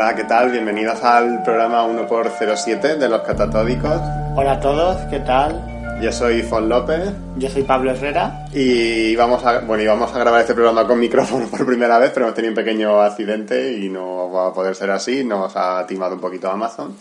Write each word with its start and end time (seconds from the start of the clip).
Hola, 0.00 0.14
¿qué 0.14 0.22
tal? 0.22 0.52
Bienvenidos 0.52 1.02
al 1.02 1.42
programa 1.42 1.84
1x07 1.84 2.98
de 2.98 3.08
los 3.08 3.20
catatódicos. 3.22 4.00
Hola 4.36 4.52
a 4.52 4.60
todos, 4.60 4.96
¿qué 5.10 5.18
tal? 5.18 5.98
Yo 6.00 6.12
soy 6.12 6.40
Fon 6.42 6.68
López. 6.68 7.10
Yo 7.36 7.50
soy 7.50 7.64
Pablo 7.64 7.90
Herrera. 7.90 8.46
Y 8.52 9.16
vamos 9.16 9.44
a, 9.44 9.58
bueno, 9.58 9.82
íbamos 9.82 10.14
a 10.14 10.20
grabar 10.20 10.42
este 10.42 10.54
programa 10.54 10.86
con 10.86 11.00
micrófono 11.00 11.48
por 11.48 11.66
primera 11.66 11.98
vez, 11.98 12.12
pero 12.14 12.26
hemos 12.26 12.36
tenido 12.36 12.52
un 12.52 12.54
pequeño 12.54 13.00
accidente 13.00 13.76
y 13.76 13.88
no 13.88 14.30
va 14.30 14.46
a 14.46 14.52
poder 14.52 14.76
ser 14.76 14.92
así. 14.92 15.24
Nos 15.24 15.56
ha 15.56 15.84
timado 15.84 16.14
un 16.14 16.20
poquito 16.20 16.48
Amazon. 16.48 16.94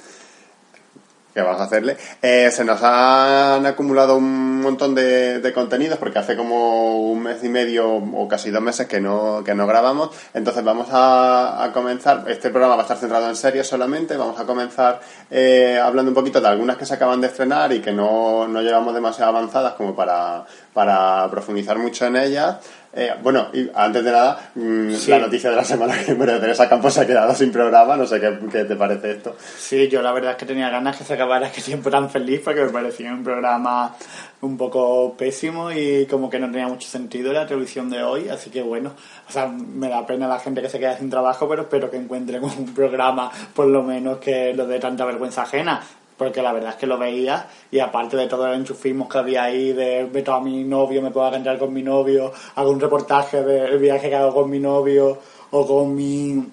¿Qué 1.38 1.44
vas 1.44 1.62
a 1.62 1.66
hacerle? 1.66 1.96
Eh, 2.20 2.50
se 2.50 2.66
nos 2.66 2.82
han 2.82 3.64
acumulado 3.68 4.18
un 4.18 4.59
montón 4.59 4.96
de, 4.96 5.52
contenidos 5.54 6.00
porque 6.00 6.18
hace 6.18 6.36
como 6.36 7.12
un 7.12 7.22
mes 7.22 7.44
y 7.44 7.50
medio 7.50 7.94
o 7.94 8.27
casi 8.27 8.50
dos 8.50 8.63
meses 8.63 8.88
que 8.88 9.00
no, 9.00 9.44
que 9.46 9.54
no 9.54 9.68
grabamos. 9.68 10.10
Entonces 10.34 10.63
vamos 10.63 10.88
a, 10.90 11.63
a 11.63 11.72
comenzar. 11.72 12.23
Este 12.27 12.50
programa 12.50 12.76
va 12.76 12.82
a 12.82 12.86
estar 12.86 12.98
centrado 12.98 13.30
en 13.30 13.35
series 13.35 13.68
solamente. 13.68 14.18
Vamos 14.18 14.40
a 14.40 14.46
comenzar 14.46 14.99
eh, 15.30 15.80
hablando 15.80 16.10
un 16.10 16.15
poquito 16.15 16.41
de 16.41 16.48
algunas 16.48 16.76
que 16.76 16.88
se 16.88 16.96
acaban 16.96 17.21
de 17.21 17.27
estrenar 17.27 17.71
y 17.71 17.82
que 17.82 17.93
no, 17.93 18.48
no 18.48 18.63
llevamos 18.63 18.96
demasiado 18.96 19.30
avanzadas 19.30 19.74
como 19.74 19.96
para, 19.96 20.43
para 20.74 21.30
profundizar 21.30 21.77
mucho 21.77 22.08
en 22.08 22.15
ellas. 22.15 22.55
Eh, 22.93 23.13
bueno, 23.21 23.49
y 23.54 23.70
antes 23.76 24.04
de 24.04 24.12
nada, 24.12 24.52
mmm, 24.55 24.91
sí. 24.93 25.12
la 25.12 25.20
noticia 25.20 25.49
de 25.49 25.55
la 25.55 25.63
semana 25.63 25.96
que 26.04 26.16
María 26.16 26.40
Teresa 26.40 26.68
Campos 26.68 26.93
se 26.93 27.02
ha 27.02 27.07
quedado 27.07 27.35
sin 27.35 27.52
programa, 27.52 27.96
no 27.96 28.07
sé 28.07 28.20
qué, 28.20 28.40
qué, 28.52 28.63
te 28.63 28.76
parece 28.76 29.12
esto. 29.12 29.35
Sí, 29.57 29.88
yo 29.88 30.02
la 30.02 30.12
verdad 30.12 30.32
es 30.32 30.38
que 30.38 30.46
tenía 30.46 30.70
ganas 30.70 30.98
que 30.98 31.04
se 31.04 31.13
acabara 31.13 31.48
este 31.48 31.62
tiempo 31.62 31.91
tan 31.91 32.10
feliz 32.10 32.41
porque 32.43 32.62
me 32.62 32.70
parecía 32.70 33.13
un 33.13 33.24
programa 33.24 33.96
un 34.41 34.58
poco 34.58 35.15
pésimo 35.18 35.71
y 35.71 36.05
como 36.05 36.30
que 36.30 36.40
no 36.40 36.49
tenía 36.49 36.68
mucho 36.68 36.88
sentido 36.88 37.34
la 37.34 37.46
televisión 37.46 37.90
de 37.90 38.04
hoy, 38.04 38.30
así 38.30 38.49
que 38.49 38.62
bueno, 38.62 38.93
o 39.27 39.32
sea, 39.32 39.48
me 39.48 39.90
da 39.90 40.05
pena 40.05 40.27
la 40.27 40.40
gente 40.40 40.62
que 40.62 40.70
se 40.70 40.80
queda 40.80 40.98
sin 40.98 41.10
trabajo, 41.10 41.48
pero 41.48 41.63
espero 41.63 41.90
que 41.90 41.98
encuentren 41.98 42.43
un 42.43 42.74
programa 42.74 43.32
por 43.54 43.68
lo 43.68 43.84
menos 43.84 44.20
que 44.20 44.54
lo 44.54 44.65
dé 44.65 44.80
tanta 44.80 45.05
vergüenza 45.05 45.43
ajena 45.43 45.82
porque 46.18 46.41
la 46.41 46.51
verdad 46.51 46.71
es 46.71 46.76
que 46.77 46.87
lo 46.87 46.98
veía 46.98 47.48
y 47.71 47.79
aparte 47.79 48.18
de 48.18 48.27
todo 48.27 48.48
el 48.48 48.55
enchufismo 48.60 49.07
que 49.07 49.18
había 49.18 49.43
ahí 49.43 49.71
de 49.73 50.10
meto 50.12 50.34
a 50.34 50.41
mi 50.41 50.63
novio, 50.63 51.01
me 51.01 51.12
puedo 51.12 51.27
encontrar 51.27 51.59
con 51.59 51.74
mi 51.74 51.84
novio, 51.84 52.32
hago 52.55 52.71
un 52.71 52.79
reportaje 52.79 53.43
del 53.43 53.77
viaje 53.77 54.09
que 54.09 54.15
hago 54.15 54.34
con 54.34 54.49
mi 54.49 54.59
novio 54.59 55.20
o 55.51 55.68
con 55.68 55.96
mi 55.96 56.43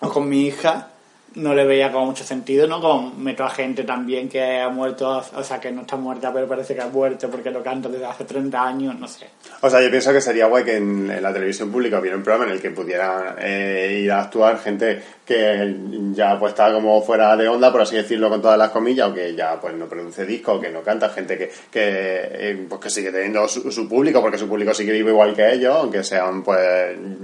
o 0.00 0.08
con 0.08 0.28
mi 0.28 0.46
hija, 0.46 0.88
no 1.34 1.54
le 1.54 1.64
veía 1.64 1.90
como 1.90 2.06
mucho 2.06 2.24
sentido, 2.24 2.66
¿no? 2.66 2.80
Como 2.80 3.12
meto 3.16 3.44
a 3.44 3.50
gente 3.50 3.84
también 3.84 4.28
que 4.28 4.60
ha 4.60 4.68
muerto, 4.68 5.22
o 5.34 5.42
sea, 5.42 5.60
que 5.60 5.72
no 5.72 5.82
está 5.82 5.96
muerta, 5.96 6.32
pero 6.32 6.46
parece 6.46 6.74
que 6.74 6.80
ha 6.80 6.86
muerto 6.86 7.30
porque 7.30 7.50
lo 7.50 7.62
canto 7.62 7.88
desde 7.88 8.06
hace 8.06 8.24
30 8.24 8.62
años, 8.62 8.98
no 8.98 9.08
sé. 9.08 9.26
O 9.60 9.68
sea, 9.68 9.82
yo 9.82 9.90
pienso 9.90 10.12
que 10.12 10.20
sería 10.20 10.46
guay 10.46 10.64
que 10.64 10.76
en, 10.76 11.22
la 11.22 11.32
televisión 11.32 11.72
pública 11.72 11.98
hubiera 11.98 12.16
un 12.16 12.22
programa 12.22 12.46
en 12.46 12.56
el 12.56 12.62
que 12.62 12.70
pudiera 12.70 13.36
eh, 13.40 14.00
ir 14.02 14.12
a 14.12 14.22
actuar 14.22 14.58
gente 14.58 15.02
que 15.24 15.74
ya 16.12 16.38
pues 16.38 16.52
está 16.52 16.72
como 16.72 17.00
fuera 17.02 17.36
de 17.36 17.48
onda, 17.48 17.72
por 17.72 17.80
así 17.80 17.96
decirlo 17.96 18.28
con 18.28 18.42
todas 18.42 18.58
las 18.58 18.70
comillas, 18.70 19.08
o 19.08 19.14
que 19.14 19.34
ya 19.34 19.58
pues 19.58 19.74
no 19.74 19.88
produce 19.88 20.26
disco, 20.26 20.54
o 20.54 20.60
que 20.60 20.70
no 20.70 20.82
canta, 20.82 21.08
gente 21.08 21.38
que, 21.38 21.50
que, 21.70 21.80
eh, 21.80 22.66
pues, 22.68 22.80
que 22.80 22.90
sigue 22.90 23.10
teniendo 23.10 23.48
su, 23.48 23.70
su, 23.72 23.88
público, 23.88 24.20
porque 24.20 24.36
su 24.36 24.46
público 24.46 24.74
sigue 24.74 24.92
vivo 24.92 25.08
igual 25.08 25.34
que 25.34 25.54
ellos, 25.54 25.74
aunque 25.74 26.04
sean 26.04 26.42
pues 26.42 26.60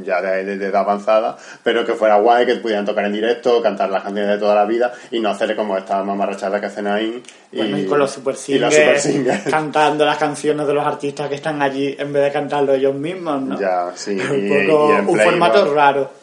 ya 0.03 0.23
de, 0.23 0.53
edad 0.53 0.77
avanzada, 0.77 1.37
pero 1.63 1.85
que 1.85 1.93
fuera 1.93 2.17
guay, 2.17 2.47
que 2.47 2.57
pudieran 2.57 2.87
tocar 2.87 3.05
en 3.05 3.13
directo, 3.13 3.63
cantar 3.63 3.91
las 3.91 4.00
canciones 4.03 4.31
de 4.31 4.39
toda 4.39 4.55
la 4.55 4.65
vida 4.65 4.93
y 5.11 5.21
no 5.21 5.31
hacerle 5.31 5.57
como 5.57 5.77
esta 5.77 6.03
mamarrachada 6.03 6.61
que 6.61 6.67
hacen 6.67 6.87
ahí. 6.87 7.23
Y, 7.53 7.57
bueno, 7.57 7.79
y 7.79 7.87
con 7.87 7.99
los 7.99 8.11
super 8.11 8.37
singers 8.37 9.09
cantando 9.51 10.05
las 10.05 10.19
canciones 10.19 10.67
de 10.67 10.75
los 10.75 10.87
artistas 10.87 11.29
que 11.29 11.35
están 11.35 11.63
allí 11.63 11.97
en 11.99 12.13
vez 12.13 12.25
de 12.25 12.33
cantarlo 12.33 12.75
ellos 12.75 12.95
mismos, 12.95 13.43
¿no? 13.43 13.61
Ya, 13.61 13.93
sí. 13.95 14.11
un 14.31 15.07
poco 15.07 15.17
formato 15.17 15.75
raro 15.75 16.21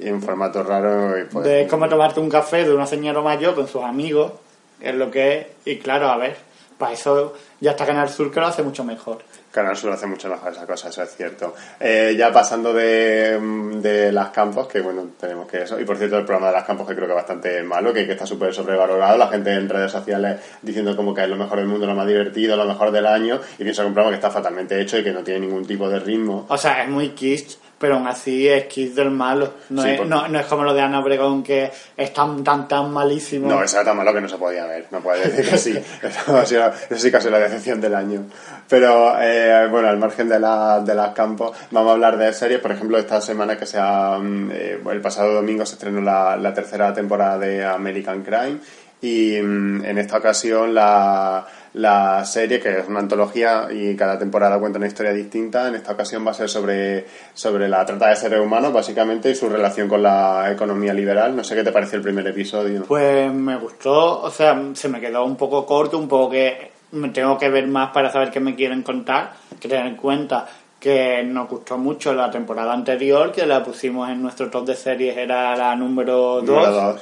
y 0.00 0.08
en 0.08 0.22
formato 0.22 0.62
raro. 0.62 1.18
Y 1.18 1.24
pues, 1.24 1.44
de 1.44 1.66
cómo 1.68 1.88
tomarte 1.88 2.20
un 2.20 2.28
café 2.28 2.64
de 2.64 2.74
una 2.74 2.86
señora 2.86 3.20
mayor 3.20 3.54
con 3.54 3.68
sus 3.68 3.82
amigos, 3.82 4.32
es 4.80 4.94
lo 4.94 5.10
que 5.10 5.38
es. 5.38 5.46
Y 5.66 5.78
claro, 5.78 6.08
a 6.08 6.16
ver, 6.16 6.36
para 6.78 6.92
eso 6.92 7.34
ya 7.60 7.72
está 7.72 7.86
Canal 7.86 8.08
Sur 8.08 8.30
que 8.30 8.40
lo 8.40 8.46
hace 8.46 8.62
mucho 8.62 8.84
mejor. 8.84 9.18
Canal 9.50 9.76
Sur 9.76 9.92
hace 9.92 10.06
mucho 10.06 10.28
mejor 10.28 10.52
esa 10.52 10.66
cosa, 10.66 10.88
eso 10.88 11.02
es 11.02 11.16
cierto. 11.16 11.54
Eh, 11.80 12.14
ya 12.16 12.32
pasando 12.32 12.72
de, 12.72 13.38
de 13.80 14.12
las 14.12 14.30
campos, 14.30 14.68
que 14.68 14.80
bueno, 14.80 15.08
tenemos 15.18 15.48
que 15.48 15.62
eso. 15.62 15.80
Y 15.80 15.84
por 15.84 15.96
cierto, 15.96 16.18
el 16.18 16.24
programa 16.24 16.48
de 16.48 16.54
las 16.54 16.64
campos 16.64 16.86
que 16.86 16.94
creo 16.94 17.06
que 17.06 17.12
es 17.12 17.16
bastante 17.16 17.62
malo, 17.62 17.92
que, 17.92 18.10
está 18.10 18.26
súper 18.26 18.54
sobrevalorado. 18.54 19.18
La 19.18 19.28
gente 19.28 19.52
en 19.52 19.68
redes 19.68 19.90
sociales 19.90 20.40
diciendo 20.62 20.96
como 20.96 21.12
que 21.12 21.22
es 21.22 21.28
lo 21.28 21.36
mejor 21.36 21.58
del 21.58 21.66
mundo, 21.66 21.86
lo 21.86 21.94
más 21.94 22.06
divertido, 22.06 22.56
lo 22.56 22.64
mejor 22.64 22.92
del 22.92 23.06
año. 23.06 23.40
Y 23.58 23.64
pienso 23.64 23.82
que 23.82 23.88
un 23.88 23.94
programa 23.94 24.16
que 24.16 24.24
está 24.24 24.30
fatalmente 24.30 24.80
hecho 24.80 24.98
y 24.98 25.04
que 25.04 25.12
no 25.12 25.22
tiene 25.22 25.40
ningún 25.40 25.66
tipo 25.66 25.88
de 25.88 25.98
ritmo. 25.98 26.46
O 26.48 26.56
sea, 26.56 26.82
es 26.82 26.88
muy 26.88 27.10
kitsch 27.10 27.58
pero 27.80 27.94
aún 27.94 28.06
así 28.06 28.46
es 28.46 28.66
Kiss 28.66 28.94
del 28.94 29.10
malo. 29.10 29.54
No, 29.70 29.82
sí, 29.82 29.88
es, 29.88 30.06
no, 30.06 30.28
no, 30.28 30.38
es 30.38 30.44
como 30.44 30.64
lo 30.64 30.74
de 30.74 30.82
Ana 30.82 31.00
Obregón, 31.00 31.42
que 31.42 31.70
es 31.96 32.12
tan, 32.12 32.44
tan, 32.44 32.68
tan 32.68 32.92
malísimo. 32.92 33.48
No, 33.48 33.64
eso 33.64 33.76
era 33.76 33.86
tan 33.86 33.96
malo 33.96 34.12
que 34.12 34.20
no 34.20 34.28
se 34.28 34.36
podía 34.36 34.66
ver. 34.66 34.88
No 34.90 35.00
puede 35.00 35.26
decir 35.26 35.48
que 35.48 35.56
sí. 35.56 35.70
eso, 36.02 36.44
sí 36.44 37.10
sido 37.10 37.30
la 37.30 37.38
decepción 37.38 37.80
del 37.80 37.94
año. 37.94 38.26
Pero, 38.68 39.14
eh, 39.18 39.66
bueno, 39.70 39.88
al 39.88 39.96
margen 39.96 40.28
de, 40.28 40.38
la, 40.38 40.80
de 40.80 40.94
las 40.94 41.14
campos, 41.14 41.56
vamos 41.70 41.88
a 41.88 41.92
hablar 41.94 42.18
de 42.18 42.30
series. 42.34 42.60
Por 42.60 42.72
ejemplo, 42.72 42.98
esta 42.98 43.18
semana 43.22 43.56
que 43.56 43.64
se 43.64 43.78
ha, 43.80 44.18
eh, 44.52 44.78
el 44.90 45.00
pasado 45.00 45.32
domingo 45.32 45.64
se 45.64 45.76
estrenó 45.76 46.02
la, 46.02 46.36
la 46.36 46.52
tercera 46.52 46.92
temporada 46.92 47.38
de 47.38 47.64
American 47.64 48.22
Crime. 48.22 48.58
Y 49.00 49.36
en 49.36 49.96
esta 49.96 50.18
ocasión 50.18 50.74
la, 50.74 51.46
la 51.74 52.24
serie, 52.24 52.60
que 52.60 52.78
es 52.78 52.88
una 52.88 53.00
antología 53.00 53.68
y 53.70 53.94
cada 53.96 54.18
temporada 54.18 54.58
cuenta 54.58 54.78
una 54.78 54.88
historia 54.88 55.12
distinta. 55.12 55.68
En 55.68 55.74
esta 55.74 55.92
ocasión 55.92 56.26
va 56.26 56.32
a 56.32 56.34
ser 56.34 56.48
sobre, 56.48 57.06
sobre 57.34 57.68
la 57.68 57.84
trata 57.84 58.08
de 58.08 58.16
seres 58.16 58.40
humanos, 58.40 58.72
básicamente, 58.72 59.30
y 59.30 59.34
su 59.34 59.48
relación 59.48 59.88
con 59.88 60.02
la 60.02 60.50
economía 60.50 60.92
liberal. 60.92 61.36
No 61.36 61.44
sé 61.44 61.54
qué 61.54 61.62
te 61.62 61.72
pareció 61.72 61.96
el 61.96 62.02
primer 62.02 62.26
episodio. 62.26 62.84
Pues 62.86 63.32
me 63.32 63.56
gustó, 63.56 64.20
o 64.22 64.30
sea, 64.30 64.60
se 64.74 64.88
me 64.88 65.00
quedó 65.00 65.24
un 65.24 65.36
poco 65.36 65.64
corto, 65.64 65.98
un 65.98 66.08
poco 66.08 66.30
que 66.30 66.72
me 66.92 67.10
tengo 67.10 67.38
que 67.38 67.48
ver 67.48 67.66
más 67.68 67.90
para 67.90 68.10
saber 68.10 68.30
qué 68.30 68.40
me 68.40 68.56
quieren 68.56 68.82
contar, 68.82 69.34
que 69.60 69.68
tener 69.68 69.86
en 69.86 69.96
cuenta 69.96 70.48
que 70.80 71.22
nos 71.22 71.48
gustó 71.48 71.76
mucho 71.76 72.14
la 72.14 72.30
temporada 72.30 72.72
anterior, 72.72 73.30
que 73.30 73.46
la 73.46 73.62
pusimos 73.62 74.08
en 74.08 74.22
nuestro 74.22 74.50
top 74.50 74.66
de 74.66 74.74
series, 74.74 75.16
era 75.16 75.54
la 75.54 75.76
número 75.76 76.40
2. 76.40 77.00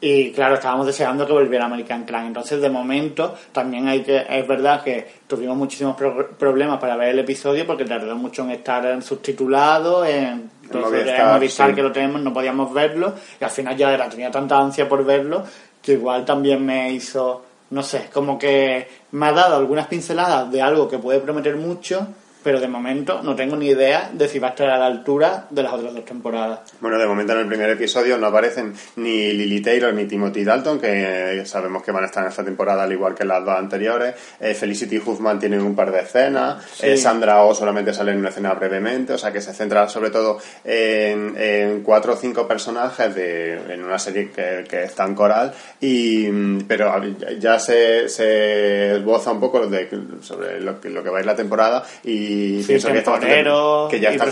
Y 0.00 0.32
claro, 0.32 0.54
estábamos 0.54 0.86
deseando 0.86 1.26
que 1.26 1.32
volviera 1.32 1.64
American 1.64 2.04
Crime. 2.04 2.26
Entonces, 2.26 2.60
de 2.60 2.70
momento, 2.70 3.34
también 3.52 3.88
hay 3.88 4.02
que, 4.02 4.24
es 4.28 4.46
verdad 4.46 4.82
que 4.82 5.06
tuvimos 5.26 5.56
muchísimos 5.56 5.96
pro 5.96 6.30
problemas 6.38 6.78
para 6.78 6.96
ver 6.96 7.10
el 7.10 7.20
episodio 7.20 7.66
porque 7.66 7.84
tardó 7.84 8.16
mucho 8.16 8.42
en 8.44 8.52
estar 8.52 9.02
subtitulado, 9.02 10.04
en, 10.04 10.50
entonces, 10.62 11.06
en 11.06 11.26
Movistar 11.26 11.70
sí. 11.70 11.74
que 11.74 11.82
lo 11.82 11.92
tenemos, 11.92 12.20
no 12.20 12.32
podíamos 12.32 12.72
verlo. 12.72 13.14
Y 13.40 13.44
al 13.44 13.50
final 13.50 13.76
ya 13.76 13.92
era, 13.92 14.08
tenía 14.08 14.30
tanta 14.30 14.58
ansia 14.58 14.88
por 14.88 15.04
verlo 15.04 15.44
que 15.84 15.92
igual 15.92 16.24
también 16.24 16.64
me 16.64 16.90
hizo, 16.92 17.44
no 17.70 17.82
sé, 17.82 18.08
como 18.12 18.38
que 18.38 18.88
me 19.12 19.26
ha 19.26 19.32
dado 19.32 19.56
algunas 19.56 19.86
pinceladas 19.86 20.50
de 20.50 20.62
algo 20.62 20.88
que 20.88 20.98
puede 20.98 21.20
prometer 21.20 21.56
mucho 21.56 22.08
pero 22.44 22.60
de 22.60 22.68
momento 22.68 23.22
no 23.22 23.34
tengo 23.34 23.56
ni 23.56 23.68
idea 23.68 24.10
de 24.12 24.28
si 24.28 24.38
va 24.38 24.48
a 24.48 24.50
estar 24.50 24.68
a 24.68 24.78
la 24.78 24.86
altura 24.86 25.46
de 25.50 25.62
las 25.62 25.72
otras 25.72 25.94
dos 25.94 26.04
temporadas. 26.04 26.60
Bueno, 26.80 26.98
de 26.98 27.06
momento 27.06 27.32
en 27.32 27.40
el 27.40 27.48
primer 27.48 27.70
episodio 27.70 28.18
no 28.18 28.26
aparecen 28.26 28.74
ni 28.96 29.32
Lily 29.32 29.62
Taylor 29.62 29.92
ni 29.94 30.04
Timothy 30.04 30.44
Dalton, 30.44 30.78
que 30.78 31.42
sabemos 31.46 31.82
que 31.82 31.90
van 31.90 32.04
a 32.04 32.06
estar 32.06 32.22
en 32.22 32.28
esta 32.28 32.44
temporada 32.44 32.84
al 32.84 32.92
igual 32.92 33.14
que 33.14 33.24
las 33.24 33.44
dos 33.44 33.58
anteriores. 33.58 34.14
Eh, 34.38 34.54
Felicity 34.54 34.98
Huffman 34.98 35.38
tiene 35.38 35.58
un 35.58 35.74
par 35.74 35.90
de 35.90 36.00
escenas. 36.00 36.62
Sí. 36.74 36.86
Eh, 36.86 36.96
Sandra 36.98 37.42
O 37.42 37.48
oh 37.48 37.54
solamente 37.54 37.92
sale 37.94 38.12
en 38.12 38.18
una 38.18 38.28
escena 38.28 38.52
brevemente, 38.52 39.14
o 39.14 39.18
sea 39.18 39.32
que 39.32 39.40
se 39.40 39.54
centra 39.54 39.88
sobre 39.88 40.10
todo 40.10 40.38
en, 40.62 41.34
en 41.38 41.82
cuatro 41.82 42.12
o 42.12 42.16
cinco 42.16 42.46
personajes 42.46 43.14
de, 43.14 43.54
en 43.72 43.82
una 43.82 43.98
serie 43.98 44.30
que, 44.30 44.64
que 44.68 44.84
es 44.84 44.94
tan 44.94 45.14
coral, 45.14 45.52
y, 45.80 46.30
pero 46.64 46.92
ya 47.38 47.58
se, 47.58 48.08
se 48.08 48.96
esboza 48.96 49.32
un 49.32 49.40
poco 49.40 49.66
de, 49.66 49.88
sobre 50.20 50.60
lo 50.60 50.80
que, 50.80 50.90
lo 50.90 51.02
que 51.02 51.10
va 51.10 51.18
a 51.18 51.20
ir 51.20 51.26
la 51.26 51.36
temporada 51.36 51.84
y 52.02 52.33
y 52.34 52.62
sí, 52.62 52.68
pienso 52.68 52.88
que, 52.92 52.98
está 52.98 53.20
que 53.20 54.00
ya 54.00 54.12
y 54.12 54.16
está 54.16 54.30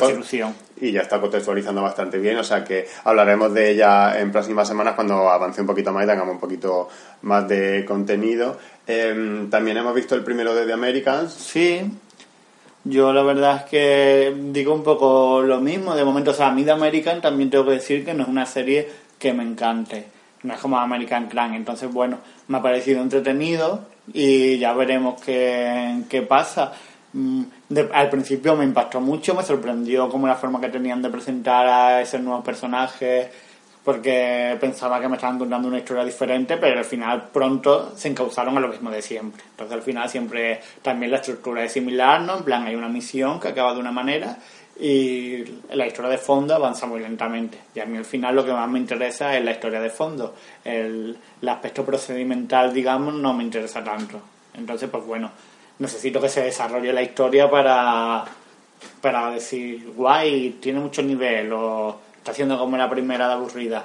y 0.80 0.90
ya 0.90 1.02
está 1.02 1.20
contextualizando 1.20 1.80
bastante 1.80 2.18
bien, 2.18 2.36
o 2.38 2.44
sea 2.44 2.64
que 2.64 2.88
hablaremos 3.04 3.54
de 3.54 3.70
ella 3.70 4.18
en 4.18 4.32
próximas 4.32 4.66
semanas 4.66 4.94
cuando 4.94 5.30
avance 5.30 5.60
un 5.60 5.66
poquito 5.66 5.92
más 5.92 6.04
y 6.04 6.08
tengamos 6.08 6.34
un 6.34 6.40
poquito 6.40 6.88
más 7.22 7.46
de 7.46 7.84
contenido. 7.86 8.58
Eh, 8.86 9.46
también 9.48 9.76
hemos 9.76 9.94
visto 9.94 10.16
el 10.16 10.24
primero 10.24 10.54
de 10.54 10.66
The 10.66 10.72
Americans. 10.72 11.32
Sí, 11.32 11.82
yo 12.84 13.12
la 13.12 13.22
verdad 13.22 13.58
es 13.58 13.70
que 13.70 14.34
digo 14.36 14.74
un 14.74 14.82
poco 14.82 15.40
lo 15.42 15.60
mismo. 15.60 15.94
De 15.94 16.04
momento, 16.04 16.32
o 16.32 16.34
sea, 16.34 16.48
a 16.48 16.52
mí 16.52 16.64
The 16.64 16.72
American 16.72 17.20
también 17.20 17.48
tengo 17.48 17.64
que 17.66 17.72
decir 17.72 18.04
que 18.04 18.12
no 18.12 18.24
es 18.24 18.28
una 18.28 18.46
serie 18.46 18.88
que 19.18 19.32
me 19.32 19.44
encante. 19.44 20.06
No 20.42 20.54
es 20.54 20.60
como 20.60 20.78
American 20.78 21.28
Crime. 21.28 21.56
Entonces, 21.56 21.92
bueno, 21.92 22.18
me 22.48 22.58
ha 22.58 22.62
parecido 22.62 23.00
entretenido 23.00 23.86
y 24.12 24.58
ya 24.58 24.72
veremos 24.72 25.22
qué, 25.22 26.02
qué 26.08 26.22
pasa. 26.22 26.72
De, 27.12 27.90
al 27.92 28.08
principio 28.08 28.56
me 28.56 28.64
impactó 28.64 29.00
mucho, 29.00 29.34
me 29.34 29.42
sorprendió 29.42 30.08
como 30.08 30.26
la 30.26 30.36
forma 30.36 30.60
que 30.60 30.68
tenían 30.68 31.02
de 31.02 31.10
presentar 31.10 31.66
a 31.66 32.00
esos 32.00 32.20
nuevos 32.20 32.44
personajes, 32.44 33.28
porque 33.84 34.56
pensaba 34.60 35.00
que 35.00 35.08
me 35.08 35.16
estaban 35.16 35.38
contando 35.38 35.68
una 35.68 35.78
historia 35.78 36.04
diferente, 36.04 36.56
pero 36.56 36.78
al 36.78 36.84
final 36.84 37.28
pronto 37.32 37.92
se 37.96 38.08
encauzaron 38.08 38.56
a 38.56 38.60
lo 38.60 38.68
mismo 38.68 38.90
de 38.90 39.02
siempre. 39.02 39.42
Entonces 39.50 39.76
al 39.76 39.82
final 39.82 40.08
siempre 40.08 40.60
también 40.80 41.10
la 41.10 41.18
estructura 41.18 41.64
es 41.64 41.72
similar, 41.72 42.22
¿no? 42.22 42.38
En 42.38 42.44
plan, 42.44 42.64
hay 42.64 42.76
una 42.76 42.88
misión 42.88 43.40
que 43.40 43.48
acaba 43.48 43.74
de 43.74 43.80
una 43.80 43.92
manera 43.92 44.38
y 44.78 45.44
la 45.72 45.86
historia 45.86 46.10
de 46.10 46.18
fondo 46.18 46.54
avanza 46.54 46.86
muy 46.86 47.00
lentamente. 47.00 47.58
Y 47.74 47.80
a 47.80 47.86
mí 47.86 47.98
al 47.98 48.04
final 48.04 48.36
lo 48.36 48.44
que 48.44 48.52
más 48.52 48.68
me 48.68 48.78
interesa 48.78 49.36
es 49.36 49.44
la 49.44 49.50
historia 49.50 49.80
de 49.80 49.90
fondo. 49.90 50.34
El 50.64 51.18
aspecto 51.46 51.84
procedimental, 51.84 52.72
digamos, 52.72 53.14
no 53.14 53.34
me 53.34 53.44
interesa 53.44 53.82
tanto. 53.84 54.20
Entonces, 54.54 54.88
pues 54.90 55.04
bueno, 55.04 55.30
necesito 55.78 56.20
que 56.20 56.28
se 56.28 56.42
desarrolle 56.42 56.92
la 56.92 57.02
historia 57.02 57.50
para, 57.50 58.24
para 59.00 59.30
decir, 59.30 59.92
guay, 59.96 60.58
tiene 60.60 60.80
mucho 60.80 61.02
nivel 61.02 61.52
o 61.52 61.98
está 62.16 62.32
haciendo 62.32 62.58
como 62.58 62.76
la 62.76 62.88
primera 62.88 63.26
de 63.26 63.34
aburrida. 63.34 63.84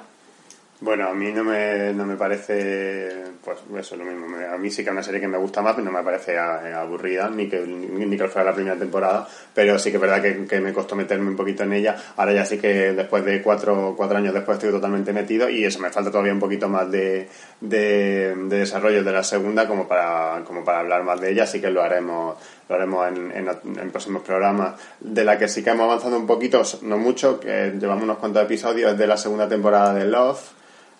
Bueno, 0.79 1.07
a 1.07 1.13
mí 1.15 1.31
no 1.31 1.43
me, 1.43 1.91
no 1.91 2.05
me 2.05 2.15
parece, 2.15 3.09
pues 3.43 3.57
eso 3.79 3.95
es 3.95 3.99
lo 3.99 4.05
mismo. 4.05 4.27
A 4.37 4.59
mí 4.59 4.69
sí 4.69 4.83
que 4.83 4.89
es 4.89 4.93
una 4.93 5.01
serie 5.01 5.19
que 5.19 5.27
me 5.27 5.39
gusta 5.39 5.59
más, 5.63 5.73
pero 5.73 5.85
no 5.85 5.91
me 5.91 6.03
parece 6.03 6.35
eh, 6.35 6.37
aburrida, 6.37 7.31
ni 7.31 7.49
que, 7.49 7.61
ni 7.61 8.15
que 8.15 8.27
fuera 8.27 8.51
la 8.51 8.55
primera 8.55 8.75
temporada, 8.77 9.27
pero 9.55 9.79
sí 9.79 9.89
que 9.89 9.97
es 9.97 10.01
verdad 10.01 10.21
que, 10.21 10.45
que 10.45 10.61
me 10.61 10.73
costó 10.73 10.95
meterme 10.95 11.29
un 11.29 11.35
poquito 11.35 11.63
en 11.63 11.73
ella. 11.73 11.95
Ahora 12.15 12.31
ya 12.33 12.45
sí 12.45 12.59
que 12.59 12.93
después 12.93 13.25
de 13.25 13.41
cuatro, 13.41 13.95
cuatro 13.97 14.17
años 14.19 14.35
después 14.35 14.57
estoy 14.57 14.69
totalmente 14.69 15.11
metido 15.13 15.49
y 15.49 15.65
eso 15.65 15.79
me 15.79 15.89
falta 15.89 16.11
todavía 16.11 16.33
un 16.33 16.39
poquito 16.39 16.69
más 16.69 16.91
de, 16.91 17.27
de, 17.59 18.35
de 18.35 18.59
desarrollo 18.59 19.03
de 19.03 19.11
la 19.11 19.23
segunda 19.23 19.67
como 19.67 19.87
para, 19.87 20.43
como 20.45 20.63
para 20.63 20.81
hablar 20.81 21.03
más 21.03 21.19
de 21.19 21.31
ella, 21.31 21.43
así 21.43 21.59
que 21.59 21.71
lo 21.71 21.81
haremos 21.81 22.37
lo 22.69 22.75
haremos 22.75 23.07
en, 23.07 23.31
en, 23.31 23.47
en 23.79 23.91
próximos 23.91 24.23
programas. 24.23 24.79
De 24.99 25.23
la 25.23 25.37
que 25.37 25.47
sí 25.47 25.63
que 25.63 25.69
hemos 25.69 25.85
avanzado 25.85 26.17
un 26.17 26.27
poquito, 26.27 26.61
no 26.81 26.97
mucho, 26.97 27.39
que 27.39 27.73
llevamos 27.79 28.03
unos 28.03 28.17
cuantos 28.17 28.43
episodios 28.43 28.97
de 28.97 29.07
la 29.07 29.17
segunda 29.17 29.47
temporada 29.47 29.93
de 29.93 30.05
Love. 30.05 30.57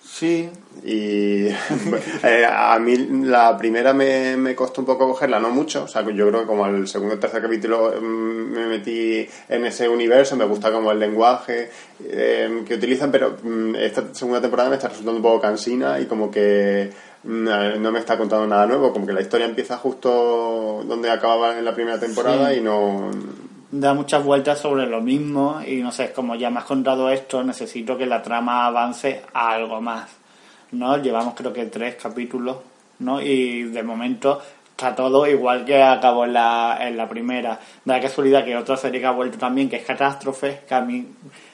Sí, 0.09 0.49
Y 0.83 1.47
eh, 2.23 2.45
a 2.49 2.79
mí 2.79 2.95
la 3.23 3.57
primera 3.57 3.93
me, 3.93 4.37
me 4.37 4.55
costó 4.55 4.81
un 4.81 4.87
poco 4.87 5.09
cogerla, 5.09 5.39
no 5.39 5.49
mucho. 5.49 5.83
O 5.83 5.87
sea, 5.87 6.03
que 6.05 6.15
yo 6.15 6.27
creo 6.29 6.41
que 6.41 6.47
como 6.47 6.65
al 6.65 6.87
segundo 6.87 7.15
o 7.15 7.19
tercer 7.19 7.41
capítulo 7.41 7.93
mm, 7.99 8.51
me 8.51 8.67
metí 8.67 9.27
en 9.49 9.65
ese 9.65 9.89
universo, 9.89 10.35
me 10.35 10.45
gusta 10.45 10.71
como 10.71 10.91
el 10.91 10.99
lenguaje 10.99 11.69
eh, 12.05 12.63
que 12.65 12.75
utilizan, 12.75 13.11
pero 13.11 13.37
mm, 13.43 13.75
esta 13.75 14.13
segunda 14.13 14.39
temporada 14.39 14.69
me 14.69 14.75
está 14.75 14.87
resultando 14.87 15.17
un 15.17 15.23
poco 15.23 15.41
cansina 15.41 15.99
y 15.99 16.05
como 16.05 16.31
que 16.31 16.89
no 17.27 17.91
me 17.91 18.00
está 18.00 18.18
contando 18.18 18.47
nada 18.47 18.65
nuevo. 18.65 18.91
Como 18.94 19.06
que 19.06 19.13
la 19.13 19.21
historia 19.21 19.45
empieza 19.45 19.77
justo 19.77 20.83
donde 20.85 21.09
acababa 21.09 21.57
en 21.57 21.65
la 21.65 21.74
primera 21.74 22.00
temporada 22.00 22.51
Sí. 22.51 22.59
y 22.59 22.62
no... 22.62 23.12
da 23.71 23.94
muchas 23.94 24.24
vueltas 24.24 24.59
sobre 24.59 24.85
lo 24.88 25.01
mismo 25.01 25.62
y 25.65 25.77
no 25.77 25.91
sé, 25.91 26.13
como 26.13 26.35
ya 26.35 26.50
me 26.50 26.59
has 26.59 26.65
contado 26.65 27.09
esto, 27.09 27.44
necesito 27.44 27.97
que 27.97 28.06
la 28.06 28.21
trama 28.21 28.65
avance 28.65 29.24
a 29.33 29.51
algo 29.51 29.81
más, 29.81 30.09
¿no? 30.71 30.97
Llevamos 30.97 31.33
creo 31.35 31.51
que 31.51 31.65
tres 31.65 31.95
capítulos, 31.95 32.57
¿no? 33.00 33.21
Y 33.21 33.63
de 33.63 33.83
momento 33.83 34.41
está 34.77 34.94
todo 34.94 35.25
igual 35.25 35.65
que 35.65 35.81
acabó 35.81 36.25
en 36.25 36.33
la, 36.33 36.77
en 36.81 36.95
la 36.95 37.09
primera. 37.09 37.59
Da 37.83 38.00
casualidad 38.00 38.45
que 38.45 38.56
otra 38.56 38.77
serie 38.77 39.00
que 39.01 39.07
ha 39.07 39.12
vuelto 39.12 39.39
también, 39.39 39.68
que 39.68 39.77
es 39.77 39.83
Catástrofe, 39.83 40.62
que 40.68 40.75
a 40.75 40.81
mí 40.81 41.03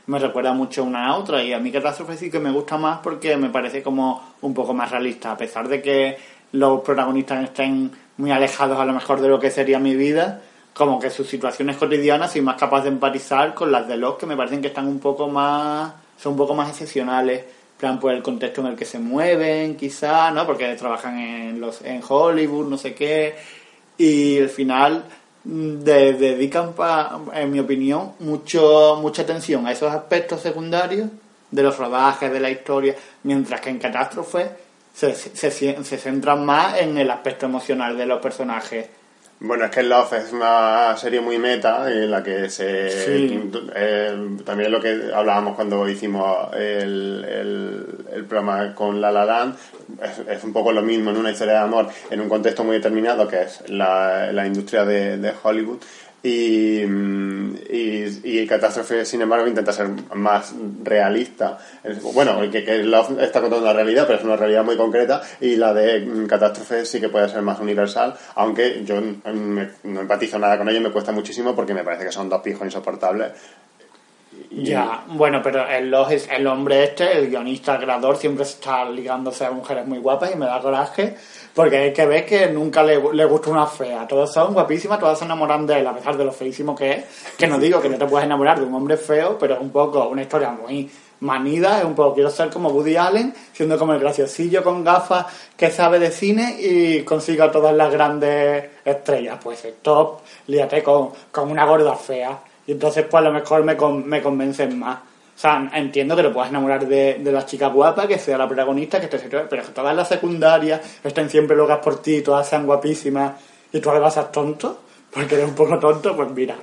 me 0.07 0.19
recuerda 0.19 0.51
mucho 0.51 0.83
una 0.83 1.07
a 1.07 1.15
otra 1.15 1.41
y 1.41 1.53
a 1.53 1.59
mí 1.59 1.71
Catástrofe 1.71 2.17
sí 2.17 2.29
que 2.29 2.39
me 2.39 2.51
gusta 2.51 2.77
más 2.77 2.99
porque 2.99 3.37
me 3.37 3.49
parece 3.49 3.81
como 3.81 4.33
un 4.41 4.53
poco 4.53 4.73
más 4.73 4.91
realista, 4.91 5.31
a 5.31 5.37
pesar 5.37 5.69
de 5.69 5.81
que 5.81 6.17
los 6.51 6.81
protagonistas 6.81 7.45
estén 7.45 7.91
muy 8.17 8.31
alejados 8.31 8.77
a 8.77 8.83
lo 8.83 8.91
mejor 8.91 9.21
de 9.21 9.29
lo 9.29 9.39
que 9.39 9.49
sería 9.49 9.79
mi 9.79 9.95
vida, 9.95 10.41
como 10.73 10.99
que 10.99 11.09
sus 11.09 11.25
situaciones 11.25 11.77
cotidianas 11.77 12.33
soy 12.33 12.41
más 12.41 12.57
capaz 12.57 12.81
de 12.81 12.89
empatizar 12.89 13.53
con 13.53 13.71
las 13.71 13.87
de 13.87 13.95
los 13.95 14.15
que 14.15 14.25
me 14.25 14.35
parecen 14.35 14.61
que 14.61 14.67
están 14.67 14.87
un 14.87 14.99
poco 14.99 15.29
más 15.29 15.93
son 16.17 16.33
un 16.33 16.39
poco 16.39 16.55
más 16.55 16.69
excepcionales 16.69 17.45
plan 17.83 17.99
por 17.99 18.13
el 18.13 18.23
contexto 18.23 18.61
en 18.61 18.67
el 18.67 18.75
que 18.77 18.85
se 18.85 18.97
mueven 18.97 19.75
quizá 19.75 20.31
no 20.31 20.45
porque 20.45 20.73
trabajan 20.75 21.19
en 21.19 21.59
los 21.59 21.81
en 21.81 22.01
Hollywood 22.07 22.69
no 22.69 22.77
sé 22.77 22.93
qué 22.95 23.35
y 23.97 24.39
al 24.39 24.47
final 24.49 25.03
mm, 25.43 25.79
de- 25.79 26.13
dedican 26.13 26.73
en 27.33 27.51
mi 27.51 27.59
opinión 27.59 28.13
mucho 28.19 28.97
mucha 29.01 29.23
atención 29.23 29.67
a 29.67 29.73
esos 29.73 29.91
aspectos 29.93 30.39
secundarios 30.39 31.09
de 31.51 31.61
los 31.61 31.77
rodajes 31.77 32.31
de 32.31 32.39
la 32.39 32.49
historia 32.49 32.95
mientras 33.23 33.59
que 33.59 33.69
en 33.69 33.79
Catástrofe 33.79 34.47
se, 34.93 35.13
se 35.13 35.97
centran 35.97 36.45
más 36.45 36.77
en 36.79 36.97
el 36.97 37.11
aspecto 37.11 37.47
emocional 37.47 37.97
de 37.97 38.05
los 38.05 38.21
personajes 38.21 38.87
Bueno, 39.45 39.65
es 39.65 39.71
que 39.71 39.83
Love 39.83 40.13
es 40.13 40.31
una 40.31 40.95
serie 40.95 41.19
muy 41.19 41.37
meta 41.37 41.91
en 41.91 42.09
la 42.09 42.23
que 42.23 42.49
se... 42.49 42.89
Sí. 42.89 43.51
eh, 43.75 44.37
también 44.45 44.67
es 44.67 44.71
lo 44.71 44.79
que 44.79 45.11
hablábamos 45.13 45.57
cuando 45.57 45.87
hicimos 45.89 46.47
el, 46.53 47.25
el, 47.27 47.85
el 48.13 48.25
programa 48.25 48.73
con 48.73 49.01
La 49.01 49.11
La 49.11 49.25
Land, 49.25 49.57
es, 50.01 50.19
es 50.37 50.43
un 50.45 50.53
poco 50.53 50.71
lo 50.71 50.81
mismo 50.81 51.09
en 51.11 51.17
una 51.17 51.31
historia 51.31 51.55
de 51.55 51.59
amor 51.59 51.89
en 52.09 52.21
un 52.21 52.29
contexto 52.29 52.63
muy 52.63 52.77
determinado 52.77 53.27
que 53.27 53.41
es 53.41 53.69
la, 53.69 54.31
la 54.31 54.47
industria 54.47 54.85
de, 54.85 55.17
de 55.17 55.33
Hollywood. 55.43 55.79
Y, 56.25 56.79
y, 57.69 58.21
y 58.23 58.47
Catástrofe, 58.47 59.03
sin 59.03 59.21
embargo, 59.21 59.45
intenta 59.45 59.73
ser 59.73 59.89
más 60.15 60.53
realista. 60.81 61.57
Es- 61.83 62.01
Bueno, 62.01 62.39
que, 62.49 62.63
que 62.63 62.77
Love 62.83 63.19
está 63.21 63.41
contando 63.41 63.65
la 63.65 63.73
realidad, 63.73 64.05
pero 64.07 64.19
es 64.19 64.23
una 64.25 64.37
realidad 64.37 64.63
muy 64.63 64.77
concreta. 64.77 65.21
Y 65.41 65.57
la 65.57 65.73
de 65.73 65.99
mm, 65.99 66.25
Catástrofe 66.27 66.85
sí 66.85 67.01
que 67.01 67.09
puede 67.09 67.27
ser 67.27 67.41
más 67.41 67.59
universal, 67.59 68.15
aunque 68.35 68.83
yo 68.85 69.01
me- 69.01 69.69
no 69.83 69.99
empatizo 70.01 70.39
nada 70.39 70.57
con 70.57 70.69
ello, 70.69 70.79
me 70.79 70.91
cuesta 70.91 71.11
muchísimo 71.11 71.53
porque 71.55 71.73
me 71.73 71.83
parece 71.83 72.05
que 72.05 72.11
son 72.13 72.29
dos 72.29 72.41
pijos 72.41 72.63
insoportables. 72.63 73.33
Ya, 74.49 75.03
bueno, 75.07 75.41
pero 75.43 75.67
el, 75.67 75.91
los- 75.91 76.27
el 76.29 76.47
hombre 76.47 76.83
este, 76.85 77.17
el 77.17 77.29
guionista, 77.29 77.75
el 77.75 77.81
creador, 77.83 78.17
siempre 78.17 78.43
está 78.43 78.85
ligándose 78.89 79.45
a 79.45 79.51
mujeres 79.51 79.85
muy 79.85 79.97
guapas 79.99 80.31
y 80.33 80.37
me 80.37 80.45
da 80.45 80.59
coraje 80.59 81.15
porque 81.53 81.77
hay 81.77 81.93
que 81.93 82.05
ver 82.05 82.25
que 82.25 82.47
nunca 82.47 82.81
le, 82.83 82.99
le 83.13 83.25
gusta 83.25 83.49
una 83.51 83.67
fea. 83.67 84.07
Todas 84.07 84.33
son 84.33 84.53
guapísimas, 84.53 84.99
todas 84.99 85.19
se 85.19 85.25
enamoran 85.25 85.65
de 85.67 85.79
él, 85.79 85.87
a 85.87 85.93
pesar 85.95 86.17
de 86.17 86.25
lo 86.25 86.31
feísimo 86.31 86.75
que 86.75 86.91
es. 86.91 87.05
Que 87.37 87.47
no 87.47 87.59
digo 87.59 87.79
que 87.81 87.89
no 87.89 87.97
te 87.97 88.05
puedes 88.05 88.25
enamorar 88.25 88.59
de 88.59 88.65
un 88.65 88.73
hombre 88.73 88.97
feo, 88.97 89.37
pero 89.39 89.55
es 89.55 89.61
un 89.61 89.69
poco 89.71 90.07
una 90.07 90.21
historia 90.23 90.49
muy 90.51 90.89
manida, 91.19 91.79
es 91.79 91.85
un 91.85 91.95
poco 91.95 92.15
quiero 92.15 92.29
ser 92.29 92.49
como 92.49 92.69
Woody 92.69 92.97
Allen, 92.97 93.33
siendo 93.53 93.77
como 93.79 93.93
el 93.93 93.99
graciosillo 93.99 94.61
con 94.63 94.83
gafas 94.83 95.25
que 95.55 95.71
sabe 95.71 95.97
de 95.99 96.11
cine 96.11 96.57
y 96.59 97.03
consiga 97.03 97.49
todas 97.51 97.73
las 97.75 97.91
grandes 97.91 98.65
estrellas. 98.83 99.37
Pues 99.41 99.63
el 99.63 99.75
top, 99.75 100.19
líate 100.47 100.83
con, 100.83 101.11
con 101.31 101.49
una 101.49 101.65
gorda 101.65 101.95
fea. 101.95 102.39
Y 102.67 102.73
entonces 102.73 103.05
pues 103.09 103.21
a 103.21 103.25
lo 103.27 103.31
mejor 103.31 103.63
me, 103.63 103.77
con- 103.77 104.05
me 104.07 104.21
convencen 104.21 104.77
más. 104.79 104.97
Sea, 105.43 105.69
entiendo 105.73 106.15
que 106.15 106.23
te 106.23 106.29
puedas 106.29 106.51
enamorar 106.51 106.87
de, 106.87 107.15
de 107.15 107.31
la 107.33 107.45
chica 107.45 107.67
guapa, 107.67 108.07
que 108.07 108.17
sea 108.17 108.37
la 108.37 108.47
protagonista, 108.47 109.01
que 109.01 109.13
esté 109.13 109.29
pero 109.49 109.61
que 109.61 109.71
todas 109.73 109.93
las 109.93 110.07
secundarias 110.07 110.79
estén 111.03 111.29
siempre 111.29 111.57
locas 111.57 111.79
por 111.79 112.01
ti, 112.01 112.21
todas 112.21 112.47
sean 112.47 112.65
guapísimas 112.65 113.33
y 113.73 113.81
tú 113.81 113.89
además 113.89 114.13
seas 114.13 114.31
tonto, 114.31 114.79
porque 115.13 115.35
eres 115.35 115.49
un 115.49 115.53
poco 115.53 115.77
tonto, 115.79 116.15
pues 116.15 116.29
mira, 116.31 116.55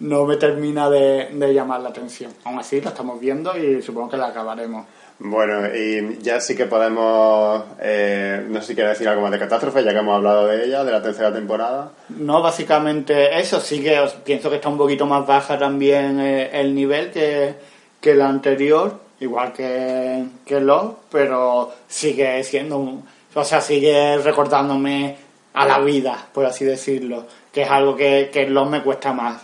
no 0.00 0.26
me 0.26 0.36
termina 0.36 0.90
de, 0.90 1.30
de 1.32 1.54
llamar 1.54 1.80
la 1.80 1.88
atención. 1.88 2.30
Aún 2.44 2.58
así, 2.58 2.78
la 2.82 2.90
estamos 2.90 3.18
viendo 3.18 3.56
y 3.56 3.80
supongo 3.80 4.10
que 4.10 4.18
la 4.18 4.26
acabaremos. 4.26 4.84
Bueno, 5.18 5.74
y 5.74 6.18
ya 6.20 6.38
sí 6.38 6.54
que 6.54 6.66
podemos... 6.66 7.64
eh, 7.80 8.44
no 8.50 8.60
sé 8.60 8.66
si 8.66 8.74
quiere 8.74 8.90
decir 8.90 9.08
algo 9.08 9.22
más 9.22 9.30
de 9.30 9.38
Catástrofe, 9.38 9.82
ya 9.82 9.92
que 9.92 10.00
hemos 10.00 10.14
hablado 10.14 10.46
de 10.48 10.62
ella, 10.62 10.84
de 10.84 10.92
la 10.92 11.00
tercera 11.00 11.32
temporada. 11.32 11.92
No, 12.10 12.42
básicamente 12.42 13.40
eso, 13.40 13.62
sí 13.62 13.82
que 13.82 13.98
pienso 14.26 14.50
que 14.50 14.56
está 14.56 14.68
un 14.68 14.76
poquito 14.76 15.06
más 15.06 15.26
baja 15.26 15.58
también 15.58 16.20
eh, 16.20 16.50
el 16.52 16.74
nivel 16.74 17.10
que, 17.10 17.75
que 18.00 18.14
la 18.14 18.28
anterior, 18.28 19.00
igual 19.20 19.52
que, 19.52 20.24
que 20.44 20.66
pero 21.10 21.72
sigue 21.88 22.42
siendo 22.44 22.78
un, 22.78 23.04
o 23.34 23.44
sea, 23.44 23.60
sigue 23.60 24.18
recordándome 24.18 25.16
a 25.54 25.66
la 25.66 25.78
vida, 25.80 26.26
por 26.32 26.44
así 26.46 26.64
decirlo, 26.64 27.26
que 27.52 27.62
es 27.62 27.70
algo 27.70 27.96
que, 27.96 28.30
que 28.32 28.46
me 28.46 28.82
cuesta 28.82 29.12
más. 29.12 29.42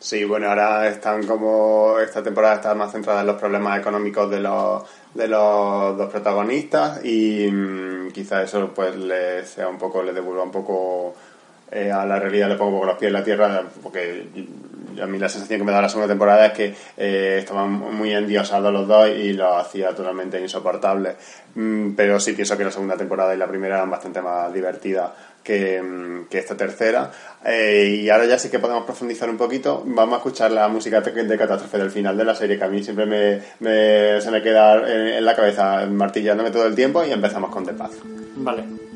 Sí, 0.00 0.24
bueno, 0.24 0.48
ahora 0.48 0.88
están 0.88 1.26
como... 1.26 1.98
Esta 1.98 2.22
temporada 2.22 2.54
está 2.54 2.74
más 2.74 2.92
centrada 2.92 3.22
en 3.22 3.26
los 3.26 3.36
problemas 3.36 3.80
económicos 3.80 4.30
de 4.30 4.38
los, 4.38 4.84
de 5.14 5.26
los 5.26 5.98
dos 5.98 6.10
protagonistas 6.10 7.04
y 7.04 7.50
mm, 7.50 8.12
quizá 8.12 8.42
eso 8.42 8.72
pues 8.72 8.96
le 8.96 9.44
sea 9.44 9.68
un 9.68 9.78
poco, 9.78 10.02
le 10.02 10.12
devuelva 10.12 10.44
un 10.44 10.52
poco 10.52 11.14
eh, 11.72 11.90
a 11.90 12.04
la 12.06 12.20
realidad, 12.20 12.48
le 12.48 12.54
pongo 12.54 12.70
un 12.70 12.76
poco 12.76 12.86
los 12.86 12.98
pies 12.98 13.08
en 13.08 13.12
la 13.14 13.24
tierra 13.24 13.62
porque 13.82 14.28
a 15.00 15.06
mí 15.06 15.18
la 15.18 15.28
sensación 15.28 15.58
que 15.60 15.64
me 15.64 15.72
da 15.72 15.82
la 15.82 15.88
segunda 15.88 16.08
temporada 16.08 16.46
es 16.46 16.52
que 16.52 16.74
eh, 16.96 17.36
estaban 17.40 17.70
muy 17.72 18.12
endiosados 18.12 18.72
los 18.72 18.86
dos 18.86 19.08
y 19.08 19.32
lo 19.32 19.56
hacía 19.56 19.90
totalmente 19.94 20.40
insoportable. 20.40 21.16
Mm, 21.54 21.92
pero 21.94 22.18
sí 22.20 22.32
pienso 22.32 22.56
que 22.56 22.64
la 22.64 22.70
segunda 22.70 22.96
temporada 22.96 23.34
y 23.34 23.38
la 23.38 23.46
primera 23.46 23.76
eran 23.76 23.90
bastante 23.90 24.20
más 24.20 24.52
divertidas 24.52 25.10
que, 25.42 25.80
mm, 25.80 26.26
que 26.28 26.38
esta 26.38 26.56
tercera. 26.56 27.10
Eh, 27.44 28.00
y 28.02 28.10
ahora 28.10 28.26
ya 28.26 28.38
sí 28.38 28.50
que 28.50 28.58
podemos 28.58 28.84
profundizar 28.84 29.28
un 29.30 29.36
poquito. 29.36 29.82
Vamos 29.86 30.14
a 30.14 30.16
escuchar 30.18 30.50
la 30.50 30.68
música 30.68 31.00
de 31.00 31.38
Catástrofe 31.38 31.78
del 31.78 31.90
final 31.90 32.16
de 32.16 32.24
la 32.24 32.34
serie, 32.34 32.58
que 32.58 32.64
a 32.64 32.68
mí 32.68 32.82
siempre 32.82 33.06
me, 33.06 33.40
me- 33.60 34.20
se 34.20 34.30
me 34.30 34.42
queda 34.42 34.74
en, 34.90 35.08
en 35.14 35.24
la 35.24 35.34
cabeza 35.34 35.86
martillándome 35.90 36.50
todo 36.50 36.66
el 36.66 36.74
tiempo 36.74 37.04
y 37.04 37.12
empezamos 37.12 37.50
con 37.50 37.64
The 37.64 37.72
Path. 37.72 37.92
Vale. 38.36 38.87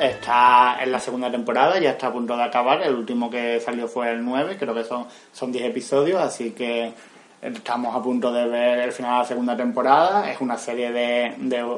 Está 0.00 0.78
en 0.82 0.92
la 0.92 1.00
segunda 1.00 1.30
temporada, 1.30 1.78
ya 1.78 1.90
está 1.90 2.08
a 2.08 2.12
punto 2.12 2.36
de 2.36 2.42
acabar. 2.42 2.82
El 2.82 2.94
último 2.94 3.30
que 3.30 3.60
salió 3.60 3.88
fue 3.88 4.10
el 4.10 4.24
9, 4.24 4.56
creo 4.58 4.74
que 4.74 4.84
son, 4.84 5.06
son 5.32 5.52
10 5.52 5.66
episodios, 5.66 6.20
así 6.20 6.50
que 6.50 6.92
estamos 7.40 7.94
a 7.94 8.02
punto 8.02 8.32
de 8.32 8.46
ver 8.46 8.78
el 8.80 8.92
final 8.92 9.12
de 9.12 9.18
la 9.18 9.24
segunda 9.24 9.56
temporada. 9.56 10.30
Es 10.30 10.40
una 10.40 10.56
serie 10.56 10.92
de, 10.92 11.34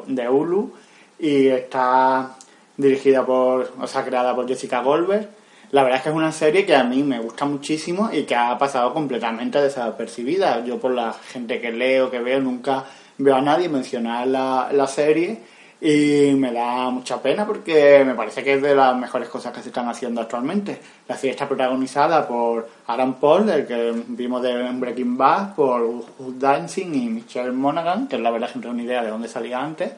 de, 0.07 0.29
Hulu 0.29 0.73
y 1.19 1.49
está 1.49 2.37
dirigida 2.77 3.25
por, 3.25 3.73
o 3.81 3.87
sea, 3.87 4.05
creada 4.05 4.35
por 4.35 4.47
Jessica 4.47 4.83
Goldberg. 4.83 5.29
La 5.71 5.83
verdad 5.83 5.99
es 5.99 6.03
que 6.05 6.09
es 6.09 6.15
una 6.15 6.33
serie 6.33 6.65
que 6.65 6.75
a 6.75 6.85
mí 6.85 7.03
me 7.03 7.19
gusta 7.19 7.45
muchísimo 7.45 8.09
y 8.11 8.23
que 8.23 8.35
ha 8.35 8.57
pasado 8.57 8.95
completamente 8.95 9.61
desapercibida. 9.61 10.65
Yo 10.65 10.79
por 10.79 10.93
la 10.93 11.13
gente 11.13 11.61
que 11.61 11.71
leo, 11.73 12.11
que 12.11 12.21
veo, 12.21 12.41
nunca 12.41 12.85
veo 13.19 13.37
a 13.37 13.43
nadie 13.43 13.69
mencionar 13.69 14.27
la, 14.27 14.71
la 14.73 14.87
serie 14.87 15.41
y 15.80 16.32
me 16.37 16.52
da 16.52 16.90
mucha 16.90 17.23
pena 17.23 17.47
porque 17.47 18.02
me 18.04 18.14
parece 18.14 18.42
que 18.42 18.54
es 18.54 18.62
de 18.62 18.75
las 18.75 18.97
mejores 18.97 19.28
cosas 19.28 19.52
que 19.52 19.62
se 19.62 19.68
están 19.68 19.88
haciendo 19.88 20.20
actualmente. 20.20 20.80
La 21.06 21.16
serie 21.16 21.30
está 21.30 21.47
protagonizada 21.47 22.26
por 22.26 22.68
Aaron 22.88 23.14
Paul, 23.14 23.49
el 23.49 23.66
que 23.66 23.92
vimos 24.08 24.42
de 24.42 24.70
Breaking 24.73 25.16
Bad, 25.16 25.54
por 25.54 25.82
Hugh 25.82 26.38
Dancing 26.38 26.94
y 26.94 27.08
Michelle 27.08 27.52
Monaghan, 27.52 28.08
que 28.08 28.18
la 28.18 28.30
verdad 28.30 28.49
que 28.49 28.56
no 28.56 28.62
tengo 28.62 28.75
ni 28.75 28.85
idea 28.85 29.04
de 29.04 29.11
dónde 29.11 29.28
salía 29.28 29.61
antes, 29.61 29.92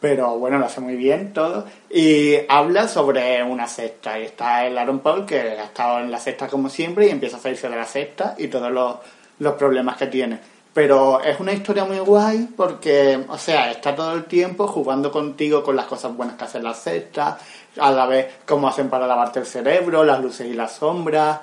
pero 0.00 0.38
bueno, 0.38 0.58
lo 0.58 0.66
hace 0.66 0.80
muy 0.80 0.94
bien 0.94 1.32
todo. 1.32 1.66
Y 1.90 2.36
habla 2.48 2.86
sobre 2.86 3.42
una 3.42 3.66
secta, 3.66 4.18
y 4.18 4.24
está 4.24 4.64
el 4.64 4.78
Aaron 4.78 5.00
Paul, 5.00 5.26
que 5.26 5.40
ha 5.40 5.64
estado 5.64 6.00
en 6.00 6.10
la 6.10 6.20
secta 6.20 6.46
como 6.46 6.68
siempre, 6.68 7.08
y 7.08 7.10
empieza 7.10 7.36
a 7.36 7.40
salirse 7.40 7.68
de 7.68 7.76
la 7.76 7.84
secta 7.84 8.36
y 8.38 8.46
todos 8.46 8.70
los, 8.70 8.96
los 9.40 9.54
problemas 9.54 9.96
que 9.96 10.06
tiene. 10.06 10.59
Pero 10.72 11.20
es 11.20 11.40
una 11.40 11.52
historia 11.52 11.84
muy 11.84 11.98
guay 11.98 12.48
porque, 12.56 13.24
o 13.28 13.38
sea, 13.38 13.72
está 13.72 13.94
todo 13.94 14.14
el 14.14 14.24
tiempo 14.24 14.68
jugando 14.68 15.10
contigo 15.10 15.64
con 15.64 15.74
las 15.74 15.86
cosas 15.86 16.16
buenas 16.16 16.36
que 16.36 16.44
hacen 16.44 16.62
la 16.62 16.74
secta, 16.74 17.38
a 17.78 17.90
la 17.90 18.06
vez 18.06 18.26
cómo 18.46 18.68
hacen 18.68 18.88
para 18.88 19.06
lavarte 19.06 19.40
el 19.40 19.46
cerebro, 19.46 20.04
las 20.04 20.20
luces 20.20 20.46
y 20.46 20.54
las 20.54 20.72
sombras. 20.72 21.40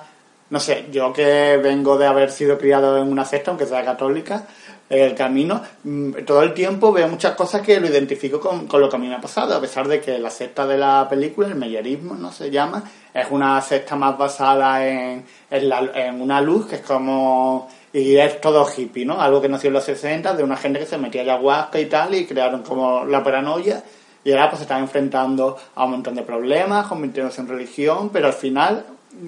No 0.48 0.58
sé, 0.60 0.86
yo 0.90 1.12
que 1.12 1.58
vengo 1.62 1.98
de 1.98 2.06
haber 2.06 2.30
sido 2.30 2.56
criado 2.56 2.96
en 2.96 3.12
una 3.12 3.26
secta, 3.26 3.50
aunque 3.50 3.66
sea 3.66 3.84
católica, 3.84 4.46
el 4.88 5.14
camino, 5.14 5.60
mm, 5.84 6.24
todo 6.24 6.42
el 6.42 6.54
tiempo 6.54 6.92
veo 6.92 7.08
muchas 7.08 7.34
cosas 7.34 7.60
que 7.60 7.78
lo 7.78 7.86
identifico 7.86 8.40
con, 8.40 8.66
con, 8.66 8.80
lo 8.80 8.88
que 8.88 8.96
a 8.96 8.98
mí 8.98 9.06
me 9.06 9.16
ha 9.16 9.20
pasado, 9.20 9.54
a 9.54 9.60
pesar 9.60 9.86
de 9.86 10.00
que 10.00 10.18
la 10.18 10.30
secta 10.30 10.66
de 10.66 10.78
la 10.78 11.06
película, 11.08 11.48
el 11.48 11.56
meyerismo, 11.56 12.14
no 12.14 12.32
se 12.32 12.50
llama, 12.50 12.82
es 13.12 13.26
una 13.30 13.60
secta 13.60 13.96
más 13.96 14.16
basada 14.16 14.86
en, 14.86 15.26
en, 15.50 15.68
la, 15.68 15.80
en 15.94 16.22
una 16.22 16.40
luz 16.40 16.66
que 16.66 16.76
es 16.76 16.82
como 16.82 17.68
y 17.92 18.16
es 18.16 18.40
todo 18.40 18.66
hippie, 18.76 19.04
¿no? 19.04 19.20
Algo 19.20 19.40
que 19.40 19.48
nació 19.48 19.68
en 19.68 19.74
los 19.74 19.84
60 19.84 20.34
de 20.34 20.42
una 20.42 20.56
gente 20.56 20.78
que 20.78 20.86
se 20.86 20.98
metía 20.98 21.22
ayahuasca 21.22 21.80
y 21.80 21.86
tal 21.86 22.14
y 22.14 22.26
crearon 22.26 22.62
como 22.62 23.04
la 23.04 23.22
paranoia 23.22 23.82
y 24.24 24.32
ahora 24.32 24.50
pues 24.50 24.58
se 24.58 24.64
están 24.64 24.82
enfrentando 24.82 25.56
a 25.74 25.84
un 25.84 25.92
montón 25.92 26.14
de 26.14 26.22
problemas, 26.22 26.86
convirtiéndose 26.86 27.40
en 27.40 27.48
religión, 27.48 28.10
pero 28.10 28.26
al 28.26 28.32
final 28.34 28.84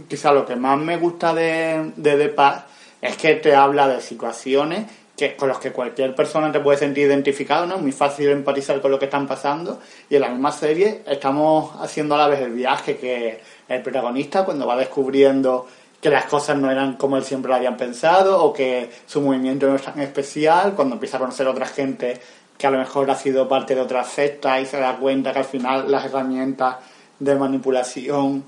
quizá 0.09 0.33
lo 0.33 0.45
que 0.45 0.57
más 0.57 0.79
me 0.79 0.97
gusta 0.97 1.33
de, 1.33 1.93
de 1.97 2.17
The 2.17 2.29
Paz 2.29 2.65
es 3.01 3.17
que 3.17 3.35
te 3.37 3.55
habla 3.55 3.89
de 3.89 4.01
situaciones 4.01 4.87
que, 5.17 5.37
con 5.37 5.49
las 5.49 5.59
que 5.59 5.73
cualquier 5.73 6.15
persona 6.15 6.51
te 6.51 6.61
puede 6.61 6.79
sentir 6.79 7.07
identificado, 7.07 7.67
¿no? 7.67 7.77
Es 7.77 7.83
muy 7.83 7.93
fácil 7.93 8.29
empatizar 8.31 8.81
con 8.81 8.91
lo 8.91 8.99
que 8.99 9.05
están 9.07 9.27
pasando 9.27 9.81
y 10.09 10.17
en 10.17 10.23
la 10.23 10.29
misma 10.29 10.53
serie 10.53 11.03
estamos 11.07 11.73
haciendo 11.81 12.15
a 12.15 12.19
la 12.19 12.29
vez 12.29 12.41
el 12.41 12.53
viaje 12.53 12.97
que 12.97 13.41
el 13.69 13.83
protagonista 13.83 14.45
cuando 14.45 14.67
va 14.67 14.77
descubriendo 14.77 15.67
que 16.01 16.09
las 16.09 16.25
cosas 16.25 16.57
no 16.57 16.71
eran 16.71 16.95
como 16.95 17.17
él 17.17 17.25
siempre 17.25 17.51
lo 17.51 17.57
habían 17.57 17.77
pensado 17.77 18.43
o 18.43 18.53
que 18.53 18.91
su 19.07 19.21
movimiento 19.21 19.67
no 19.69 19.77
es 19.77 19.83
tan 19.83 20.01
especial, 20.01 20.75
cuando 20.75 20.95
empieza 20.95 21.19
a 21.19 21.21
conocer 21.21 21.47
a 21.47 21.51
otra 21.51 21.67
gente 21.67 22.19
que 22.57 22.67
a 22.67 22.71
lo 22.71 22.79
mejor 22.79 23.11
ha 23.11 23.15
sido 23.15 23.49
parte 23.49 23.75
de 23.75 23.81
otra 23.81 24.05
secta 24.05 24.61
y 24.61 24.67
se 24.67 24.79
da 24.79 24.97
cuenta 24.97 25.33
que 25.33 25.39
al 25.41 25.45
final 25.45 25.91
las 25.91 26.05
herramientas 26.07 26.77
de 27.19 27.35
manipulación 27.35 28.45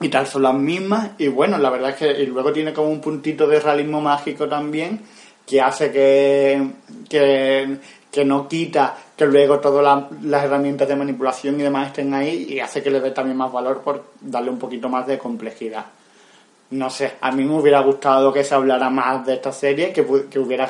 y 0.00 0.08
tal 0.08 0.26
son 0.26 0.42
las 0.42 0.54
mismas. 0.54 1.10
Y 1.18 1.28
bueno, 1.28 1.56
la 1.58 1.70
verdad 1.70 1.90
es 1.90 1.96
que 1.96 2.22
y 2.22 2.26
luego 2.26 2.52
tiene 2.52 2.72
como 2.72 2.88
un 2.88 3.00
puntito 3.00 3.46
de 3.46 3.60
realismo 3.60 4.00
mágico 4.00 4.48
también 4.48 5.00
que 5.46 5.60
hace 5.60 5.90
que, 5.92 6.70
que, 7.08 7.78
que 8.10 8.24
no 8.24 8.48
quita 8.48 8.94
que 9.16 9.26
luego 9.26 9.60
todas 9.60 10.04
las 10.22 10.44
herramientas 10.44 10.88
de 10.88 10.96
manipulación 10.96 11.60
y 11.60 11.62
demás 11.62 11.88
estén 11.88 12.12
ahí 12.14 12.46
y 12.48 12.60
hace 12.60 12.82
que 12.82 12.90
le 12.90 13.00
dé 13.00 13.10
también 13.10 13.36
más 13.36 13.52
valor 13.52 13.82
por 13.82 14.04
darle 14.20 14.50
un 14.50 14.58
poquito 14.58 14.88
más 14.88 15.06
de 15.06 15.18
complejidad 15.18 15.84
no 16.70 16.90
sé, 16.90 17.12
a 17.20 17.30
mí 17.32 17.44
me 17.44 17.58
hubiera 17.58 17.80
gustado 17.80 18.32
que 18.32 18.44
se 18.44 18.54
hablara 18.54 18.90
más 18.90 19.26
de 19.26 19.34
esta 19.34 19.52
serie, 19.52 19.92
que, 19.92 20.04
que 20.30 20.38
hubiera 20.38 20.68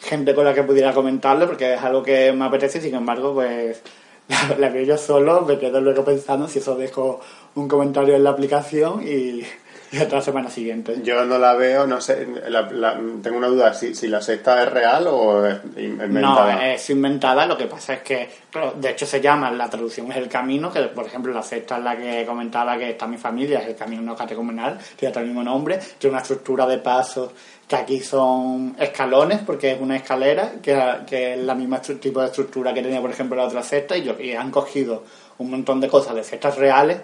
gente 0.00 0.34
con 0.34 0.44
la 0.44 0.54
que 0.54 0.62
pudiera 0.62 0.92
comentarlo, 0.92 1.46
porque 1.46 1.74
es 1.74 1.82
algo 1.82 2.02
que 2.02 2.32
me 2.32 2.44
apetece, 2.44 2.80
sin 2.80 2.94
embargo, 2.94 3.34
pues 3.34 3.82
la, 4.28 4.56
la 4.58 4.68
veo 4.68 4.84
yo 4.84 4.96
solo, 4.96 5.42
me 5.42 5.58
quedo 5.58 5.80
luego 5.80 6.04
pensando 6.04 6.48
si 6.48 6.58
eso 6.58 6.74
dejo 6.76 7.20
un 7.54 7.68
comentario 7.68 8.14
en 8.14 8.24
la 8.24 8.30
aplicación 8.30 9.02
y, 9.06 9.42
y 9.92 9.98
otra 9.98 10.20
semana 10.20 10.50
siguiente. 10.50 11.00
Yo 11.02 11.24
no 11.24 11.38
la 11.38 11.54
veo, 11.54 11.86
no 11.86 12.00
sé, 12.00 12.26
la, 12.48 12.62
la, 12.70 13.00
tengo 13.22 13.38
una 13.38 13.48
duda, 13.48 13.74
si, 13.74 13.94
si 13.94 14.06
la 14.08 14.22
secta 14.22 14.62
es 14.62 14.70
real 14.70 15.06
o 15.08 15.46
es 15.46 15.58
inventada. 15.76 16.54
No, 16.54 16.62
es 16.62 16.90
inventada, 16.90 17.46
lo 17.46 17.56
que 17.56 17.66
pasa 17.66 17.94
es 17.94 18.02
que, 18.02 18.28
claro, 18.50 18.74
de 18.76 18.90
hecho 18.90 19.06
se 19.06 19.20
llama, 19.20 19.50
la 19.50 19.68
traducción 19.68 20.10
es 20.12 20.18
el 20.18 20.28
camino, 20.28 20.72
que 20.72 20.82
por 20.82 21.06
ejemplo 21.06 21.32
la 21.32 21.42
secta 21.42 21.78
es 21.78 21.84
la 21.84 21.96
que 21.96 22.24
comentaba 22.24 22.78
que 22.78 22.90
está 22.90 23.06
mi 23.06 23.18
familia, 23.18 23.60
es 23.60 23.68
el 23.68 23.76
camino 23.76 24.02
no 24.02 24.14
catecumenal, 24.14 24.78
tiene 24.96 25.14
el 25.18 25.26
mismo 25.26 25.42
nombre, 25.42 25.80
tiene 25.98 26.14
una 26.14 26.22
estructura 26.22 26.66
de 26.66 26.78
pasos 26.78 27.30
que 27.66 27.76
aquí 27.76 28.00
son 28.00 28.74
escalones 28.78 29.40
porque 29.46 29.72
es 29.72 29.80
una 29.80 29.96
escalera 29.96 30.54
que, 30.60 30.76
que 31.06 31.34
es 31.34 31.38
la 31.38 31.54
misma 31.54 31.80
tipo 31.80 32.20
de 32.20 32.26
estructura 32.26 32.74
que 32.74 32.82
tenía 32.82 33.00
por 33.00 33.10
ejemplo 33.10 33.36
la 33.36 33.44
otra 33.44 33.62
secta 33.62 33.96
y, 33.96 34.02
yo, 34.02 34.18
y 34.18 34.32
han 34.32 34.50
cogido 34.50 35.04
un 35.38 35.50
montón 35.50 35.80
de 35.80 35.88
cosas 35.88 36.16
de 36.16 36.24
sectas 36.24 36.56
reales 36.56 36.98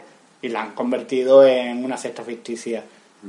y 0.47 0.49
la 0.49 0.62
han 0.62 0.73
convertido 0.73 1.45
en 1.45 1.85
una 1.85 1.97
secta 1.97 2.23
ficticia, 2.23 2.83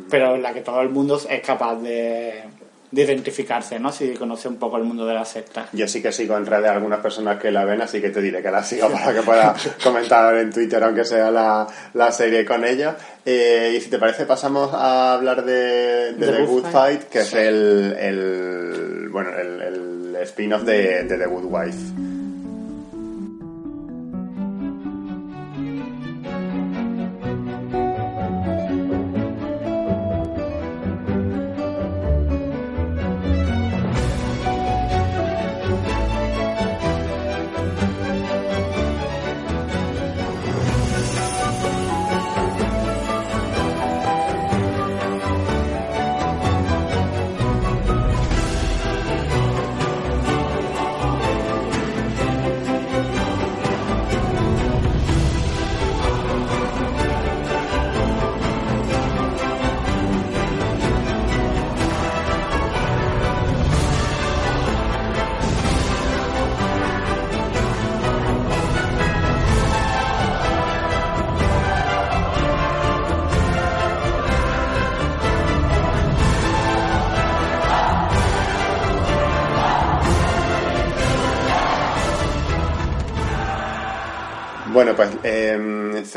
pero 0.10 0.36
en 0.36 0.44
la 0.44 0.54
que 0.54 0.62
todo 0.62 0.82
el 0.82 0.90
mundo 0.90 1.20
es 1.30 1.42
capaz 1.42 1.76
de, 1.78 2.44
de 2.92 3.02
identificarse, 3.02 3.80
¿no? 3.80 3.92
Si 3.92 4.14
conoce 4.14 4.48
un 4.48 4.58
poco 4.58 4.78
el 4.78 4.84
mundo 4.84 5.06
de 5.06 5.14
la 5.14 5.26
secta. 5.26 5.68
Yo 5.74 5.88
sí 5.88 6.02
que 6.02 6.12
sigo 6.12 6.38
en 6.38 6.46
redes 6.46 6.70
algunas 6.70 7.00
personas 7.00 7.42
que 7.42 7.52
la 7.52 7.66
ven, 7.66 7.82
así 7.82 8.00
que 8.00 8.10
te 8.10 8.22
diré 8.22 8.42
que 8.42 8.52
la 8.52 8.64
sigo 8.64 8.90
para 8.92 9.14
que 9.14 9.22
pueda 9.24 9.56
comentar 9.84 10.36
en 10.38 10.52
Twitter, 10.52 10.84
aunque 10.84 11.04
sea 11.04 11.32
la, 11.32 11.68
la 11.94 12.12
serie 12.12 12.46
con 12.46 12.64
ellos. 12.64 12.94
Eh, 13.26 13.74
y 13.78 13.82
si 13.82 13.90
te 13.90 13.98
parece, 13.98 14.26
pasamos 14.26 14.74
a 14.74 15.14
hablar 15.14 15.44
de, 15.44 16.14
de 16.14 16.26
The, 16.26 16.32
The, 16.34 16.46
Good 16.46 16.64
Fight, 16.64 16.74
Fight 16.74 17.04
que 17.10 17.22
sí. 17.24 17.26
es 17.26 17.34
el, 17.34 17.96
el, 18.00 19.10
bueno, 19.10 19.32
el, 19.38 19.62
el 19.62 20.16
spin-off 20.24 20.64
de, 20.64 21.04
de 21.04 21.18
The 21.18 21.26
Good 21.26 21.46
Wife. 21.46 22.17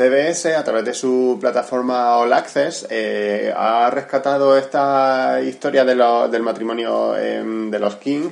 CBS, 0.01 0.55
a 0.55 0.63
través 0.63 0.83
de 0.83 0.93
su 0.95 1.37
plataforma 1.39 2.17
All 2.17 2.33
Access, 2.33 2.87
eh, 2.89 3.53
ha 3.55 3.87
rescatado 3.91 4.57
esta 4.57 5.39
historia 5.43 5.85
del 5.85 6.41
matrimonio 6.41 7.15
eh, 7.15 7.43
de 7.69 7.79
los 7.79 7.97
King. 7.97 8.29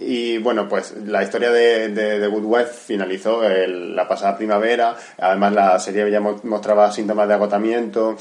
y 0.00 0.38
bueno, 0.38 0.68
pues 0.68 0.94
la 1.04 1.24
historia 1.24 1.50
de, 1.50 1.88
de, 1.88 2.64
finalizó 2.86 3.42
la 3.42 4.06
pasada 4.06 4.36
primavera. 4.36 4.96
Además, 5.18 5.52
la 5.52 5.78
serie 5.80 6.08
ya 6.08 6.20
mostraba 6.20 6.92
síntomas 6.92 7.26
de 7.26 7.34
agotamiento 7.34 8.16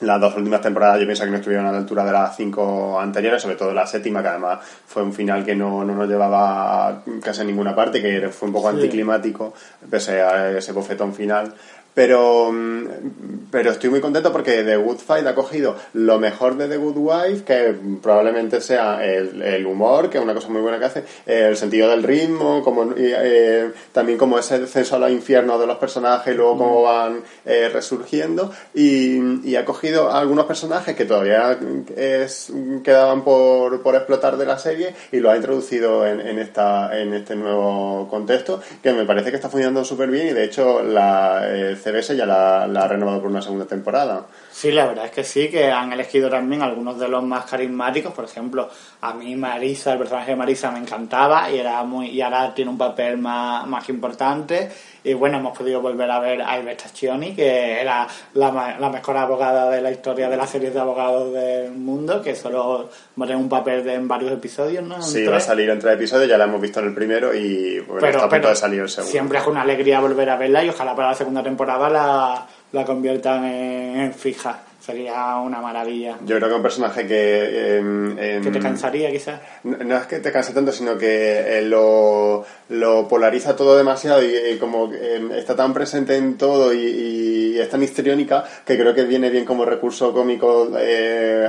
las 0.00 0.20
dos 0.20 0.34
últimas 0.36 0.60
temporadas 0.62 0.98
yo 0.98 1.04
pienso 1.06 1.24
que 1.24 1.30
no 1.30 1.36
estuvieron 1.36 1.66
a 1.66 1.72
la 1.72 1.78
altura 1.78 2.04
de 2.04 2.12
las 2.12 2.36
cinco 2.36 2.98
anteriores, 3.00 3.42
sobre 3.42 3.56
todo 3.56 3.72
la 3.74 3.86
séptima, 3.86 4.22
que 4.22 4.28
además 4.28 4.58
fue 4.86 5.02
un 5.02 5.12
final 5.12 5.44
que 5.44 5.54
no, 5.54 5.84
no 5.84 5.94
nos 5.94 6.08
llevaba 6.08 7.02
casi 7.22 7.42
a 7.42 7.44
ninguna 7.44 7.74
parte, 7.74 8.00
que 8.00 8.28
fue 8.30 8.48
un 8.48 8.54
poco 8.54 8.70
Sí. 8.70 8.76
anticlimático, 8.76 9.52
pese 9.90 10.22
a 10.22 10.56
ese 10.56 10.72
bofetón 10.72 11.12
final. 11.14 11.52
Pero, 11.94 12.52
mm, 12.52 13.48
pero 13.50 13.70
estoy 13.72 13.90
muy 13.90 14.00
contento 14.00 14.32
porque 14.32 14.62
The 14.62 14.76
Good 14.76 14.98
Fight 14.98 15.26
ha 15.26 15.34
cogido 15.34 15.76
lo 15.92 16.18
mejor 16.18 16.56
de 16.56 16.68
The 16.68 16.76
Good 16.76 16.96
Wife, 16.96 17.44
que 17.44 17.74
probablemente 18.00 18.60
sea 18.60 19.04
el, 19.04 19.42
el 19.42 19.66
humor, 19.66 20.08
que 20.08 20.18
es 20.18 20.24
una 20.24 20.34
cosa 20.34 20.48
muy 20.48 20.60
buena 20.60 20.78
que 20.78 20.84
hace, 20.84 21.04
el 21.26 21.56
sentido 21.56 21.90
del 21.90 22.02
ritmo, 22.02 22.62
como, 22.62 22.94
eh, 22.96 23.70
también 23.92 24.18
como 24.18 24.38
ese 24.38 24.60
descenso 24.60 24.96
a 24.96 24.98
los 24.98 25.10
infiernos 25.10 25.60
de 25.60 25.66
los 25.66 25.78
personajes 25.78 26.32
y 26.32 26.36
luego 26.36 26.58
cómo 26.58 26.82
van 26.82 27.22
eh, 27.44 27.68
resurgiendo. 27.72 28.52
Y, 28.74 29.48
y 29.48 29.56
ha 29.56 29.64
cogido 29.64 30.12
algunos 30.12 30.46
personajes 30.46 30.94
que 30.94 31.04
todavía 31.04 31.58
es, 31.96 32.52
quedaban 32.84 33.24
por, 33.24 33.82
por 33.82 33.96
explotar 33.96 34.36
de 34.36 34.46
la 34.46 34.58
serie 34.58 34.94
y 35.12 35.18
lo 35.18 35.30
ha 35.30 35.36
introducido 35.36 36.06
en, 36.06 36.20
en, 36.20 36.38
esta, 36.38 36.98
en 36.98 37.14
este 37.14 37.34
nuevo 37.34 38.08
contexto, 38.08 38.60
que 38.82 38.92
me 38.92 39.04
parece 39.04 39.30
que 39.30 39.36
está 39.36 39.48
funcionando 39.48 39.84
súper 39.84 40.10
bien 40.10 40.28
y 40.28 40.32
de 40.32 40.44
hecho 40.44 40.82
la 40.82 41.42
eh, 41.48 41.76
CBS 41.80 42.16
ya 42.16 42.26
la, 42.26 42.66
la 42.66 42.82
ha 42.84 42.88
renovado 42.88 43.20
por 43.20 43.30
una 43.30 43.42
segunda 43.42 43.64
temporada. 43.66 44.26
Sí, 44.52 44.70
la 44.72 44.86
verdad 44.86 45.06
es 45.06 45.10
que 45.12 45.24
sí, 45.24 45.48
que 45.48 45.70
han 45.70 45.92
elegido 45.92 46.28
también 46.28 46.62
algunos 46.62 46.98
de 46.98 47.08
los 47.08 47.22
más 47.22 47.44
carismáticos. 47.46 48.12
Por 48.12 48.24
ejemplo, 48.24 48.68
a 49.00 49.14
mí 49.14 49.34
Marisa, 49.36 49.92
el 49.92 49.98
personaje 49.98 50.32
de 50.32 50.36
Marisa 50.36 50.70
me 50.70 50.78
encantaba 50.80 51.50
y 51.50 51.58
era 51.58 51.82
muy 51.84 52.08
y 52.08 52.20
ahora 52.20 52.52
tiene 52.54 52.70
un 52.70 52.78
papel 52.78 53.16
más, 53.18 53.66
más 53.66 53.88
importante. 53.88 54.70
Y 55.02 55.14
bueno, 55.14 55.38
hemos 55.38 55.56
podido 55.56 55.80
volver 55.80 56.10
a 56.10 56.18
ver 56.20 56.42
a 56.42 56.58
Iveta 56.58 56.86
Schioni, 56.88 57.34
que 57.34 57.80
era 57.80 58.06
la, 58.34 58.76
la 58.78 58.90
mejor 58.90 59.16
abogada 59.16 59.70
de 59.70 59.80
la 59.80 59.90
historia 59.90 60.28
de 60.28 60.36
las 60.36 60.50
series 60.50 60.74
de 60.74 60.80
abogados 60.80 61.32
del 61.32 61.72
mundo, 61.72 62.20
que 62.20 62.34
solo 62.36 62.90
va 63.18 63.24
a 63.24 63.28
tener 63.28 63.36
un 63.42 63.48
papel 63.48 63.82
de, 63.82 63.94
en 63.94 64.06
varios 64.06 64.30
episodios, 64.32 64.84
¿no? 64.84 64.96
En 64.96 65.02
Sí, 65.02 65.20
tres. 65.20 65.32
va 65.32 65.36
a 65.38 65.40
salir 65.40 65.70
en 65.70 65.78
tres 65.78 65.94
episodios, 65.94 66.28
ya 66.28 66.36
la 66.36 66.44
hemos 66.44 66.60
visto 66.60 66.80
en 66.80 66.88
el 66.88 66.94
primero 66.94 67.32
y 67.34 67.78
bueno, 67.80 68.06
está 68.06 68.24
a 68.24 68.28
punto 68.28 68.48
de 68.48 68.56
salir 68.56 68.80
el 68.82 68.90
segundo. 68.90 69.10
siempre 69.10 69.38
es 69.38 69.46
una 69.46 69.62
alegría 69.62 70.00
volver 70.00 70.28
a 70.28 70.36
verla 70.36 70.62
y 70.64 70.68
ojalá 70.68 70.94
para 70.94 71.08
la 71.08 71.14
segunda 71.14 71.42
temporada 71.42 71.69
la, 71.78 72.46
la 72.72 72.84
conviertan 72.84 73.44
en, 73.44 74.00
en 74.00 74.14
fija. 74.14 74.60
Sería 74.80 75.36
una 75.36 75.60
maravilla. 75.60 76.16
Yo 76.24 76.36
creo 76.38 76.48
que 76.48 76.54
un 76.54 76.62
personaje 76.62 77.06
que... 77.06 77.76
em, 77.76 78.18
em, 78.18 78.42
Que 78.42 78.50
te 78.50 78.58
cansaría 78.58 79.10
quizás. 79.12 79.38
No, 79.62 79.76
no 79.76 79.96
es 79.98 80.06
que 80.06 80.20
te 80.20 80.32
canse 80.32 80.54
tanto, 80.54 80.72
sino 80.72 80.96
que 80.96 81.58
eh, 81.58 81.62
lo, 81.62 82.44
lo 82.70 83.06
polariza 83.06 83.54
todo 83.54 83.76
demasiado 83.76 84.24
y, 84.24 84.34
y 84.54 84.56
como 84.56 84.90
eh, 84.92 85.20
está 85.36 85.54
tan 85.54 85.74
presente 85.74 86.16
en 86.16 86.38
todo 86.38 86.72
y, 86.72 86.78
y 86.78 87.58
es 87.58 87.68
tan 87.68 87.82
histriónica 87.82 88.42
que 88.64 88.78
creo 88.78 88.94
que 88.94 89.04
viene 89.04 89.28
bien 89.28 89.44
como 89.44 89.66
recurso 89.66 90.14
cómico 90.14 90.70
eh, 90.78 91.46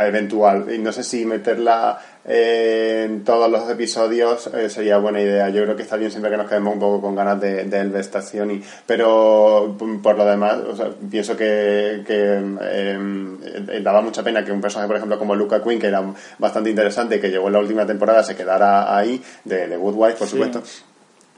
eventual. 0.00 0.72
Y 0.74 0.78
no 0.78 0.90
sé 0.90 1.04
si 1.04 1.26
meterla 1.26 1.98
eh, 2.28 3.04
en 3.06 3.24
todos 3.24 3.50
los 3.50 3.68
episodios 3.70 4.46
eh, 4.48 4.68
sería 4.68 4.98
buena 4.98 5.20
idea. 5.20 5.48
Yo 5.48 5.62
creo 5.64 5.74
que 5.74 5.82
está 5.82 5.96
bien 5.96 6.10
siempre 6.10 6.30
que 6.30 6.36
nos 6.36 6.46
quedemos 6.48 6.74
un 6.74 6.80
poco 6.80 7.00
con 7.00 7.16
ganas 7.16 7.40
de, 7.40 7.64
de 7.64 7.80
Elvis 7.80 8.06
Stazioni. 8.06 8.62
Pero 8.86 9.74
p- 9.78 9.98
por 10.02 10.16
lo 10.16 10.24
demás, 10.26 10.58
o 10.70 10.76
sea, 10.76 10.90
pienso 11.10 11.36
que, 11.36 12.04
que 12.06 12.40
eh, 12.62 13.80
daba 13.82 14.00
mucha 14.02 14.22
pena 14.22 14.44
que 14.44 14.52
un 14.52 14.60
personaje, 14.60 14.86
por 14.88 14.96
ejemplo, 14.96 15.18
como 15.18 15.34
Luca 15.34 15.62
Quinn, 15.62 15.78
que 15.80 15.86
era 15.88 16.02
bastante 16.38 16.70
interesante 16.70 17.16
y 17.16 17.20
que 17.20 17.30
llegó 17.30 17.46
en 17.48 17.54
la 17.54 17.58
última 17.60 17.86
temporada, 17.86 18.22
se 18.22 18.36
quedara 18.36 18.96
ahí, 18.96 19.22
de, 19.44 19.66
de 19.68 19.76
Good 19.76 19.94
Wife, 19.96 20.16
por 20.18 20.26
Sí. 20.28 20.32
supuesto. 20.32 20.62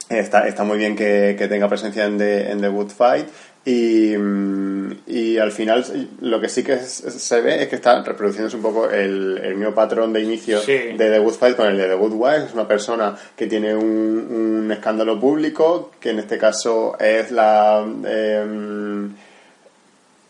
Está, 0.09 0.45
está 0.45 0.65
muy 0.65 0.77
bien 0.77 0.93
que, 0.97 1.35
que 1.39 1.47
tenga 1.47 1.69
presencia 1.69 2.03
en 2.03 2.17
The, 2.17 2.51
en 2.51 2.59
The 2.59 2.67
Good 2.67 2.89
Fight. 2.89 3.27
Y, 3.63 4.17
mm, 4.17 4.91
y 5.05 5.37
al 5.37 5.51
final 5.51 5.85
lo 6.21 6.41
que 6.41 6.49
sí 6.49 6.63
que 6.63 6.77
se 6.79 7.41
ve 7.41 7.61
es 7.61 7.67
que 7.69 7.75
está 7.75 8.01
reproduciéndose 8.01 8.55
un 8.55 8.63
poco 8.63 8.89
el, 8.89 9.37
el 9.43 9.53
mismo 9.55 9.75
patrón 9.75 10.11
de 10.13 10.21
inicio 10.21 10.59
Sí. 10.61 10.71
de 10.73 10.95
The 10.97 11.19
Good 11.19 11.33
Fight 11.35 11.55
con 11.55 11.67
el 11.67 11.77
de 11.77 11.87
The 11.87 11.93
Good 11.93 12.13
Wife. 12.13 12.45
Es 12.47 12.53
una 12.55 12.67
persona 12.67 13.15
que 13.35 13.45
tiene 13.45 13.75
un, 13.75 13.83
un 14.65 14.71
escándalo 14.71 15.19
público, 15.19 15.91
que 15.99 16.09
en 16.09 16.19
este 16.19 16.39
caso 16.39 16.97
es 16.99 17.29
la... 17.31 17.85
em, 18.05 19.13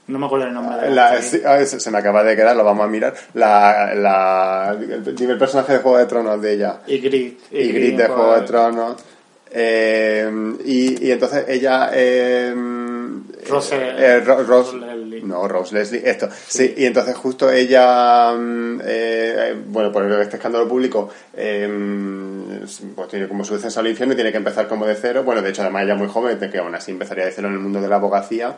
No 0.07 0.19
me 0.19 0.25
acuerdo 0.25 0.47
el 0.47 0.53
nombre 0.53 0.81
de 0.81 0.89
la- 0.93 1.21
sí, 1.21 1.41
ah, 1.45 1.63
se 1.65 1.89
me 1.89 1.99
acaba 1.99 2.25
de 2.25 2.35
quedar, 2.35 2.53
lo 2.57 2.65
vamos 2.65 2.83
a 2.85 2.89
mirar. 2.89 3.13
La, 3.33 3.93
la, 3.95 4.75
dime 5.15 5.33
el 5.33 5.39
personaje 5.39 5.71
de 5.73 5.79
Juego 5.79 5.97
de 5.99 6.05
Tronos 6.05 6.41
de 6.41 6.51
ella 6.53 6.79
Y 6.85 6.97
Grit. 6.97 7.39
y 7.49 7.71
Grit 7.71 7.95
de 7.95 8.07
Juego 8.07 8.35
de 8.35 8.41
Tronos. 8.45 8.95
Eh, 9.53 10.29
y, 10.65 11.07
y 11.07 11.11
entonces 11.11 11.45
ella. 11.47 11.91
Eh, 11.93 12.53
Rose- 13.51 13.75
eh, 13.75 14.19
Ro- 14.21 14.43
Rose- 14.43 14.71
Rose 14.71 14.77
Leslie. 14.77 15.21
No, 15.23 15.47
Rose 15.47 15.73
Leslie, 15.75 16.01
esto. 16.09 16.29
Sí, 16.47 16.73
y 16.77 16.85
entonces 16.85 17.15
justo 17.15 17.51
ella. 17.51 18.31
mm, 18.33 18.81
eh, 18.83 19.55
bueno, 19.67 19.91
por 19.91 20.09
este 20.21 20.37
escándalo 20.37 20.67
público, 20.67 21.09
eh, 21.33 21.67
pues 22.95 23.07
tiene 23.09 23.27
como 23.27 23.43
su 23.43 23.53
descenso 23.53 23.79
al 23.79 23.87
infierno 23.87 24.13
y 24.13 24.15
tiene 24.15 24.31
que 24.31 24.37
empezar 24.37 24.67
como 24.67 24.85
de 24.85 24.95
cero. 24.95 25.23
Bueno, 25.23 25.41
de 25.41 25.49
hecho, 25.49 25.61
además 25.61 25.83
ella 25.83 25.93
es 25.93 25.99
muy 25.99 26.07
joven, 26.07 26.37
que 26.39 26.57
aún 26.57 26.73
así 26.75 26.91
empezaría 26.91 27.25
de 27.25 27.31
cero 27.31 27.47
en 27.47 27.53
el 27.55 27.59
mundo 27.59 27.81
de 27.81 27.87
la 27.87 27.95
abogacía 27.97 28.57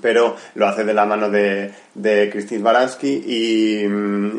pero 0.00 0.36
lo 0.54 0.66
hace 0.66 0.84
de 0.84 0.94
la 0.94 1.04
mano 1.04 1.28
de, 1.28 1.70
de 1.94 2.30
Christine 2.30 2.62
Baranski 2.62 3.08
y, 3.26 3.84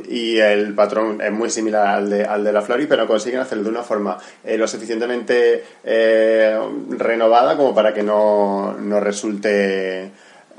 y 0.09 0.39
el 0.39 0.73
patrón 0.73 1.21
es 1.21 1.31
muy 1.31 1.49
similar 1.49 1.87
al 1.87 2.09
de, 2.09 2.25
al 2.25 2.43
de 2.43 2.53
la 2.53 2.61
Flori, 2.61 2.87
pero 2.87 3.07
consiguen 3.07 3.41
hacerlo 3.41 3.65
de 3.65 3.69
una 3.69 3.83
forma 3.83 4.17
eh, 4.43 4.57
lo 4.57 4.67
suficientemente 4.67 5.63
eh, 5.83 6.57
renovada 6.89 7.55
como 7.55 7.75
para 7.75 7.93
que 7.93 8.03
no, 8.03 8.73
no 8.73 8.99
resulte 8.99 10.11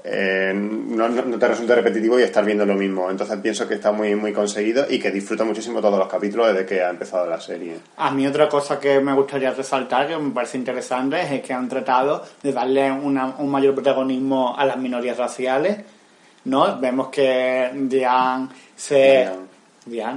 eh, 0.07 0.53
no, 0.55 1.09
no- 1.09 1.39
te 1.39 1.49
resulte 1.49 1.75
repetitivo 1.75 2.19
y 2.21 2.23
estar 2.23 2.45
viendo 2.45 2.67
lo 2.67 2.75
mismo. 2.75 3.11
Entonces 3.11 3.39
pienso 3.39 3.67
que 3.67 3.75
está 3.75 3.91
muy, 3.91 4.15
muy 4.15 4.33
conseguido 4.33 4.85
y 4.89 4.99
que 4.99 5.11
disfruto 5.11 5.45
muchísimo 5.47 5.81
todos 5.81 5.99
los 5.99 6.09
capítulos 6.09 6.49
desde 6.49 6.67
que 6.67 6.83
ha 6.83 6.91
empezado 6.91 7.27
la 7.27 7.41
serie. 7.41 7.77
A 7.97 8.11
mí 8.11 8.27
otra 8.27 8.49
cosa 8.49 8.79
que 8.79 9.01
me 9.01 9.15
gustaría 9.15 9.51
resaltar, 9.53 10.07
que 10.07 10.17
me 10.19 10.31
parece 10.31 10.59
interesante, 10.59 11.21
es 11.23 11.41
que 11.43 11.53
han 11.55 11.69
tratado 11.69 12.23
de 12.43 12.53
darle 12.53 12.93
una- 12.93 13.35
un 13.39 13.51
mayor 13.51 13.75
protagonismo 13.75 14.55
a 14.57 14.65
las 14.67 14.77
minorías 14.77 15.17
raciales. 15.17 15.79
¿no? 16.45 16.79
Vemos 16.79 17.09
que 17.09 17.71
Diane 17.75 18.49
se. 18.77 19.27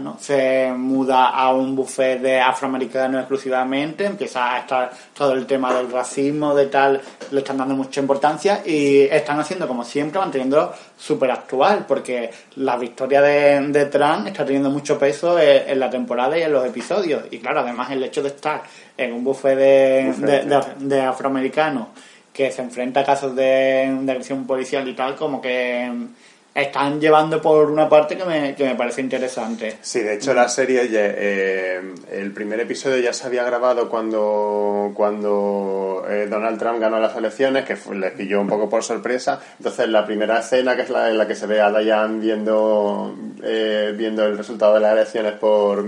¿No? 0.04 0.18
se 0.20 0.72
muda 0.76 1.28
a 1.28 1.54
un 1.54 1.76
buffet 1.76 2.22
de 2.22 2.40
afroamericanos 2.40 3.20
exclusivamente, 3.20 4.06
empieza 4.06 4.54
a 4.56 4.60
estar 4.60 4.92
todo 5.14 5.34
el 5.34 5.46
tema 5.46 5.74
del 5.74 5.92
racismo, 5.92 6.56
de 6.56 6.68
tal, 6.68 7.02
le 7.32 7.40
están 7.40 7.58
dando 7.58 7.76
mucha 7.76 8.00
importancia 8.00 8.62
y 8.66 9.02
están 9.02 9.40
haciendo 9.42 9.68
como 9.68 9.84
siempre, 9.84 10.20
manteniendo 10.20 10.74
súper 10.98 11.32
actual, 11.32 11.86
porque 11.86 12.30
la 12.56 12.78
victoria 12.78 13.22
de, 13.22 13.60
de 13.68 13.86
Trump 13.88 14.28
está 14.28 14.46
teniendo 14.46 14.70
mucho 14.70 14.98
peso 14.98 15.38
en, 15.38 15.70
en 15.70 15.80
la 15.82 15.90
temporada 15.90 16.38
y 16.38 16.44
en 16.44 16.54
los 16.54 16.66
episodios. 16.66 17.24
Y 17.32 17.40
claro, 17.40 17.60
además 17.60 17.92
el 17.92 18.02
hecho 18.04 18.22
de 18.24 18.30
estar 18.30 18.64
en 18.98 19.12
un 19.12 19.24
buffet 19.26 19.58
de, 19.58 20.06
Buffet, 20.16 20.26
de- 20.26 20.46
de- 20.46 20.96
de 20.96 21.02
afroamericanos 21.02 21.88
que 22.32 22.52
se 22.52 22.62
enfrenta 22.62 23.02
a 23.02 23.04
casos 23.04 23.36
de, 23.36 23.98
de 24.02 24.12
agresión 24.12 24.46
policial 24.48 24.88
y 24.88 24.94
tal, 24.94 25.16
como 25.16 25.42
que 25.42 25.92
están 26.62 27.00
llevando 27.00 27.40
por 27.40 27.70
una 27.70 27.88
parte 27.88 28.18
que 28.18 28.26
me, 28.26 28.56
que 28.56 28.66
me 28.66 28.76
parece 28.76 29.02
interesante. 29.02 29.78
Sí, 29.82 30.00
de 30.00 30.16
hecho 30.16 30.34
la 30.34 30.50
serie, 30.50 30.82
eh, 30.92 31.82
el 32.12 32.34
primer 32.34 32.60
episodio 32.60 32.98
ya 32.98 33.14
se 33.14 33.28
había 33.28 33.44
grabado 33.44 33.88
cuando, 33.90 34.92
cuando 34.96 36.04
eh, 36.10 36.26
Donald 36.28 36.58
Trump 36.58 36.80
ganó 36.80 37.00
las 37.00 37.16
elecciones, 37.16 37.64
que 37.64 37.78
les 37.94 38.12
pilló 38.14 38.42
un 38.42 38.48
poco 38.48 38.68
por 38.68 38.84
sorpresa. 38.84 39.40
Entonces 39.60 39.88
la 39.90 40.04
primera 40.04 40.40
escena, 40.40 40.76
que 40.76 40.82
es 40.82 40.90
la 40.90 41.12
en 41.12 41.20
la 41.20 41.28
que 41.28 41.36
se 41.36 41.46
ve 41.46 41.62
a 41.62 41.72
Diane 41.72 42.20
viendo, 42.20 43.16
eh, 43.44 43.94
viendo 43.96 44.26
el 44.26 44.36
resultado 44.36 44.74
de 44.74 44.80
las 44.80 44.94
elecciones 44.94 45.34
por, 45.34 45.86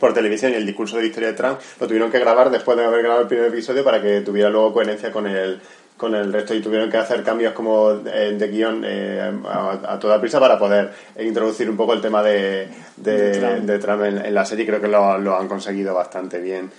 por 0.00 0.12
televisión 0.12 0.52
y 0.52 0.56
el 0.56 0.66
discurso 0.66 0.96
de 0.96 1.02
victoria 1.02 1.28
de 1.28 1.34
Trump, 1.34 1.60
lo 1.78 1.86
tuvieron 1.86 2.10
que 2.10 2.18
grabar 2.18 2.50
después 2.50 2.76
de 2.76 2.84
haber 2.84 3.00
grabado 3.00 3.22
el 3.22 3.28
primer 3.28 3.46
episodio 3.46 3.84
para 3.84 4.02
que 4.02 4.22
tuviera 4.22 4.50
luego 4.50 4.72
coherencia 4.72 5.12
con 5.12 5.28
el 5.28 5.60
con 5.98 6.14
el 6.14 6.32
resto 6.32 6.54
y 6.54 6.62
tuvieron 6.62 6.88
que 6.90 6.96
hacer 6.96 7.22
cambios 7.22 7.52
como 7.52 7.90
eh, 8.06 8.34
de 8.38 8.48
guion 8.48 8.82
eh, 8.86 9.30
a, 9.46 9.92
a 9.94 9.98
toda 9.98 10.18
prisa 10.18 10.40
para 10.40 10.58
poder 10.58 10.90
introducir 11.20 11.68
un 11.68 11.76
poco 11.76 11.92
el 11.92 12.00
tema 12.00 12.22
de, 12.22 12.68
de, 12.96 13.60
de 13.60 13.78
Trump 13.78 14.04
en, 14.04 14.24
en 14.24 14.32
la 14.34 14.46
serie. 14.46 14.64
Creo 14.64 14.80
que 14.80 14.88
lo, 14.88 15.18
lo 15.18 15.36
han 15.36 15.46
conseguido 15.48 15.92
bastante 15.94 16.38
bien. 16.40 16.70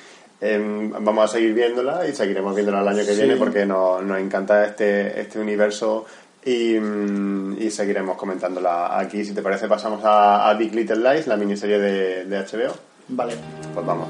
Em, 0.41 0.89
vamos 1.03 1.25
a 1.25 1.27
seguir 1.27 1.53
viéndola 1.53 2.07
y 2.07 2.15
seguiremos 2.15 2.55
viéndola 2.55 2.79
el 2.81 2.87
año 2.87 3.05
que 3.05 3.13
Sí. 3.13 3.17
viene 3.17 3.35
porque 3.35 3.65
nos, 3.65 4.01
nos 4.03 4.17
encanta 4.19 4.65
este, 4.65 5.19
este 5.19 5.37
universo 5.37 6.05
y, 6.45 6.79
mm, 6.79 7.57
y 7.61 7.69
seguiremos 7.69 8.15
comentándola 8.15 8.97
aquí. 8.97 9.25
Si 9.25 9.33
te 9.33 9.41
parece 9.41 9.67
pasamos 9.67 9.99
a, 10.05 10.49
a 10.49 10.53
Big 10.53 10.73
Little 10.73 10.95
Lies 11.13 11.27
la 11.27 11.35
miniserie 11.35 11.77
de, 11.77 12.23
de 12.25 12.37
HBO 12.39 12.73
Vale. 13.09 13.33
pues 13.73 13.85
vamos 13.85 14.07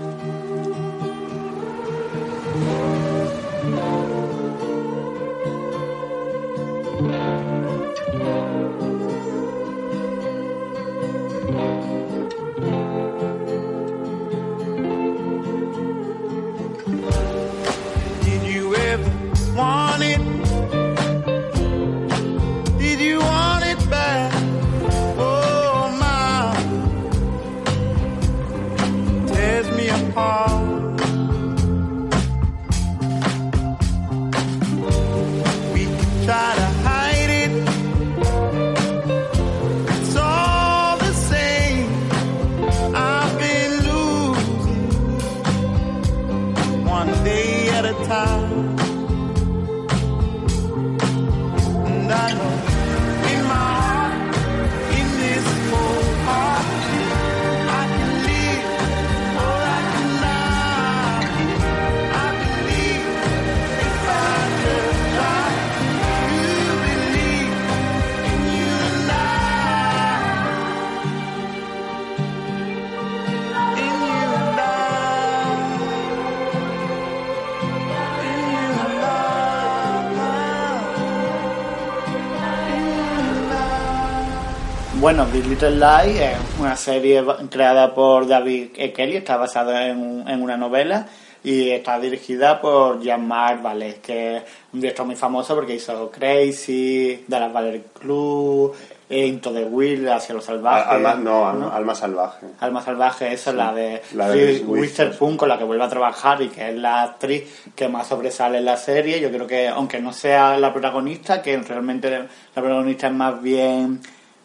bueno, 85.09 85.25
Big 85.33 85.47
Little 85.47 85.71
Lies 85.71 86.21
es 86.21 86.37
una 86.59 86.75
serie 86.75 87.25
creada 87.49 87.95
por 87.95 88.27
David 88.27 88.69
E. 88.75 88.93
Kelly, 88.93 89.17
está 89.17 89.37
basada 89.37 89.87
en, 89.87 90.23
en 90.27 90.39
una 90.39 90.55
novela 90.55 91.07
y 91.43 91.71
está 91.71 91.99
dirigida 91.99 92.61
por 92.61 93.01
Jean-Marc 93.01 94.01
que 94.03 94.37
es 94.37 94.43
un 94.71 94.81
director 94.81 95.07
muy 95.07 95.15
famoso 95.15 95.55
porque 95.55 95.73
hizo 95.73 96.11
Crazy, 96.11 97.25
Dallas 97.27 97.51
Valley 97.51 97.85
Club, 97.91 98.75
Into 99.09 99.51
the 99.51 99.63
Will, 99.63 100.07
Hacia 100.09 100.35
los 100.35 100.45
Salvajes. 100.45 100.85
Alma, 100.87 101.15
no, 101.15 101.49
Alma, 101.49 101.75
Alma 101.75 101.95
Salvaje. 101.95 102.45
Alma 102.59 102.83
Salvaje, 102.83 103.33
esa 103.33 103.49
es 103.49 103.55
la 103.55 103.73
de, 103.73 104.03
la 104.13 104.29
de 104.29 104.63
Witherspoon, 104.63 105.37
con 105.37 105.49
la 105.49 105.57
que 105.57 105.63
vuelve 105.63 105.85
a 105.85 105.89
trabajar 105.89 106.39
y 106.43 106.49
que 106.49 106.69
es 106.69 106.75
la 106.75 107.01
actriz 107.01 107.63
que 107.75 107.87
más 107.87 108.05
sobresale 108.05 108.59
en 108.59 108.65
la 108.65 108.77
serie. 108.77 109.19
Yo 109.19 109.31
creo 109.31 109.47
que, 109.47 109.69
aunque 109.69 109.99
no 109.99 110.13
sea 110.13 110.55
la 110.59 110.71
protagonista, 110.71 111.41
que 111.41 111.57
realmente 111.57 112.11
la 112.11 112.61
protagonista 112.61 113.07
es 113.07 113.13
más 113.13 113.41
bien 113.41 114.01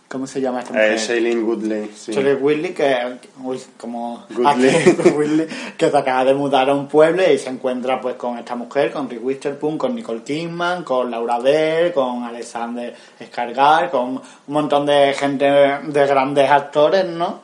¿Cómo 0.09 0.27
se 0.29 0.41
llama 0.41 0.61
esta 0.61 0.73
mujer? 0.75 0.93
Eh, 0.93 0.99
Shailene 0.99 1.43
Woodley. 1.43 1.91
Sí. 1.97 2.13
Shailene 2.13 2.37
Woodley, 2.41 2.73
que, 2.73 2.97
uy, 3.43 3.61
como. 3.77 4.25
Woodley, 4.37 5.47
que 5.77 5.91
se 5.91 5.97
acaba 5.97 6.25
de 6.25 6.35
mudar 6.35 6.71
a 6.71 6.75
un 6.75 6.87
pueblo 6.87 7.23
y 7.29 7.37
se 7.39 7.49
encuentra 7.51 8.01
pues 8.01 8.15
con 8.15 8.39
esta 8.39 8.55
mujer, 8.55 8.93
con 8.93 9.09
Rick 9.11 9.25
Witherspoon, 9.25 9.77
con 9.77 9.95
Nicole 9.95 10.23
Kidman, 10.23 10.85
con 10.85 11.11
Laura 11.11 11.41
Dern, 11.41 11.93
con 11.93 12.23
Alexander 12.23 12.95
Skarsgård, 13.19 13.91
con 13.91 14.09
un 14.11 14.23
montón 14.47 14.87
de 14.87 15.15
gente 15.15 15.47
de 15.47 16.07
grandes 16.07 16.49
actores, 16.49 17.07
¿no? 17.07 17.43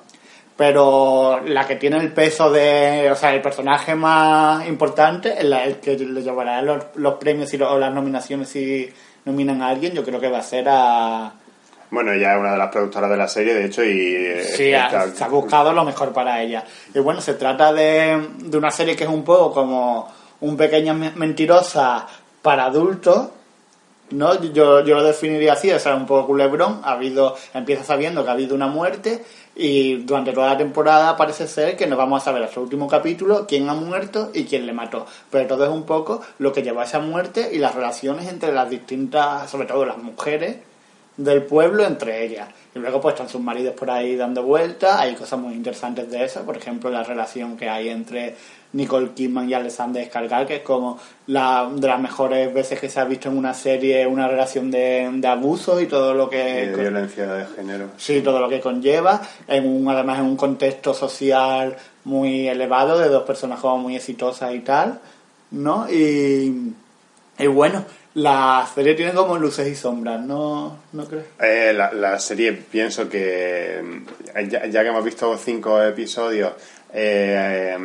Pero 0.56 1.40
la 1.46 1.66
que 1.66 1.76
tiene 1.76 1.96
el 1.96 2.12
peso 2.12 2.50
de, 2.52 3.08
o 3.10 3.16
sea, 3.16 3.34
el 3.34 3.40
personaje 3.40 3.94
más 3.94 4.68
importante, 4.68 5.40
el, 5.40 5.76
que 5.80 5.96
le 5.96 6.22
llevará 6.22 6.60
los, 6.60 6.84
los 6.96 7.14
premios 7.14 7.52
y 7.54 7.56
lo- 7.56 7.72
o 7.72 7.78
las 7.78 7.92
nominaciones 7.94 8.50
si 8.50 8.86
nominan 9.24 9.62
a 9.62 9.68
alguien, 9.68 9.92
yo 9.94 10.04
creo 10.04 10.20
que 10.20 10.28
va 10.28 10.38
a 10.38 10.42
ser 10.42 10.66
a 10.68 11.32
Bueno, 11.90 12.12
ella 12.12 12.34
es 12.34 12.40
una 12.40 12.52
de 12.52 12.58
las 12.58 12.68
productoras 12.70 13.10
de 13.10 13.16
la 13.16 13.26
serie, 13.28 13.52
de 13.54 13.64
hecho, 13.64 13.82
y... 13.84 14.14
eh, 14.14 14.44
Sí, 14.56 14.72
está- 14.72 15.10
se 15.10 15.24
ha 15.24 15.28
buscado 15.28 15.72
lo 15.72 15.84
mejor 15.84 16.12
para 16.12 16.40
ella. 16.42 16.64
Y 16.94 16.98
bueno, 17.00 17.20
se 17.20 17.34
trata 17.34 17.72
de, 17.72 18.28
de 18.38 18.56
una 18.58 18.70
serie 18.70 18.94
que 18.96 19.04
es 19.04 19.10
un 19.10 19.24
poco 19.24 19.52
como 19.52 20.08
un 20.40 20.56
pequeña 20.56 20.94
me- 20.94 21.10
mentirosa 21.12 22.06
para 22.42 22.64
adultos, 22.66 23.28
¿no? 24.10 24.40
Yo, 24.52 24.84
yo 24.84 24.94
lo 24.96 25.02
definiría 25.04 25.52
así, 25.54 25.70
o 25.70 25.78
sea, 25.78 25.94
un 25.94 26.06
poco 26.06 26.28
culebrón. 26.28 26.80
Ha 26.84 26.92
habido, 26.92 27.36
empieza 27.54 27.84
sabiendo 27.84 28.22
que 28.24 28.30
ha 28.30 28.34
habido 28.34 28.54
una 28.54 28.66
muerte 28.68 29.24
y 29.56 29.96
durante 30.04 30.32
toda 30.32 30.48
la 30.48 30.56
temporada 30.58 31.16
parece 31.16 31.46
ser 31.46 31.76
que 31.76 31.86
nos 31.86 31.98
vamos 31.98 32.22
a 32.22 32.24
saber 32.24 32.42
hasta 32.44 32.56
el 32.60 32.64
último 32.64 32.88
capítulo 32.88 33.46
quién 33.46 33.68
ha 33.68 33.74
muerto 33.74 34.30
y 34.32 34.44
quién 34.44 34.64
le 34.66 34.72
mató. 34.72 35.06
Pero 35.30 35.46
todo 35.48 35.64
es 35.64 35.70
un 35.70 35.84
poco 35.84 36.20
lo 36.38 36.52
que 36.52 36.62
llevó 36.62 36.80
a 36.80 36.84
esa 36.84 36.98
muerte 37.00 37.50
y 37.52 37.58
las 37.58 37.74
relaciones 37.74 38.28
entre 38.28 38.52
las 38.52 38.70
distintas, 38.70 39.50
sobre 39.50 39.66
todo 39.66 39.84
las 39.84 39.98
mujeres, 39.98 40.56
del 41.16 41.42
pueblo 41.42 41.84
entre 41.84 42.24
ellas. 42.24 42.48
Y 42.74 42.78
luego 42.78 43.00
pues 43.00 43.14
están 43.14 43.28
sus 43.28 43.40
maridos 43.40 43.74
por 43.74 43.90
ahí 43.90 44.16
dando 44.16 44.42
vueltas, 44.44 45.00
hay 45.00 45.14
cosas 45.14 45.38
muy 45.40 45.54
interesantes 45.54 46.08
de 46.10 46.24
eso, 46.24 46.42
por 46.42 46.56
ejemplo 46.56 46.88
la 46.88 47.02
relación 47.02 47.56
que 47.56 47.68
hay 47.68 47.88
entre 47.88 48.36
Nicole 48.72 49.10
Kidman 49.14 49.50
y 49.50 49.54
Alexander 49.54 50.08
Skarsgård, 50.08 50.46
que 50.46 50.56
es 50.56 50.62
como 50.62 50.98
la 51.26 51.68
de 51.74 51.88
las 51.88 52.00
mejores 52.00 52.54
veces 52.54 52.78
que 52.78 52.88
se 52.88 53.00
ha 53.00 53.04
visto 53.04 53.28
en 53.28 53.36
una 53.36 53.54
serie 53.54 54.06
una 54.06 54.28
relación 54.28 54.70
de, 54.70 55.10
de 55.12 55.28
abuso 55.28 55.80
y 55.80 55.86
todo 55.86 56.14
lo 56.14 56.30
que... 56.30 56.68
de 56.68 56.76
violencia 56.76 57.26
de 57.26 57.46
género. 57.46 57.88
Sí, 57.96 58.20
todo 58.20 58.38
lo 58.38 58.48
que 58.48 58.60
conlleva, 58.60 59.20
en 59.48 59.66
un, 59.66 59.88
además 59.88 60.20
en 60.20 60.26
un 60.26 60.36
contexto 60.36 60.94
social 60.94 61.76
muy 62.04 62.48
elevado, 62.48 62.98
de 62.98 63.08
dos 63.08 63.24
personas 63.24 63.58
como 63.58 63.78
muy 63.78 63.96
exitosas 63.96 64.54
y 64.54 64.60
tal, 64.60 65.00
¿no? 65.50 65.90
Y, 65.90 66.72
y 67.40 67.46
bueno, 67.46 67.84
la 68.14 68.68
serie 68.72 68.94
tiene 68.94 69.12
como 69.12 69.38
luces 69.38 69.68
y 69.68 69.74
sombras, 69.74 70.20
¿no, 70.20 70.78
¿No 70.92 71.04
crees? 71.06 71.24
Eh, 71.40 71.72
la, 71.74 71.92
la 71.92 72.18
serie, 72.18 72.52
pienso 72.52 73.08
que 73.08 73.78
eh, 74.34 74.48
ya, 74.48 74.66
ya 74.66 74.82
que 74.82 74.88
hemos 74.88 75.04
visto 75.04 75.36
cinco 75.36 75.82
episodios, 75.82 76.52
eh, 76.92 77.76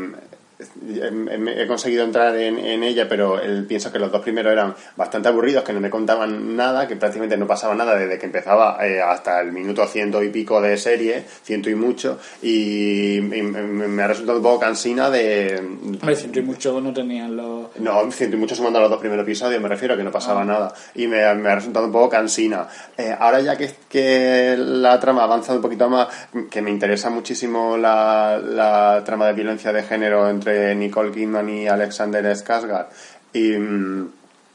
he 0.87 1.67
conseguido 1.67 2.03
entrar 2.03 2.35
en, 2.37 2.57
en 2.59 2.83
ella, 2.83 3.07
pero 3.07 3.39
el- 3.41 3.65
pienso 3.65 3.91
que 3.91 3.99
los 3.99 4.11
dos 4.11 4.21
primeros 4.21 4.51
eran 4.53 4.75
bastante 4.95 5.27
aburridos, 5.29 5.63
que 5.63 5.73
no 5.73 5.79
me 5.79 5.89
contaban 5.89 6.55
nada, 6.55 6.87
que 6.87 6.95
prácticamente 6.95 7.37
no 7.37 7.47
pasaba 7.47 7.75
nada 7.75 7.95
desde 7.95 8.17
que 8.19 8.25
empezaba 8.25 8.77
eh, 8.85 9.01
hasta 9.01 9.39
el 9.41 9.51
minuto 9.51 9.85
ciento 9.87 10.21
y 10.23 10.29
pico 10.29 10.61
de 10.61 10.77
serie, 10.77 11.23
ciento 11.43 11.69
y 11.69 11.75
mucho, 11.75 12.19
y, 12.41 13.17
y 13.17 13.21
me, 13.21 14.03
ha 14.03 14.07
resultado 14.07 14.37
un 14.37 14.43
poco 14.43 14.59
cansina 14.59 15.09
de... 15.09 15.61
Me 16.03 16.15
siento 16.15 16.39
y 16.39 16.43
mucho 16.43 16.79
no 16.81 16.93
tenían 16.93 17.35
los... 17.35 17.75
No, 17.79 18.11
ciento 18.11 18.35
y 18.37 18.39
mucho 18.39 18.55
sumando 18.55 18.79
a 18.79 18.83
los 18.83 18.91
dos 18.91 18.99
primeros 18.99 19.23
episodios, 19.23 19.61
me 19.61 19.67
refiero 19.69 19.93
a 19.93 19.97
que 19.97 20.03
no 20.03 20.11
pasaba 20.11 20.43
nada. 20.45 20.73
Y 20.95 21.07
me, 21.07 21.33
me 21.35 21.49
ha 21.49 21.55
resultado 21.55 21.85
un 21.85 21.91
poco 21.91 22.09
cansina. 22.09 22.67
Eh, 22.97 23.13
ahora 23.17 23.41
ya 23.41 23.57
que, 23.57 23.71
que 23.89 24.55
la 24.57 24.99
trama 24.99 25.21
ha 25.21 25.25
avanzado 25.25 25.57
un 25.57 25.61
poquito 25.61 25.89
más, 25.89 26.07
que 26.49 26.61
me 26.61 26.69
interesa 26.71 27.09
muchísimo 27.09 27.77
la, 27.77 28.39
la 28.43 29.03
trama 29.05 29.27
de 29.27 29.33
violencia 29.33 29.71
de 29.73 29.83
género 29.83 30.29
entre 30.29 30.54
Nicole 30.75 31.11
Kidman 31.11 31.49
y 31.49 31.67
Alexander 31.67 32.23
Skarsgård. 32.35 32.85
Y... 33.33 33.51
mm, 33.57 34.09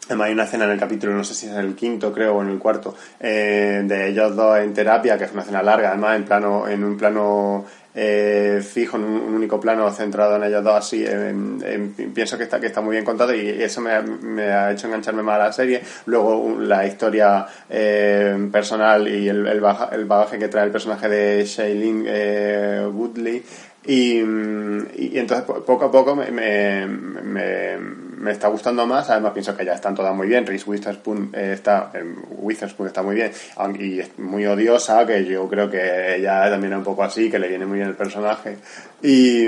Además 0.09 0.27
hay 0.27 0.33
una 0.33 0.43
escena 0.43 0.65
en 0.65 0.71
el 0.73 0.79
capítulo, 0.81 1.13
no 1.13 1.23
sé 1.23 1.35
si 1.35 1.47
es 1.47 1.53
el 1.55 1.77
quinto, 1.77 2.13
creo, 2.13 2.35
o 2.35 2.43
en 2.43 2.49
el 2.49 2.59
cuarto, 2.59 2.97
eh, 3.21 3.81
de 3.85 4.09
ellos 4.09 4.35
dos 4.35 4.59
en 4.59 4.75
terapia, 4.75 5.17
que 5.17 5.23
es 5.27 5.31
una 5.33 5.43
escena 5.43 5.63
larga, 5.63 5.91
además 5.91 6.17
en 6.17 6.25
plano, 6.25 6.67
en 6.67 6.83
un 6.83 6.97
plano 6.99 7.65
eh, 7.95 8.61
fijo, 8.69 8.97
en 8.97 9.05
un, 9.05 9.35
único 9.35 9.61
plano 9.61 9.89
centrado 9.93 10.35
en 10.35 10.43
ellos 10.45 10.65
dos 10.65 10.75
así. 10.75 11.07
en- 11.07 11.63
en- 11.65 12.13
pienso 12.13 12.37
que 12.37 12.43
está, 12.43 12.59
que 12.59 12.67
está 12.67 12.81
muy 12.81 12.93
bien 12.95 13.05
contado 13.05 13.33
y 13.33 13.51
eso 13.63 13.81
me, 13.81 13.93
ha- 13.93 14.03
me 14.03 14.43
ha 14.51 14.73
hecho 14.73 14.89
engancharme 14.89 15.23
más 15.23 15.37
a 15.37 15.45
la 15.45 15.53
serie. 15.53 15.81
Luego 16.07 16.59
la 16.59 16.85
historia 16.85 17.47
eh, 17.69 18.49
personal 18.51 19.07
y 19.07 19.29
el, 19.29 19.47
el, 19.47 19.61
baja- 19.61 19.91
el 19.93 20.07
bagaje 20.07 20.41
que 20.41 20.49
trae 20.49 20.65
el 20.65 20.73
personaje 20.73 21.09
de 21.09 21.45
Shailene 21.45 22.05
eh, 22.09 22.89
Woodley. 22.93 23.45
Y, 23.91 24.21
y, 24.21 25.19
entonces 25.19 25.45
po- 25.45 25.65
poco 25.65 25.87
a 25.87 25.91
poco 25.91 26.15
me, 26.15 26.31
me, 26.31 26.87
me, 26.87 28.31
está 28.31 28.47
gustando 28.47 28.87
más. 28.87 29.11
Además 29.11 29.33
pienso 29.33 29.57
que 29.57 29.65
ya 29.65 29.75
están 29.75 29.97
todas 29.97 30.15
muy 30.15 30.29
bien. 30.29 30.47
Reese 30.47 30.71
Witherspoon 30.71 31.31
eh, 31.33 31.51
está, 31.55 31.91
eh, 31.95 32.05
Witherspoon 32.39 32.87
está 32.87 33.03
muy 33.03 33.17
bien 33.17 33.33
y 33.81 33.99
es 33.99 34.17
muy 34.19 34.47
odiosa, 34.47 35.05
que 35.07 35.25
yo 35.25 35.49
creo 35.49 35.69
que 35.69 36.17
ella 36.17 36.49
también 36.49 36.73
es 36.75 36.79
un 36.79 36.85
poco 36.85 37.03
así, 37.03 37.29
que 37.29 37.41
le 37.41 37.49
viene 37.49 37.67
muy 37.67 37.79
bien 37.79 37.89
el 37.89 37.97
personaje. 37.97 38.59
Y, 39.03 39.47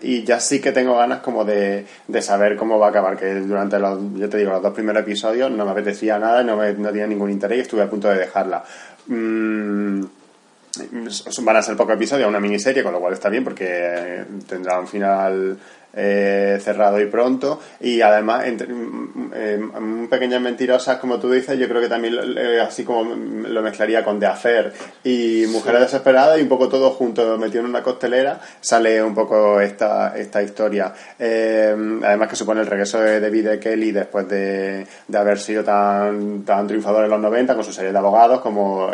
y 0.00 0.24
ya 0.24 0.40
sí 0.40 0.60
que 0.62 0.72
tengo 0.72 0.96
ganas 0.96 1.18
como 1.18 1.44
de, 1.44 1.84
de 2.06 2.22
saber 2.22 2.56
cómo 2.56 2.78
va 2.78 2.86
a 2.86 2.90
acabar, 2.90 3.18
que 3.18 3.34
durante 3.34 3.78
los, 3.78 3.98
yo 4.14 4.30
te 4.30 4.38
digo, 4.38 4.52
los 4.52 4.62
dos 4.62 4.72
primeros 4.72 5.02
episodios 5.02 5.50
no 5.50 5.66
me 5.66 5.72
apetecía 5.72 6.18
nada, 6.18 6.42
no, 6.42 6.56
no 6.56 6.88
tenía 6.88 7.06
ningún 7.06 7.30
interés 7.30 7.58
y 7.58 7.62
estuve 7.62 7.82
a 7.82 7.90
punto 7.90 8.08
de 8.08 8.18
dejarla. 8.18 8.64
Mm, 9.08 10.04
van 11.42 11.56
a 11.56 11.62
ser 11.62 11.76
pocos 11.76 11.94
episodios, 11.94 12.28
una 12.28 12.40
miniserie, 12.40 12.82
con 12.82 12.92
lo 12.92 13.00
cual 13.00 13.14
está 13.14 13.28
bien 13.28 13.44
porque 13.44 14.24
tendrá 14.46 14.80
un 14.80 14.88
final 14.88 15.58
eh, 15.94 16.58
cerrado 16.62 17.00
y 17.00 17.06
pronto. 17.06 17.60
Y 17.80 18.00
además, 18.00 18.46
entre, 18.46 18.68
mm, 18.68 19.32
eh, 19.34 19.58
mm, 19.58 20.06
pequeñas 20.08 20.40
mentirosas, 20.40 20.98
como 20.98 21.18
tú 21.18 21.30
dices, 21.30 21.58
yo 21.58 21.68
creo 21.68 21.80
que 21.80 21.88
también 21.88 22.14
eh, 22.36 22.60
así 22.60 22.84
como 22.84 23.04
mm, 23.04 23.46
lo 23.48 23.62
mezclaría 23.62 24.04
con 24.04 24.20
The 24.20 24.26
Affair 24.26 24.72
y 25.04 25.44
Mujeres 25.48 25.80
Desesperadas 25.82 26.38
y 26.38 26.42
un 26.42 26.48
poco 26.48 26.68
todo 26.68 26.90
junto, 26.90 27.36
metido 27.38 27.60
en 27.60 27.70
una 27.70 27.82
costelera, 27.82 28.40
sale 28.60 29.02
un 29.02 29.14
poco 29.14 29.60
esta, 29.60 30.16
esta 30.16 30.42
historia. 30.42 30.92
Eh, 31.18 31.74
además 32.04 32.28
que 32.28 32.36
supone 32.36 32.60
el 32.60 32.66
regreso 32.66 33.00
de 33.00 33.20
David 33.20 33.46
E. 33.48 33.58
Kelly 33.60 33.92
después 33.92 34.28
de, 34.28 34.86
de 35.08 35.18
haber 35.18 35.38
sido 35.38 35.64
tan, 35.64 36.44
tan 36.44 36.66
triunfador 36.66 37.04
en 37.04 37.10
los 37.10 37.20
90 37.20 37.54
con 37.54 37.64
su 37.64 37.72
serie 37.72 37.92
de 37.92 37.98
abogados 37.98 38.40
como 38.40 38.90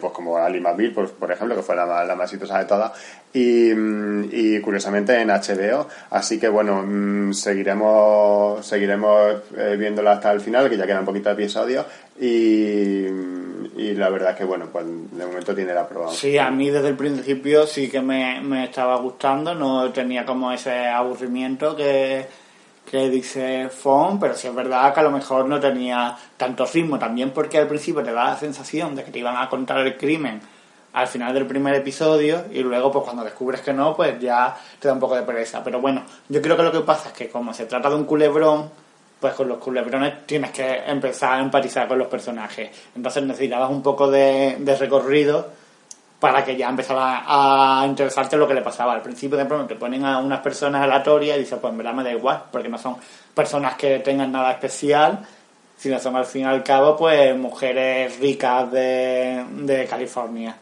pues 0.00 0.12
como 0.12 0.36
Ali 0.36 0.60
McBeal, 0.60 0.92
por, 0.92 1.10
por 1.12 1.32
ejemplo, 1.32 1.56
que 1.56 1.62
fue 1.62 1.74
la, 1.76 1.86
más- 1.86 2.06
la 2.06 2.14
más 2.14 2.30
exitosa 2.30 2.58
de 2.58 2.64
todas, 2.66 2.92
y, 3.32 3.72
mm, 3.74 4.28
y 4.30 4.60
curiosamente 4.60 5.18
en 5.20 5.28
HBO. 5.28 5.65
Así 6.10 6.38
que 6.38 6.48
bueno, 6.48 6.82
mm, 6.84 7.32
seguiremos 7.32 8.64
seguiremos 8.66 9.42
eh, 9.56 9.76
viéndola 9.78 10.12
hasta 10.12 10.32
el 10.32 10.40
final, 10.40 10.68
que 10.68 10.76
ya 10.76 10.86
quedan 10.86 11.00
un 11.00 11.06
poquito 11.06 11.28
de 11.28 11.34
episodios, 11.34 11.86
y, 12.20 13.06
y 13.76 13.94
la 13.94 14.08
verdad 14.08 14.36
que 14.36 14.44
bueno, 14.44 14.66
pues 14.72 14.86
de 14.86 15.26
momento 15.26 15.54
tiene 15.54 15.74
la 15.74 15.88
prueba. 15.88 16.10
Sí, 16.10 16.38
a 16.38 16.50
mí 16.50 16.70
desde 16.70 16.88
el 16.88 16.96
principio 16.96 17.66
sí 17.66 17.88
que 17.88 18.00
me, 18.00 18.40
me 18.40 18.64
estaba 18.64 18.96
gustando, 18.96 19.54
no 19.54 19.90
tenía 19.90 20.24
como 20.24 20.52
ese 20.52 20.86
aburrimiento 20.86 21.76
que, 21.76 22.26
que 22.90 23.10
dice 23.10 23.68
Fon, 23.68 24.18
pero 24.18 24.34
sí 24.34 24.48
es 24.48 24.54
verdad 24.54 24.94
que 24.94 25.00
a 25.00 25.04
lo 25.04 25.10
mejor 25.10 25.46
no 25.46 25.60
tenía 25.60 26.16
tanto 26.36 26.66
ritmo, 26.66 26.98
también 26.98 27.30
porque 27.30 27.58
al 27.58 27.66
principio 27.66 28.02
te 28.02 28.12
da 28.12 28.24
la 28.24 28.36
sensación 28.36 28.94
de 28.94 29.04
que 29.04 29.10
te 29.10 29.18
iban 29.18 29.36
a 29.36 29.48
contar 29.48 29.78
el 29.78 29.96
crimen 29.96 30.40
al 30.96 31.06
final 31.08 31.34
del 31.34 31.46
primer 31.46 31.74
episodio 31.74 32.46
y 32.50 32.60
luego 32.62 32.90
pues 32.90 33.04
cuando 33.04 33.22
descubres 33.22 33.60
que 33.60 33.70
no, 33.70 33.94
pues 33.94 34.18
ya 34.18 34.56
te 34.80 34.88
da 34.88 34.94
un 34.94 35.00
poco 35.00 35.14
de 35.14 35.24
pereza. 35.24 35.62
Pero 35.62 35.78
bueno, 35.78 36.02
yo 36.30 36.40
creo 36.40 36.56
que 36.56 36.62
lo 36.62 36.72
que 36.72 36.80
pasa 36.80 37.10
es 37.10 37.14
que 37.14 37.28
como 37.28 37.52
se 37.52 37.66
trata 37.66 37.90
de 37.90 37.96
un 37.96 38.06
culebrón, 38.06 38.70
pues 39.20 39.34
con 39.34 39.46
los 39.46 39.58
culebrones 39.58 40.26
tienes 40.26 40.52
que 40.52 40.84
empezar 40.86 41.34
a 41.34 41.40
empatizar 41.42 41.86
con 41.86 41.98
los 41.98 42.08
personajes. 42.08 42.70
Entonces 42.94 43.22
necesitabas 43.24 43.70
un 43.70 43.82
poco 43.82 44.10
de, 44.10 44.56
de 44.58 44.74
recorrido 44.74 45.46
para 46.18 46.42
que 46.42 46.56
ya 46.56 46.70
empezara 46.70 47.24
a 47.26 47.84
interesarte 47.86 48.38
lo 48.38 48.48
que 48.48 48.54
le 48.54 48.62
pasaba. 48.62 48.94
Al 48.94 49.02
principio 49.02 49.36
de 49.36 49.44
pronto 49.44 49.66
te 49.66 49.76
ponen 49.76 50.02
a 50.06 50.18
unas 50.18 50.40
personas 50.40 50.82
aleatorias 50.82 51.36
y 51.36 51.40
dices, 51.40 51.58
pues 51.60 51.72
en 51.72 51.76
verdad 51.76 51.92
me 51.92 52.04
da 52.04 52.12
igual, 52.12 52.44
porque 52.50 52.70
no 52.70 52.78
son 52.78 52.96
personas 53.34 53.74
que 53.74 53.98
tengan 53.98 54.32
nada 54.32 54.52
especial 54.52 55.26
sino 55.76 55.98
son 55.98 56.16
al 56.16 56.24
fin 56.24 56.42
y 56.42 56.44
al 56.44 56.62
cabo 56.64 56.96
pues 56.96 57.36
mujeres 57.36 58.18
ricas 58.18 58.72
de, 58.72 59.44
de 59.56 59.86
California. 59.86 60.56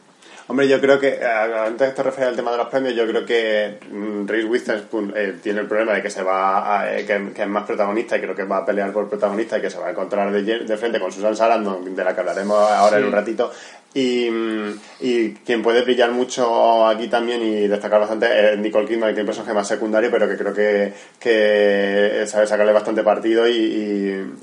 Hombre, 0.47 0.67
yo 0.67 0.79
creo 0.79 0.99
que, 0.99 1.19
antes 1.25 1.95
de 1.95 2.03
referir 2.03 2.27
al 2.29 2.35
tema 2.35 2.51
de 2.51 2.57
los 2.57 2.67
premios, 2.67 2.93
yo 2.93 3.07
creo 3.07 3.25
que 3.25 3.79
mm, 3.89 4.27
Reese 4.27 4.47
Witherspoon 4.47 5.11
eh, 5.15 5.33
tiene 5.41 5.61
el 5.61 5.67
problema 5.67 5.93
de 5.93 6.03
que 6.03 6.11
se 6.11 6.21
va 6.21 6.81
a, 6.81 6.95
eh, 6.95 7.03
que, 7.03 7.31
que 7.33 7.41
es 7.41 7.47
más 7.47 7.63
protagonista 7.65 8.15
y 8.15 8.21
creo 8.21 8.35
que 8.35 8.43
va 8.43 8.57
a 8.57 8.65
pelear 8.65 8.93
por 8.93 9.09
protagonista 9.09 9.57
y 9.57 9.61
que 9.61 9.71
se 9.71 9.79
va 9.79 9.87
a 9.87 9.91
encontrar 9.91 10.31
de, 10.31 10.77
frente 10.77 10.99
con 10.99 11.11
Susan 11.11 11.35
Sarandon, 11.35 11.95
de 11.95 12.03
la 12.03 12.13
que 12.13 12.19
hablaremos 12.19 12.57
ahora 12.71 12.99
en 12.99 13.05
un 13.05 13.11
ratito. 13.11 13.51
Y, 13.95 14.29
mm, 14.29 14.79
y 14.99 15.31
quien 15.33 15.63
puede 15.63 15.81
brillar 15.81 16.11
mucho 16.11 16.85
aquí 16.87 17.07
también 17.07 17.41
y 17.41 17.67
destacar 17.67 17.99
bastante 18.01 18.53
es 18.53 18.59
Nicole 18.59 18.87
Kidman, 18.87 19.15
que 19.15 19.21
es 19.21 19.23
un 19.23 19.25
personaje 19.25 19.53
más 19.55 19.67
secundario, 19.67 20.11
pero 20.11 20.29
que 20.29 20.37
creo 20.37 20.53
que, 20.53 20.93
que 21.19 22.23
sabe 22.27 22.45
sacarle 22.45 22.71
bastante 22.71 23.01
partido 23.01 23.47
y, 23.47 23.53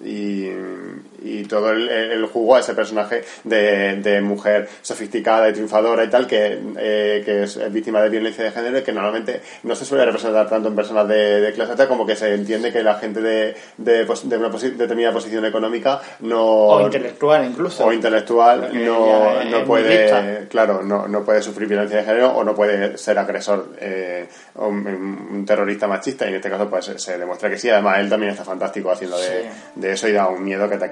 y, 0.04 0.08
y- 0.08 0.52
y 1.24 1.44
todo 1.44 1.70
el, 1.70 1.88
el 1.88 2.26
jugo 2.26 2.56
a 2.56 2.60
ese 2.60 2.74
personaje 2.74 3.24
de, 3.44 3.96
de 3.96 4.20
mujer 4.20 4.68
sofisticada 4.82 5.48
y 5.48 5.52
triunfadora 5.52 6.04
y 6.04 6.08
tal, 6.08 6.26
que, 6.26 6.58
eh, 6.78 7.22
que 7.24 7.44
es 7.44 7.72
víctima 7.72 8.00
de 8.02 8.08
violencia 8.08 8.44
de 8.44 8.50
género 8.50 8.78
y 8.78 8.82
que 8.82 8.92
normalmente 8.92 9.40
no 9.64 9.74
se 9.74 9.84
suele 9.84 10.04
representar 10.04 10.48
tanto 10.48 10.68
en 10.68 10.74
personas 10.76 11.06
de, 11.08 11.40
de 11.40 11.52
clase 11.52 11.72
alta 11.72 11.88
como 11.88 12.06
que 12.06 12.16
se 12.16 12.34
entiende 12.34 12.72
que 12.72 12.82
la 12.82 12.94
gente 12.94 13.20
de, 13.20 13.54
de, 13.78 14.02
una 14.36 14.50
posi- 14.50 14.74
determinada 14.74 15.12
posición 15.14 15.44
económica 15.44 16.00
no 16.20 16.42
O 16.44 16.80
intelectual 16.80 17.44
incluso. 17.46 17.84
o 17.86 17.92
intelectual 17.92 18.70
no, 18.84 19.44
no 19.44 19.64
puede 19.64 20.46
claro 20.48 20.82
no, 20.82 21.06
no 21.08 21.24
puede 21.24 21.42
sufrir 21.42 21.68
violencia 21.68 21.98
de 21.98 22.04
género 22.04 22.30
o 22.32 22.44
no 22.44 22.54
puede 22.54 22.96
ser 22.98 23.18
agresor 23.18 23.70
eh, 23.80 24.26
o 24.56 24.68
un, 24.68 24.86
un 24.86 25.44
terrorista 25.46 25.86
machista 25.86 26.26
y 26.26 26.30
en 26.30 26.34
este 26.36 26.50
caso 26.50 26.68
pues 26.68 26.86
se- 26.96 27.18
demuestra 27.18 27.48
que 27.50 27.58
sí 27.58 27.68
además 27.70 27.98
él 28.00 28.08
también 28.08 28.32
está 28.32 28.44
fantástico 28.44 28.90
haciendo 28.90 29.18
de, 29.18 29.22
Sí. 29.32 29.48
de 29.76 29.92
eso 29.92 30.08
y 30.08 30.12
da 30.12 30.28
un 30.28 30.44
miedo 30.44 30.68
que 30.68 30.76
te 30.76 30.84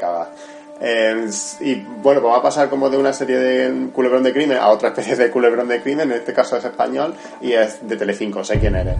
Eh, 0.80 1.28
y 1.60 1.74
bueno, 1.74 2.22
pues 2.22 2.32
va 2.32 2.38
a 2.38 2.42
pasar 2.42 2.70
como 2.70 2.88
de 2.88 2.96
una 2.96 3.12
serie 3.12 3.36
de 3.36 3.90
culebrón 3.90 4.22
de 4.22 4.32
crimen 4.32 4.56
a 4.56 4.68
otra 4.68 4.88
especie 4.88 5.14
de 5.14 5.30
culebrón 5.30 5.68
de 5.68 5.82
crimen, 5.82 6.10
en 6.10 6.18
este 6.18 6.32
caso 6.32 6.56
es 6.56 6.64
español 6.64 7.14
y 7.40 7.52
es 7.52 7.86
de 7.86 7.96
Telecinco, 7.96 8.42
sé 8.42 8.58
quién 8.58 8.76
eres. 8.76 8.96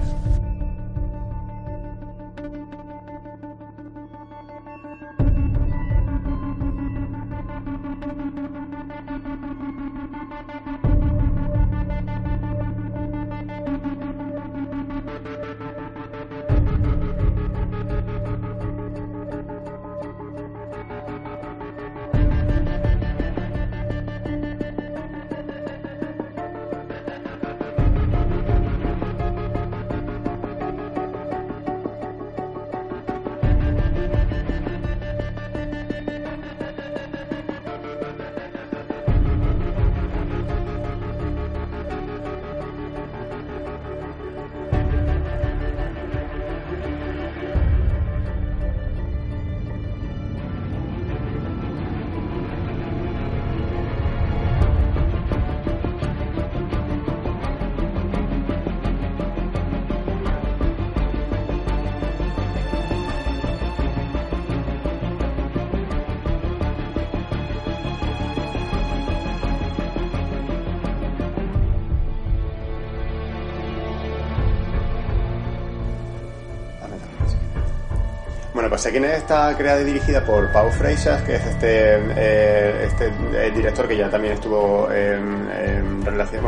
Sé 78.81 78.97
está 79.15 79.55
creada 79.59 79.83
y 79.83 79.85
dirigida 79.85 80.25
por 80.25 80.51
Pau 80.53 80.71
Freixas, 80.71 81.21
que 81.25 81.35
es 81.35 81.45
este, 81.45 81.97
eh, 82.17 82.87
este 82.87 83.13
eh, 83.35 83.51
director 83.55 83.87
que 83.87 83.95
ya 83.95 84.09
también 84.09 84.33
estuvo 84.33 84.89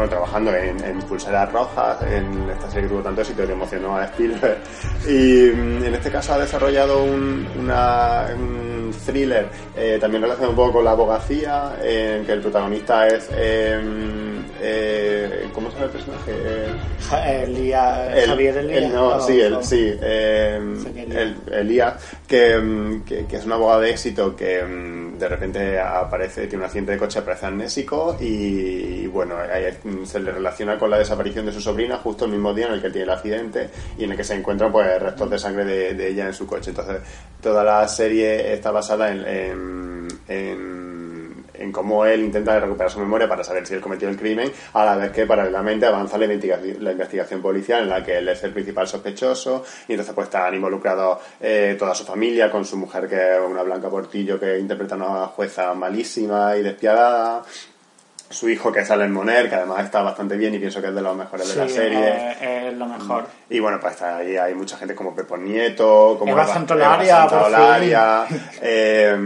trabajando 0.09 0.57
en, 0.57 0.83
en 0.83 0.99
Pulseras 1.03 1.53
Rojas, 1.53 1.99
en 2.11 2.49
esta 2.49 2.69
serie 2.69 2.85
que 2.85 2.89
tuvo 2.89 3.03
tanto 3.03 3.21
éxito 3.21 3.47
que 3.47 3.53
emocionó 3.53 3.99
a 3.99 4.07
Spielberg. 4.07 4.57
Y 5.07 5.51
mm, 5.55 5.85
en 5.85 5.95
este 5.95 6.11
caso 6.11 6.33
ha 6.33 6.39
desarrollado 6.39 7.05
un, 7.05 7.47
una, 7.59 8.25
un 8.35 8.72
thriller 9.05 9.47
eh, 9.77 9.99
también 10.01 10.23
relacionado 10.23 10.51
un 10.51 10.57
poco 10.57 10.73
con 10.75 10.85
la 10.85 10.93
abogacía, 10.93 11.77
en 11.83 12.25
que 12.25 12.33
el 12.33 12.41
protagonista 12.41 13.07
es... 13.09 13.29
em, 13.37 14.43
eh, 14.65 15.49
¿Cómo 15.53 15.69
se 15.71 15.75
llama 15.75 15.87
el 15.87 15.93
personaje? 15.93 16.31
Eh, 16.33 17.45
Elías- 17.47 18.17
el- 18.17 18.29
Javier 18.31 18.57
Elías. 18.59 18.83
el- 18.85 18.93
no, 18.93 19.07
o- 19.09 19.21
sí, 19.21 19.41
el, 19.41 19.55
o- 19.55 19.63
sí, 19.63 19.93
eh, 20.01 20.61
que 20.95 21.03
el, 21.03 21.37
Elías, 21.53 21.95
que, 22.29 22.57
mm, 22.59 23.05
que, 23.05 23.27
que 23.27 23.37
es 23.37 23.45
un 23.45 23.53
abogado 23.53 23.81
de 23.81 23.91
éxito 23.91 24.35
que 24.37 24.63
de 25.23 25.29
repente 25.29 25.79
aparece, 25.79 26.49
tiene 26.49 26.59
un 26.59 26.65
accidente 26.65 26.93
de 26.93 26.99
coche, 26.99 27.21
aparece 27.21 27.47
amnésico 27.47 28.17
y, 28.21 29.07
bueno, 29.07 29.37
mm, 29.85 30.05
se 30.05 30.19
le 30.19 30.33
relaciona 30.33 30.77
con 30.77 30.91
la 30.91 30.99
desaparición 30.99 31.47
de 31.47 31.53
su 31.53 31.61
sobrina 31.61 31.99
justo 31.99 32.25
el 32.25 32.33
mismo 32.33 32.53
día 32.53 32.67
en 32.67 32.73
el 32.73 32.83
que 32.83 32.91
tiene 32.91 33.05
el 33.05 33.11
accidente 33.11 33.71
y 33.97 34.05
en 34.05 34.11
el 34.11 34.17
que 34.17 34.25
se 34.25 34.35
encuentran 34.35 34.73
pues 34.73 35.01
restos 35.01 35.31
de 35.31 35.39
sangre 35.39 35.65
de, 35.65 35.95
de 35.95 36.09
ella 36.09 36.27
en 36.27 36.35
su 36.35 36.47
coche. 36.47 36.71
Entonces, 36.71 37.03
toda 37.41 37.63
la 37.63 37.87
serie 37.87 38.53
está 38.53 38.73
basada 38.73 39.13
en, 39.13 40.09
en 40.27 41.12
en 41.63 41.73
cómo 41.73 42.05
él 42.05 42.23
intenta 42.23 42.59
recuperar 42.59 42.91
su 42.91 42.99
memoria 42.99 43.29
para 43.29 43.45
saber 43.45 43.67
si 43.67 43.75
él 43.75 43.81
cometió 43.81 44.09
el 44.09 44.17
crimen, 44.17 44.51
a 44.73 44.85
la 44.85 44.97
vez 44.97 45.13
que 45.13 45.27
paralelamente 45.27 45.87
avanza 45.87 46.19
la 46.19 46.25
investigación, 46.25 46.83
la 46.85 46.93
investigación 46.93 47.41
policial 47.41 47.85
en 47.85 47.89
la 47.89 48.05
que 48.05 48.19
él 48.19 48.29
es 48.29 48.43
el 48.43 48.53
principal 48.53 48.89
sospechoso 48.89 49.65
y 49.89 49.93
entonces 49.93 50.15
pues 50.15 50.27
están 50.27 50.55
involucrados 50.55 51.19
eh, 51.41 51.77
toda 51.79 51.95
su 51.95 52.05
familia 52.05 52.51
con 52.51 52.65
su 52.65 52.77
mujer 52.77 53.09
que 53.09 53.35
es 53.35 53.41
una 53.41 53.63
Blanca 53.63 53.89
Portillo 53.89 54.39
que 54.39 54.59
interpreta 54.59 54.95
a 54.95 54.99
una 54.99 55.27
jueza 55.29 55.73
malísima 55.75 56.57
y 56.57 56.63
despiadada 56.63 57.43
su 58.29 58.49
hijo 58.49 58.73
que 58.73 58.81
es 58.81 58.91
Alan 58.91 59.13
Moner 59.13 59.49
que 59.49 59.55
además 59.55 59.85
está 59.85 60.03
bastante 60.03 60.37
bien 60.37 60.55
y 60.55 60.59
pienso 60.59 60.81
que 60.81 60.89
es 60.89 60.95
de 60.95 61.03
los 61.03 61.17
mejores 61.17 61.49
de 61.49 61.57
la 61.57 61.69
serie 61.69 62.69
Es, 62.69 62.75
lo 62.75 62.87
mejor. 62.87 63.27
y 63.51 63.61
bueno, 63.61 63.79
pues 63.81 63.93
está 63.93 64.17
ahí, 64.17 64.37
hay 64.37 64.55
mucha 64.55 64.77
gente 64.79 64.95
como 64.95 65.15
Pepo 65.15 65.37
Nieto, 65.37 66.17
como 66.19 66.33
Eva 66.33 66.47
Santolaria, 66.47 67.27
por 67.29 67.45
fin. 67.45 67.53
Santolaria, 67.53 68.27
eh, 68.63 69.17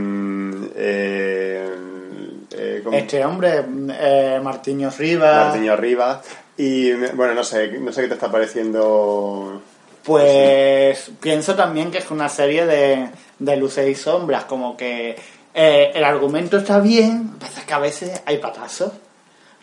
eh, 2.57 2.83
Este 2.93 3.25
hombre, 3.25 3.65
eh, 3.99 4.41
Martiño 4.43 4.91
Rivas. 4.97 5.47
Martiño 5.49 5.77
Rivas. 5.77 6.19
Y 6.57 6.93
bueno, 6.93 7.35
no 7.35 7.45
sé, 7.45 7.69
no 7.79 7.93
sé 7.93 8.03
qué 8.03 8.09
te 8.09 8.15
está 8.15 8.31
pareciendo. 8.31 9.61
Pues 10.03 11.11
pienso 11.21 11.55
también 11.55 11.91
que 11.91 11.99
es 11.99 12.11
una 12.11 12.29
serie 12.29 12.65
de, 12.65 13.09
de 13.39 13.57
luces 13.57 13.89
y 13.89 13.95
sombras, 13.95 14.45
como 14.45 14.77
que 14.77 15.17
eh, 15.53 15.91
el 15.95 16.05
argumento 16.05 16.59
está 16.59 16.81
bien, 16.81 17.31
pasa 17.39 17.65
que 17.67 17.75
a 17.75 17.79
veces 17.79 18.23
hay 18.25 18.39
patazos, 18.39 18.93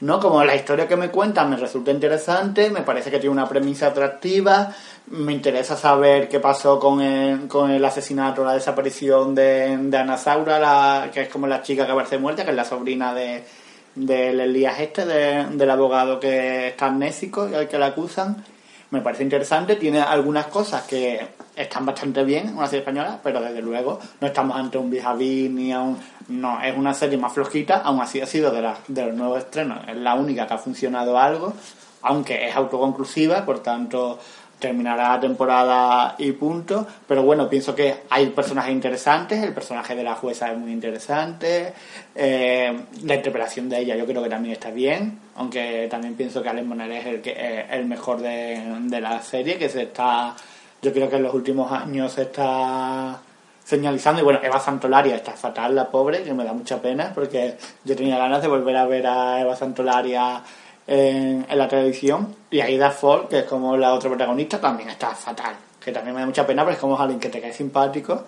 ¿no? 0.04 0.20
Como 0.20 0.44
la 0.44 0.56
historia 0.56 0.88
que 0.88 0.96
me 0.96 1.10
cuentan 1.10 1.50
me 1.50 1.56
resulta 1.58 1.92
interesante, 1.92 2.70
me 2.70 2.82
parece 2.82 3.10
que 3.10 3.20
tiene 3.20 3.34
una 3.34 3.48
premisa 3.48 3.88
atractiva, 3.88 4.74
me 5.08 5.32
interesa 5.34 5.76
saber 5.78 6.28
qué 6.30 6.40
pasó 6.40 6.78
con 6.80 7.02
el, 7.02 7.48
con 7.48 7.72
el 7.72 7.84
asesinato, 7.84 8.44
la 8.44 8.54
desaparición 8.54 9.34
de, 9.34 9.78
de 9.78 9.98
Ana 9.98 10.18
Saura, 10.18 10.60
la, 10.60 11.10
que 11.12 11.22
es 11.22 11.30
como 11.30 11.48
la 11.48 11.62
chica 11.62 11.86
que 11.86 11.92
aparece 11.94 12.18
muerta, 12.18 12.44
que 12.44 12.52
es 12.52 12.56
la 12.56 12.66
sobrina 12.66 13.14
de 13.14 13.44
del 13.96 14.40
Elías 14.40 14.80
este, 14.80 15.06
de- 15.06 15.46
del 15.52 15.70
abogado 15.70 16.20
que 16.20 16.70
está 16.70 16.88
amnésico 16.88 17.48
y 17.48 17.54
al 17.54 17.68
que 17.68 17.78
la 17.78 17.88
acusan. 17.88 18.44
Me 18.94 19.02
parece 19.02 19.24
interesante, 19.24 19.76
tiene 19.78 20.02
algunas 20.02 20.46
cosas 20.46 20.84
que 20.84 21.20
están 21.56 21.84
bastante 21.84 22.24
bien 22.24 22.50
en 22.50 22.58
una 22.58 22.68
serie 22.68 22.82
española, 22.82 23.20
pero 23.24 23.42
desde 23.42 23.60
luego 23.60 23.98
no 24.22 24.28
estamos 24.28 24.56
ante 24.56 24.78
un 24.78 24.92
vis 24.92 25.04
ni 25.50 25.74
a 25.74 25.82
un... 25.82 25.98
No, 26.28 26.62
es 26.62 26.78
una 26.78 26.94
serie 26.94 27.18
más 27.18 27.34
flojita, 27.34 27.78
aún 27.78 28.00
así 28.02 28.22
ha 28.22 28.28
sido 28.28 28.52
de, 28.52 28.62
las 28.62 28.78
de 28.88 29.08
los 29.08 29.16
nuevos 29.16 29.40
estrenos, 29.40 29.80
es 29.88 29.98
la 29.98 30.14
única 30.14 30.46
que 30.46 30.54
ha 30.54 30.60
funcionado 30.60 31.18
algo, 31.18 31.54
aunque 32.04 32.48
es 32.48 32.56
autoconclusiva, 32.56 33.44
por 33.44 33.64
tanto 33.64 34.20
terminará 34.64 35.10
la 35.10 35.20
temporada 35.20 36.16
y 36.18 36.32
punto. 36.32 36.88
Pero 37.06 37.24
bueno, 37.24 37.50
pienso 37.50 37.76
que 37.76 37.96
hay 38.10 38.28
personajes 38.28 38.72
interesantes, 38.72 39.44
el 39.44 39.54
personaje 39.54 39.94
de 39.94 40.04
la 40.04 40.16
jueza 40.16 40.52
es 40.52 40.58
muy 40.58 40.72
interesante, 40.72 41.74
eh, 42.16 42.74
la 43.04 43.16
interpretación 43.16 43.68
de 43.68 43.80
ella 43.80 43.98
yo 43.98 44.06
creo 44.06 44.24
que 44.24 44.30
también 44.30 44.54
está 44.54 44.72
bien, 44.72 45.20
aunque 45.36 45.88
también 45.92 46.16
pienso 46.16 46.42
que 46.42 46.48
Alex 46.48 46.66
Moner 46.66 46.92
es 46.94 47.06
el, 47.06 47.22
que, 47.22 47.32
eh, 47.32 47.66
el 47.72 47.86
mejor 47.86 48.22
de, 48.22 48.62
de 48.84 49.02
la 49.02 49.22
serie, 49.22 49.58
que 49.58 49.68
se 49.68 49.84
está, 49.84 50.34
yo 50.82 50.94
creo 50.94 51.10
que 51.10 51.18
en 51.18 51.24
los 51.24 51.34
últimos 51.34 51.70
años 51.70 52.14
se 52.14 52.22
está 52.22 53.20
señalizando. 53.66 54.22
Y 54.22 54.24
bueno, 54.24 54.40
Eva 54.42 54.62
Santolaria 54.62 55.18
está 55.18 55.34
fatal, 55.34 55.76
la 55.76 55.90
pobre, 55.90 56.24
que 56.24 56.34
me 56.34 56.46
da 56.46 56.54
mucha 56.54 56.82
pena, 56.82 57.12
porque 57.14 57.58
yo 57.84 57.96
tenía 57.98 58.18
ganas 58.18 58.42
de 58.42 58.48
volver 58.48 58.78
a 58.78 58.86
ver 58.86 59.08
a 59.08 59.42
Eva 59.42 59.58
Santolaria 59.58 60.42
en, 60.88 61.46
en 61.50 61.58
la 61.58 61.68
televisión. 61.68 62.36
Y 62.50 62.62
Aida 62.62 62.92
Ford, 62.92 63.28
que 63.28 63.40
es 63.40 63.46
como 63.46 63.78
la 63.78 63.94
otra 63.94 64.10
protagonista, 64.10 64.60
también 64.60 64.90
está 64.90 65.16
fatal. 65.16 65.56
Que 65.80 65.92
también 65.92 66.16
me 66.16 66.22
da 66.22 66.28
mucha 66.28 66.46
pena, 66.48 66.64
porque 66.64 66.76
es 66.76 66.82
como 66.82 67.00
alguien 67.00 67.20
que 67.20 67.30
te 67.30 67.42
cae 67.42 67.54
simpático. 67.54 68.24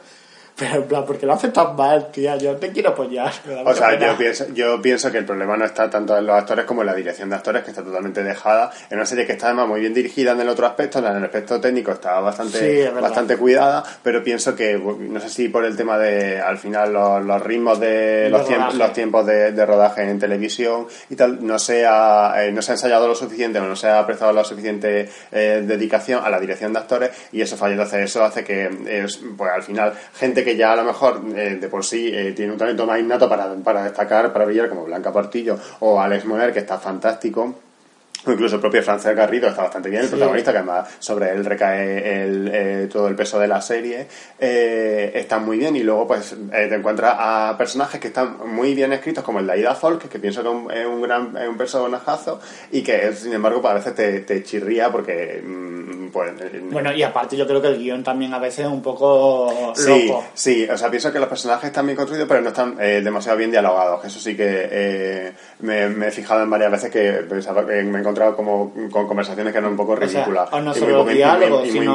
Pero 0.57 0.75
en 0.75 0.83
plan, 0.83 1.05
¿por 1.05 1.17
qué 1.17 1.25
lo 1.25 1.33
haces 1.33 1.51
tan 1.51 1.75
mal, 1.75 2.11
tía? 2.11 2.37
Yo 2.37 2.55
te 2.55 2.71
quiero 2.71 2.91
apoyar. 2.91 3.31
O 3.65 3.73
sea, 3.73 3.89
pena. 3.89 4.07
yo 4.07 4.17
pienso, 4.17 4.45
yo 4.53 4.81
pienso 4.81 5.11
que 5.11 5.17
el 5.17 5.25
problema 5.25 5.57
no 5.57 5.65
está 5.65 5.89
tanto 5.89 6.17
en 6.17 6.25
los 6.25 6.35
actores 6.35 6.63
como 6.65 6.81
en 6.81 6.87
la 6.87 6.93
dirección 6.95 7.29
de 7.29 7.35
actores, 7.35 7.63
que 7.63 7.71
está 7.71 7.83
totalmente 7.83 8.23
dejada. 8.23 8.71
En 8.89 8.97
una 8.97 9.05
serie 9.05 9.25
que 9.25 9.33
está 9.33 9.47
además 9.47 9.67
muy 9.67 9.81
bien 9.81 9.93
dirigida 9.93 10.31
en 10.31 10.39
el 10.39 10.47
otro 10.47 10.65
aspecto, 10.65 10.99
en 10.99 11.05
el 11.07 11.23
aspecto 11.23 11.59
técnico 11.59 11.91
está 11.91 12.17
Sí, 12.19 12.23
bastante, 12.23 12.83
verdad. 12.83 13.01
bastante 13.01 13.37
cuidada, 13.37 13.83
pero 14.01 14.23
pienso 14.23 14.55
que, 14.55 14.77
no 14.77 15.19
sé 15.19 15.29
si 15.29 15.49
por 15.49 15.65
el 15.65 15.75
tema 15.75 15.97
de, 15.97 16.39
al 16.39 16.57
final, 16.57 16.93
los, 16.93 17.23
los 17.25 17.41
ritmos 17.43 17.79
de 17.79 18.29
los, 18.29 18.45
tiempos, 18.47 18.67
rodaje. 18.73 18.77
los 18.77 18.93
tiempos 18.93 19.25
de, 19.25 19.51
de 19.51 19.65
rodaje 19.65 20.03
en 20.09 20.19
televisión 20.19 20.87
y 21.09 21.15
tal, 21.17 21.45
no 21.45 21.59
se 21.59 21.85
ha, 21.85 22.33
eh, 22.45 22.51
no 22.53 22.61
se 22.61 22.71
ha 22.71 22.75
ensayado 22.75 23.07
lo 23.09 23.15
suficiente 23.15 23.59
o 23.59 23.65
no 23.65 23.75
se 23.75 23.89
ha 23.89 24.05
prestado 24.05 24.31
la 24.31 24.45
suficiente 24.45 25.09
eh, 25.33 25.63
dedicación 25.65 26.23
a 26.23 26.29
la 26.29 26.39
dirección 26.39 26.71
de 26.71 26.79
actores 26.79 27.11
y 27.33 27.41
eso 27.41 27.57
falla. 27.57 27.73
Entonces, 27.73 28.05
eso 28.09 28.23
hace 28.23 28.45
que, 28.45 28.69
eh, 28.87 29.05
pues 29.35 29.51
al 29.51 29.63
final, 29.63 29.93
gente 30.17 30.44
que 30.45 30.55
ya 30.55 30.71
a 30.71 30.75
lo 30.77 30.86
mejor 30.86 31.21
eh, 31.36 31.58
de 31.60 31.67
por 31.67 31.84
sí 31.84 32.10
eh, 32.13 32.31
tiene 32.34 32.53
un 32.53 32.58
talento 32.58 32.86
más 32.86 32.99
innato 32.99 33.27
para, 33.27 33.53
para 33.55 33.84
destacar, 33.84 34.31
para 34.31 34.45
brillar, 34.45 34.69
como 34.69 34.86
Blanca 34.86 35.12
Portillo 35.12 35.58
o 35.79 35.99
Alex 35.99 36.23
Moner, 36.25 36.53
que 36.53 36.60
está 36.60 36.77
fantástico. 36.77 37.64
Incluso 38.27 38.55
el 38.55 38.61
propio 38.61 38.81
Francés 38.83 39.15
Garrido 39.15 39.47
está 39.49 39.63
bastante 39.63 39.89
bien, 39.89 40.01
el 40.03 40.07
Sí. 40.09 40.15
protagonista, 40.15 40.51
que 40.51 40.57
además 40.59 40.89
sobre 40.99 41.31
él 41.31 41.45
recae 41.45 42.23
el, 42.23 42.49
eh, 42.53 42.88
todo 42.91 43.07
el 43.07 43.15
peso 43.15 43.39
de 43.39 43.47
la 43.47 43.61
serie, 43.61 44.07
eh, 44.39 45.11
está 45.15 45.39
muy 45.39 45.57
bien. 45.57 45.75
Y 45.75 45.83
luego 45.83 46.07
pues 46.07 46.33
eh, 46.53 46.67
te 46.69 46.75
encuentras 46.75 47.15
a 47.17 47.55
personajes 47.57 47.99
que 47.99 48.07
están 48.07 48.38
muy 48.47 48.73
bien 48.73 48.93
escritos, 48.93 49.23
como 49.23 49.39
el 49.39 49.47
de 49.47 49.53
Aida 49.53 49.75
Folk, 49.75 50.07
que 50.09 50.19
pienso 50.19 50.41
que 50.43 50.49
es 50.49 50.53
un- 50.55 50.71
es 50.71 50.85
un 50.85 51.01
gran 51.01 51.35
es 51.38 51.47
un 51.47 51.57
personajazo, 51.57 52.39
y 52.71 52.81
que 52.83 53.13
sin 53.13 53.33
embargo 53.33 53.61
pues, 53.61 53.71
a 53.71 53.75
veces 53.75 53.95
te, 53.95 54.19
te 54.21 54.43
chirría 54.43 54.91
porque 54.91 55.41
mm, 55.45 56.07
pues, 56.11 56.31
eh, 56.41 56.61
Bueno, 56.71 56.91
y 56.93 57.03
aparte 57.03 57.35
yo 57.38 57.45
creo 57.47 57.61
que 57.61 57.67
el 57.67 57.77
guion 57.77 58.03
también 58.03 58.33
a 58.33 58.39
veces 58.39 58.65
es 58.65 58.71
un 58.71 58.81
poco 58.81 59.73
Sí, 59.75 60.07
loco. 60.07 60.23
sí, 60.33 60.67
o 60.71 60.77
sea, 60.77 60.89
pienso 60.89 61.11
que 61.11 61.19
los 61.19 61.27
personajes 61.29 61.65
están 61.67 61.85
bien 61.85 61.95
construidos, 61.95 62.27
pero 62.27 62.41
no 62.41 62.49
están 62.49 62.75
eh, 62.79 63.01
demasiado 63.03 63.38
bien 63.38 63.51
dialogados. 63.51 64.03
Eso 64.05 64.19
sí 64.19 64.35
que 64.35 64.67
eh, 64.71 65.33
me, 65.59 65.89
me 65.89 66.07
he 66.07 66.11
fijado 66.11 66.43
en 66.43 66.49
varias 66.49 66.71
veces 66.71 66.91
que 66.91 67.11
pensaba 67.29 67.65
que 67.65 67.83
me 67.83 67.99
he 67.99 68.03
encontrado 68.15 68.36
como 68.36 68.71
con 68.91 69.08
conversaciones 69.08 69.51
que 69.51 69.60
eran 69.60 69.71
un 69.71 69.78
poco 69.78 69.93
O 69.93 69.97
sea, 69.97 70.08
ridículas. 70.08 70.49
o 70.51 70.62
no 70.62 70.71
y 70.71 70.80
solo 70.80 70.95
muy, 70.97 71.04
los 71.06 71.13
y 71.13 71.17
diálogos, 71.17 71.60
muy- 71.62 71.69
y 71.69 71.71
muy 71.73 71.80
sino 71.82 71.93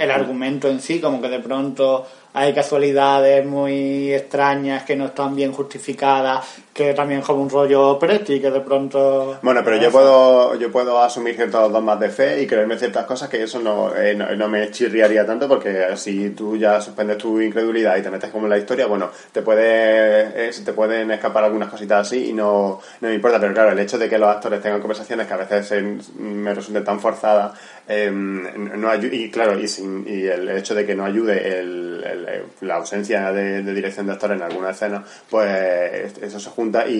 el 0.00 0.10
argumento 0.10 0.68
en 0.68 0.80
sí, 0.80 1.00
como 1.00 1.20
que 1.22 1.28
de 1.28 1.38
pronto 1.38 2.06
hay 2.36 2.52
casualidades 2.52 3.46
muy 3.46 4.12
extrañas 4.12 4.82
que 4.82 4.96
no 4.96 5.06
están 5.06 5.36
bien 5.36 5.52
justificadas, 5.52 6.44
que 6.72 6.92
también 6.92 7.20
es 7.20 7.26
como 7.26 7.40
un 7.40 7.48
rollo 7.48 7.96
Presti, 8.00 8.40
que 8.40 8.50
de 8.50 8.60
pronto... 8.60 9.38
Bueno, 9.40 9.60
pero 9.64 9.76
yo 9.76 9.92
puedo, 9.92 10.56
yo 10.56 10.72
puedo 10.72 11.00
asumir 11.00 11.36
ciertos 11.36 11.70
dogmas 11.72 12.00
de 12.00 12.10
fe 12.10 12.42
y 12.42 12.46
creerme 12.48 12.76
ciertas 12.76 13.06
cosas 13.06 13.28
que 13.28 13.40
eso 13.44 13.60
no, 13.60 13.94
eh, 13.94 14.16
no, 14.16 14.34
no 14.34 14.48
me 14.48 14.68
chirriaría 14.72 15.24
tanto 15.24 15.46
porque 15.46 15.96
si 15.96 16.30
tú 16.30 16.56
ya 16.56 16.80
suspendes 16.80 17.18
tu 17.18 17.40
incredulidad 17.40 17.96
y 17.96 18.02
te 18.02 18.10
metes 18.10 18.30
como 18.30 18.46
en 18.46 18.50
la 18.50 18.58
historia, 18.58 18.86
bueno, 18.86 19.10
te 19.30 19.40
puede, 19.42 20.48
eh, 20.48 20.50
te 20.64 20.72
pueden 20.72 21.12
escapar 21.12 21.44
algunas 21.44 21.68
cositas 21.68 22.08
así 22.08 22.30
y 22.30 22.32
no, 22.32 22.80
no 23.00 23.08
me 23.08 23.14
importa. 23.14 23.38
Pero 23.38 23.54
claro, 23.54 23.70
el 23.70 23.78
hecho 23.78 23.96
de 23.96 24.08
que 24.08 24.18
los 24.18 24.28
actores 24.28 24.60
tengan 24.60 24.80
conversaciones 24.80 25.28
que 25.28 25.34
a 25.34 25.36
veces 25.36 25.68
se- 25.68 26.20
me 26.20 26.52
resulten 26.52 26.82
tan 26.82 26.98
forzadas 26.98 27.52
eh, 27.88 28.10
no 28.10 28.94
y 28.94 29.30
claro, 29.30 29.58
y, 29.58 29.68
sin, 29.68 30.04
y 30.08 30.24
el 30.26 30.48
hecho 30.50 30.74
de 30.74 30.86
que 30.86 30.94
no 30.94 31.04
ayude 31.04 31.58
el, 31.60 32.04
el- 32.04 32.24
la 32.62 32.76
ausencia 32.76 33.30
de, 33.32 33.62
de 33.62 33.74
dirección 33.74 34.06
de 34.06 34.12
actores 34.12 34.36
en 34.38 34.42
alguna 34.42 34.70
escena, 34.70 35.04
pues 35.30 36.16
eso 36.22 36.40
se 36.40 36.50
junta 36.50 36.86
y, 36.88 36.94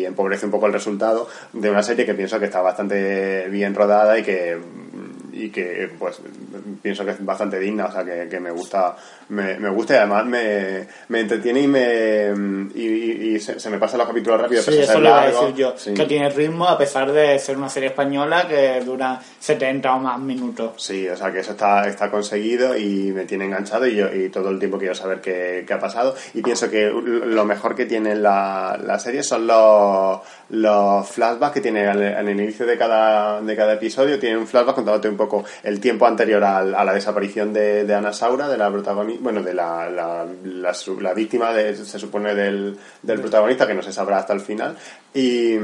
y 0.00 0.04
empobrece 0.06 0.46
un 0.46 0.52
poco 0.52 0.66
el 0.66 0.72
resultado 0.72 1.28
de 1.52 1.70
una 1.70 1.82
serie 1.82 2.06
que 2.06 2.14
pienso 2.14 2.38
que 2.38 2.46
está 2.46 2.60
bastante 2.62 3.48
bien 3.50 3.74
rodada 3.74 4.18
y 4.18 4.22
que 4.22 4.56
y 5.38 5.50
que 5.50 5.90
pues 5.98 6.20
pienso 6.82 7.04
que 7.04 7.12
es 7.12 7.24
bastante 7.24 7.58
digna, 7.58 7.86
o 7.86 7.92
sea 7.92 8.04
que, 8.04 8.28
que 8.28 8.40
me 8.40 8.50
gusta 8.50 8.96
me, 9.30 9.58
me 9.58 9.68
gusta 9.70 9.94
y 9.94 9.96
además 9.98 10.24
me, 10.26 10.86
me 11.08 11.20
entretiene 11.20 11.60
y 11.62 11.68
me 11.68 12.32
y, 12.74 12.82
y- 12.86 13.34
y 13.36 13.40
se, 13.40 13.60
se 13.60 13.70
me 13.70 13.78
pasan 13.78 13.98
los 13.98 14.08
capítulos 14.08 14.40
rápido, 14.40 14.62
Sí, 14.62 14.78
eso 14.78 15.00
le 15.00 15.08
iba 15.08 15.22
a 15.22 15.26
decir 15.26 15.54
yo, 15.54 15.74
Sí. 15.76 15.94
que 15.94 16.06
tiene 16.06 16.28
ritmo 16.30 16.66
a 16.66 16.78
pesar 16.78 17.12
de 17.12 17.38
ser 17.38 17.56
una 17.56 17.68
serie 17.68 17.90
española 17.90 18.46
que 18.48 18.80
dura 18.84 19.20
70 19.38 19.94
o 19.94 19.98
más 19.98 20.18
minutos. 20.18 20.72
Sí, 20.82 21.08
o 21.08 21.16
sea 21.16 21.30
que 21.30 21.40
eso 21.40 21.52
está, 21.52 21.86
está 21.86 22.10
conseguido 22.10 22.76
y 22.76 23.12
me 23.12 23.24
tiene 23.26 23.44
enganchado 23.44 23.86
y, 23.86 23.94
yo, 23.96 24.12
y 24.12 24.28
todo 24.30 24.48
el 24.50 24.58
tiempo 24.58 24.78
quiero 24.78 24.94
saber 24.94 25.20
qué, 25.20 25.64
qué 25.66 25.72
ha 25.74 25.78
pasado. 25.78 26.14
Y 26.34 26.40
pienso 26.42 26.70
que 26.70 26.90
lo 26.90 27.44
mejor 27.44 27.74
que 27.76 27.84
tiene 27.86 28.14
la, 28.14 28.78
la 28.82 28.98
serie 28.98 29.22
son 29.22 29.46
los, 29.46 30.20
los 30.50 31.06
flashbacks 31.08 31.52
que 31.54 31.60
tiene 31.60 31.86
al, 31.86 32.02
al 32.02 32.28
inicio 32.30 32.64
de 32.66 32.76
cada, 32.78 33.40
de 33.42 33.56
cada 33.56 33.74
episodio. 33.74 34.18
Tiene 34.18 34.38
un 34.38 34.46
flashback 34.46 34.74
contándote 34.76 35.08
un 35.08 35.16
poco 35.16 35.27
el 35.62 35.80
tiempo 35.80 36.06
anterior 36.06 36.42
al- 36.44 36.74
a, 36.74 36.84
la 36.84 36.92
desaparición 36.94 37.52
de, 37.52 37.84
de 37.84 37.94
Ana 37.94 38.12
Saura, 38.12 38.48
de 38.48 38.56
la 38.58 38.70
protagonista, 38.70 39.22
bueno, 39.22 39.42
de 39.42 39.54
la, 39.54 39.88
la, 39.90 40.26
la, 40.44 40.72
la 41.00 41.14
víctima, 41.14 41.52
de, 41.52 41.74
se 41.76 41.98
supone, 41.98 42.34
del, 42.34 42.76
del 43.02 43.20
protagonista, 43.20 43.66
que 43.66 43.74
no 43.74 43.82
se 43.82 43.92
sabrá 43.92 44.18
hasta 44.18 44.32
el 44.32 44.40
final. 44.40 44.76
Y, 45.14 45.56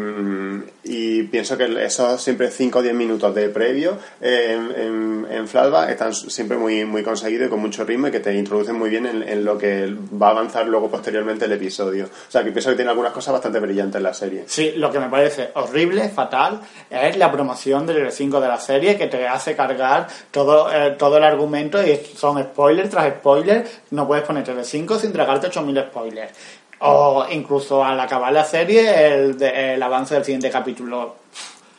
y 0.84 1.22
pienso 1.24 1.56
que 1.56 1.84
esos 1.84 2.20
siempre 2.22 2.50
5 2.50 2.78
o 2.78 2.82
10 2.82 2.94
minutos 2.94 3.34
de 3.34 3.48
previo 3.50 3.98
en, 4.20 4.70
en, 4.76 5.26
en 5.30 5.48
flashback 5.48 5.90
están 5.90 6.14
siempre 6.14 6.56
muy, 6.56 6.84
muy 6.84 7.02
conseguidos 7.02 7.46
y 7.46 7.50
con 7.50 7.60
mucho 7.60 7.84
ritmo 7.84 8.08
y 8.08 8.10
que 8.10 8.20
te 8.20 8.34
introducen 8.34 8.76
muy 8.76 8.90
bien 8.90 9.06
en, 9.06 9.22
en 9.22 9.44
lo 9.44 9.56
que 9.58 9.94
va 10.20 10.28
a 10.28 10.30
avanzar 10.30 10.66
luego 10.66 10.90
posteriormente 10.90 11.44
el 11.44 11.52
episodio. 11.52 12.06
O 12.06 12.30
sea, 12.30 12.42
que 12.42 12.50
pienso 12.52 12.70
que 12.70 12.76
tiene 12.76 12.90
algunas 12.90 13.12
cosas 13.12 13.32
bastante 13.32 13.58
brillantes 13.60 13.96
en 13.96 14.02
la 14.02 14.14
serie. 14.14 14.44
Sí, 14.46 14.72
lo 14.76 14.90
que 14.90 14.98
me 14.98 15.08
parece 15.08 15.50
horrible, 15.54 16.08
fatal, 16.08 16.60
es 16.90 17.16
la 17.16 17.30
promoción 17.30 17.86
del 17.86 18.10
5 18.10 18.40
de 18.40 18.48
la 18.48 18.58
serie 18.58 18.96
que 18.96 19.06
te 19.06 19.26
hace 19.28 19.53
cargar 19.56 20.08
todo, 20.30 20.72
eh, 20.72 20.92
todo 20.92 21.18
el 21.18 21.24
argumento 21.24 21.84
y 21.84 21.96
son 22.16 22.42
spoilers 22.42 22.90
tras 22.90 23.08
spoilers. 23.14 23.80
No 23.90 24.06
puedes 24.06 24.24
poner 24.24 24.44
Tele5 24.44 24.98
sin 24.98 25.12
tragarte 25.12 25.48
8000 25.48 25.86
spoilers. 25.90 26.32
O 26.80 27.26
incluso 27.30 27.84
al 27.84 27.98
acabar 27.98 28.32
la 28.32 28.44
serie, 28.44 29.14
el, 29.14 29.42
el 29.42 29.82
avance 29.82 30.14
del 30.14 30.24
siguiente 30.24 30.50
capítulo. 30.50 31.16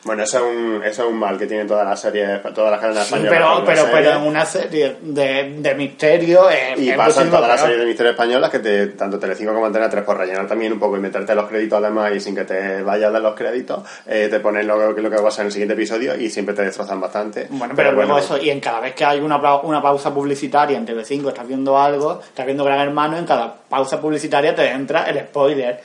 Bueno, 0.06 0.22
eso 0.22 0.38
es 0.38 0.44
un, 0.44 0.82
eso 0.84 1.02
es 1.04 1.08
un 1.10 1.18
mal 1.18 1.36
que 1.36 1.46
tiene 1.46 1.64
todas 1.64 1.84
las 1.86 2.00
series, 2.00 2.40
todas 2.54 2.70
las 2.70 2.80
cadenas 2.80 3.06
Sí, 3.06 3.14
españolas. 3.14 3.32
pero, 3.38 3.58
la 3.58 3.64
pero, 3.66 3.80
serie. 3.82 3.92
pero 3.96 4.10
en 4.16 4.22
una 4.22 4.46
serie 4.46 4.96
de, 5.02 5.54
de 5.58 5.74
misterio 5.74 6.48
es 6.48 6.78
Y 6.78 6.92
pasan 6.92 7.28
todas 7.30 7.48
las 7.48 7.60
series 7.60 7.78
de 7.80 7.84
misterio 7.86 8.10
españolas 8.12 8.50
que 8.50 8.60
te, 8.60 8.86
tanto 8.88 9.18
Telecinco 9.18 9.52
como 9.52 9.66
Antena 9.66 9.90
3 9.90 10.04
por 10.04 10.16
rellenar 10.16 10.46
también 10.46 10.72
un 10.72 10.78
poco 10.78 10.96
y 10.96 11.00
meterte 11.00 11.34
los 11.34 11.48
créditos 11.48 11.82
además 11.82 12.12
y 12.14 12.20
sin 12.20 12.34
que 12.34 12.44
te 12.44 12.82
vayas 12.82 13.12
de 13.12 13.20
los 13.20 13.34
créditos, 13.34 13.82
eh, 14.06 14.28
te 14.30 14.40
ponen 14.40 14.66
lo, 14.66 14.94
que- 14.94 15.02
lo 15.02 15.10
que 15.10 15.16
va 15.20 15.28
a 15.28 15.32
ser 15.32 15.42
en 15.42 15.46
el 15.46 15.52
siguiente 15.52 15.74
episodio 15.74 16.14
y 16.16 16.30
siempre 16.30 16.54
te 16.54 16.62
destrozan 16.62 17.00
bastante. 17.00 17.48
Bueno, 17.50 17.74
pero, 17.76 17.92
luego 17.92 18.12
bueno, 18.12 18.24
eso, 18.24 18.38
y 18.38 18.50
en 18.50 18.60
cada 18.60 18.80
vez 18.80 18.94
que 18.94 19.04
hay 19.04 19.20
una, 19.20 19.36
una 19.62 19.82
pausa 19.82 20.14
publicitaria 20.14 20.76
en 20.78 20.86
TV5, 20.86 21.28
estás 21.28 21.46
viendo 21.48 21.76
algo, 21.78 22.20
estás 22.20 22.46
viendo 22.46 22.64
Gran 22.64 22.78
Hermano, 22.80 23.18
en 23.18 23.26
cada 23.26 23.52
pausa 23.68 24.00
publicitaria 24.00 24.54
te 24.54 24.68
entra 24.70 25.04
el 25.10 25.18
spoiler, 25.20 25.80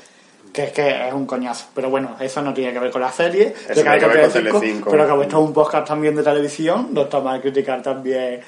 que 0.52 0.64
es 0.66 0.72
que 0.72 1.08
es 1.08 1.14
un 1.14 1.26
coñazo. 1.26 1.68
Pero 1.74 1.89
bueno, 1.89 2.16
eso 2.20 2.41
no 2.41 2.54
tiene 2.54 2.74
que 2.74 2.80
ver 2.80 2.91
con 2.91 3.02
la 3.02 3.12
serie, 3.12 3.54
Eso 3.70 3.82
tiene 3.82 3.99
que 3.99 4.06
ver 4.06 4.22
con 4.22 4.32
Telecinco. 4.32 4.91
pero 4.91 5.08
como 5.08 5.22
esto 5.24 5.38
es 5.39 5.47
un 5.47 5.54
podcast 5.54 5.88
también 5.88 6.16
de 6.16 6.24
televisión, 6.24 6.89
no 6.91 7.04
está 7.04 7.20
mal 7.20 7.41
criticar 7.41 7.82
también 7.82 8.41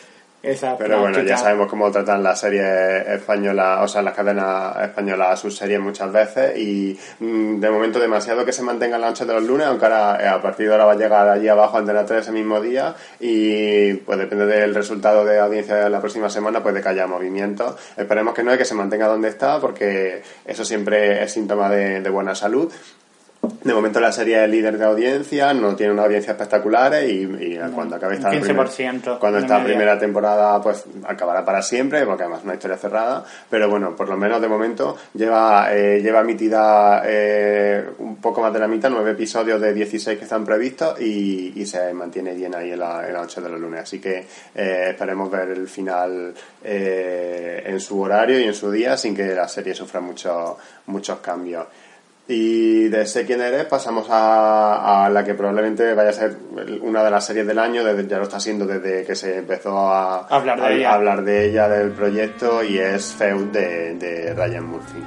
esa 0.43 0.77
Pero 0.77 0.99
bueno, 0.99 1.21
ya 1.23 1.37
sabemos 1.37 1.69
cómo 1.69 1.89
tratan 1.89 2.21
las 2.21 2.41
series 2.41 3.07
españolas, 3.07 3.79
o 3.81 3.87
sea, 3.87 4.01
las 4.01 4.13
cadenas 4.13 4.75
españolas 4.83 5.29
a 5.29 5.37
sus 5.37 5.55
series 5.55 5.79
muchas 5.79 6.11
veces 6.11 6.57
y 6.57 6.99
mm, 7.19 7.61
de 7.61 7.69
momento 7.69 7.97
demasiado 7.97 8.43
que 8.43 8.51
se 8.51 8.61
mantengan 8.61 8.99
las 8.99 9.11
noches 9.11 9.25
de 9.25 9.33
los 9.35 9.43
lunes, 9.43 9.67
aunque 9.67 9.85
ahora 9.85 10.17
eh, 10.21 10.27
a 10.27 10.41
partir 10.41 10.67
de 10.67 10.73
ahora 10.73 10.83
va 10.83 10.91
a 10.91 10.97
llegar 10.97 11.29
allí 11.29 11.47
abajo 11.47 11.77
Antena 11.77 12.05
3 12.05 12.23
ese 12.23 12.33
mismo 12.33 12.59
día 12.59 12.93
y 13.21 13.93
pues 13.93 14.19
depende 14.19 14.45
del 14.45 14.75
resultado 14.75 15.23
de 15.23 15.39
audiencia 15.39 15.75
de 15.75 15.89
la 15.89 16.01
próxima 16.01 16.29
semana, 16.29 16.61
pues 16.61 16.75
de 16.75 16.81
que 16.81 16.89
haya 16.89 17.07
movimientos. 17.07 17.77
Esperemos 17.95 18.33
que 18.33 18.43
no 18.43 18.53
y 18.53 18.57
que 18.57 18.65
se 18.65 18.75
mantenga 18.75 19.07
donde 19.07 19.29
está 19.29 19.61
porque 19.61 20.23
eso 20.43 20.65
siempre 20.65 21.23
es 21.23 21.31
síntoma 21.31 21.69
de, 21.69 22.01
de 22.01 22.09
buena 22.09 22.35
salud. 22.35 22.69
De 23.63 23.73
momento 23.73 23.99
la 24.01 24.11
serie 24.11 24.43
es 24.43 24.49
líder 24.49 24.77
de 24.77 24.85
audiencia, 24.85 25.53
no 25.53 25.73
tiene 25.75 25.93
una 25.93 26.03
audiencia 26.03 26.31
espectacular 26.31 26.93
y, 27.03 27.23
y 27.23 27.59
cuando 27.73 27.95
acabe 27.95 28.15
esta 28.15 28.29
primera- 28.29 28.65
15% 28.65 29.19
cuando 29.19 29.37
de 29.37 29.43
esta 29.43 29.55
media. 29.59 29.67
primera 29.67 29.99
temporada 29.99 30.61
pues 30.61 30.83
acabará 31.05 31.45
para 31.45 31.61
siempre, 31.61 32.05
porque 32.05 32.23
además 32.23 32.39
es 32.39 32.45
una 32.45 32.53
historia 32.55 32.77
cerrada, 32.77 33.23
pero 33.49 33.69
bueno, 33.69 33.95
por 33.95 34.09
lo 34.09 34.17
menos 34.17 34.41
de 34.41 34.49
momento 34.49 34.97
lleva, 35.13 35.73
eh, 35.73 36.01
lleva 36.01 36.21
emitida 36.21 37.03
eh, 37.05 37.85
un 37.99 38.17
poco 38.17 38.41
más 38.41 38.51
de 38.53 38.59
la 38.59 38.67
mitad, 38.67 38.89
nueve 38.89 39.11
episodios 39.11 39.59
de 39.61 39.73
16 39.73 40.17
que 40.17 40.23
están 40.25 40.43
previstos 40.45 40.99
y, 40.99 41.53
y 41.55 41.65
se 41.65 41.93
mantiene 41.93 42.33
bien 42.33 42.55
ahí 42.55 42.71
en 42.71 42.79
la, 42.79 43.07
en 43.07 43.13
la 43.13 43.21
noche 43.21 43.39
de 43.39 43.49
los 43.49 43.59
lunes. 43.61 43.81
Así 43.81 43.99
que 43.99 44.25
eh, 44.55 44.87
esperemos 44.89 45.31
ver 45.31 45.49
el 45.49 45.67
final 45.69 46.33
eh, 46.63 47.63
en 47.65 47.79
su 47.79 47.99
horario 48.01 48.39
y 48.39 48.43
en 48.43 48.53
su 48.53 48.69
día 48.71 48.97
sin 48.97 49.15
que 49.15 49.33
la 49.33 49.47
serie 49.47 49.73
sufra 49.73 50.01
muchos 50.01 50.53
muchos 50.87 51.19
cambios. 51.19 51.65
Y 52.27 52.87
de 52.87 53.05
Sé 53.05 53.25
quién 53.25 53.41
eres 53.41 53.65
pasamos 53.65 54.07
a, 54.09 55.05
a, 55.05 55.09
la 55.09 55.25
que 55.25 55.33
probablemente 55.33 55.93
vaya 55.93 56.11
a 56.11 56.13
ser 56.13 56.37
una 56.81 57.03
de 57.03 57.11
las 57.11 57.25
series 57.25 57.45
del 57.45 57.59
año, 57.59 57.83
desde, 57.83 58.07
ya 58.07 58.17
lo 58.17 58.23
está 58.23 58.39
siendo 58.39 58.65
desde 58.65 59.03
que 59.03 59.13
se 59.15 59.39
empezó 59.39 59.77
a, 59.77 60.19
Hablar 60.27 60.59
de 60.61 60.65
a- 60.65 60.71
ella. 60.71 60.91
a 60.91 60.93
hablar 60.95 61.23
de 61.23 61.45
ella, 61.49 61.67
del 61.67 61.91
proyecto, 61.91 62.63
y 62.63 62.79
es 62.79 63.13
Feud 63.13 63.47
de, 63.51 63.95
de 63.95 64.33
Ryan 64.33 64.65
Murphy. 64.65 65.03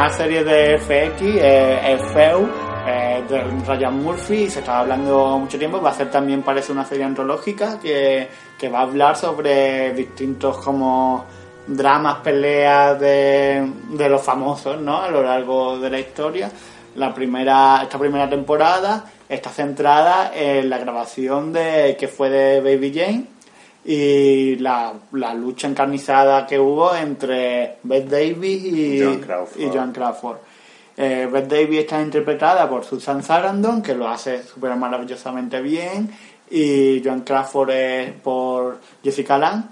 Bueno, 0.00 0.12
la 0.12 0.16
nueva 0.16 0.16
serie 0.16 0.44
de 0.44 0.78
FX 0.78 1.22
eh, 1.42 1.98
Feu, 2.14 2.48
eh, 2.86 3.22
de 3.28 3.42
Ryan 3.66 4.02
Murphy, 4.02 4.48
se 4.48 4.60
estaba 4.60 4.80
hablando 4.80 5.38
mucho 5.38 5.58
tiempo, 5.58 5.78
va 5.78 5.90
a 5.90 5.94
ser 5.94 6.10
también 6.10 6.42
parece 6.42 6.72
una 6.72 6.86
serie 6.86 7.04
antológica 7.04 7.78
que, 7.78 8.26
que 8.58 8.68
va 8.70 8.78
a 8.78 8.82
hablar 8.82 9.14
sobre 9.16 9.92
distintos 9.92 10.56
como 10.64 11.26
dramas, 11.66 12.20
peleas 12.20 12.98
de, 12.98 13.70
de 13.90 14.08
los 14.08 14.22
famosos, 14.22 14.80
¿no? 14.80 15.02
A 15.02 15.10
lo 15.10 15.22
largo 15.22 15.78
de 15.78 15.90
la 15.90 15.98
historia. 15.98 16.50
La 16.94 17.12
primera, 17.12 17.80
esta 17.82 17.98
primera 17.98 18.28
temporada 18.28 19.04
está 19.28 19.50
centrada 19.50 20.32
en 20.34 20.70
la 20.70 20.78
grabación 20.78 21.52
de 21.52 21.94
que 22.00 22.08
fue 22.08 22.30
de 22.30 22.60
Baby 22.62 22.92
Jane 22.94 23.39
y 23.84 24.56
la, 24.56 24.92
la 25.12 25.34
lucha 25.34 25.66
encarnizada 25.68 26.46
que 26.46 26.58
hubo 26.58 26.94
entre 26.94 27.76
Beth 27.82 28.08
Davis 28.08 28.64
y 28.64 29.00
Joan 29.02 29.20
Crawford. 29.20 29.60
y 29.60 29.66
Joan 29.68 29.92
Crawford. 29.92 30.36
Eh, 30.96 31.28
Beth 31.32 31.48
Davis 31.48 31.80
está 31.80 32.02
interpretada 32.02 32.68
por 32.68 32.84
Susan 32.84 33.22
Sarandon, 33.22 33.82
que 33.82 33.94
lo 33.94 34.08
hace 34.08 34.42
súper 34.42 34.76
maravillosamente 34.76 35.60
bien, 35.62 36.10
y 36.50 37.00
Joan 37.02 37.22
Crawford 37.22 37.70
es 37.70 38.12
por 38.12 38.80
Jessica 39.02 39.38
Lange, 39.38 39.68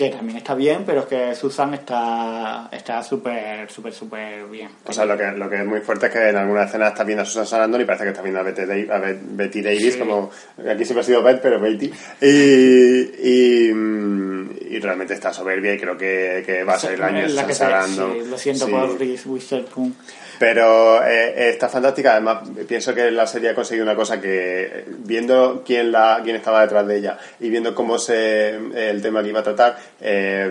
que 0.00 0.16
también 0.16 0.38
está 0.38 0.54
bien, 0.54 0.84
pero 0.86 1.00
es 1.00 1.06
que 1.06 1.34
Susan 1.34 1.74
está 1.74 2.68
está 2.72 3.02
súper, 3.02 3.70
súper, 3.70 3.92
súper 3.92 4.46
bien. 4.46 4.70
O 4.86 4.92
sea, 4.92 5.04
lo 5.04 5.16
que, 5.16 5.30
lo 5.32 5.48
que 5.50 5.56
es 5.60 5.66
muy 5.66 5.80
fuerte 5.80 6.06
es 6.06 6.12
que 6.12 6.28
en 6.30 6.36
alguna 6.36 6.64
escena 6.64 6.88
estás 6.88 7.04
viendo 7.06 7.22
a 7.22 7.26
Susan 7.26 7.46
Sarandon 7.46 7.80
y 7.80 7.84
parece 7.84 8.04
que 8.04 8.10
estás 8.10 8.24
viendo 8.24 8.40
a 8.40 8.42
Betty, 8.42 9.60
Davis, 9.62 9.92
Sí. 9.94 9.98
como 9.98 10.30
aquí 10.58 10.84
siempre 10.84 11.00
ha 11.00 11.04
sido 11.04 11.22
Beth, 11.22 11.40
pero 11.42 11.60
Betty. 11.60 11.92
Y, 12.20 13.68
y, 13.68 13.72
mm, 13.74 14.50
y 14.70 14.78
realmente 14.78 15.14
está 15.14 15.32
soberbia 15.32 15.74
y 15.74 15.78
creo 15.78 15.96
que, 15.98 16.42
que 16.46 16.64
va 16.64 16.74
a 16.74 16.78
ser 16.78 16.92
el 16.92 17.02
año 17.02 17.22
de 17.22 17.28
Susan 17.30 17.54
Sarandon. 17.54 18.12
sí, 18.22 18.28
lo 18.30 18.38
siento 18.38 18.66
Sí. 18.66 18.72
por 18.72 18.98
Reese 18.98 19.28
Witherspoon. 19.28 19.94
Pero 20.40 21.04
eh, 21.04 21.50
está 21.50 21.68
fantástica. 21.68 22.12
Además, 22.12 22.48
pienso 22.66 22.94
que 22.94 23.10
la 23.10 23.26
serie 23.26 23.50
ha 23.50 23.54
conseguido 23.54 23.84
una 23.84 23.94
cosa 23.94 24.22
que, 24.22 24.86
viendo 25.00 25.62
quién 25.66 25.92
la 25.92 26.22
quién 26.24 26.34
estaba 26.34 26.62
detrás 26.62 26.86
de 26.86 26.96
ella 26.96 27.18
y 27.40 27.50
viendo 27.50 27.74
cómo 27.74 27.98
se 27.98 28.48
el 28.48 29.02
tema 29.02 29.22
que 29.22 29.28
iba 29.28 29.40
a 29.40 29.42
tratar, 29.42 29.76
eh, 30.00 30.50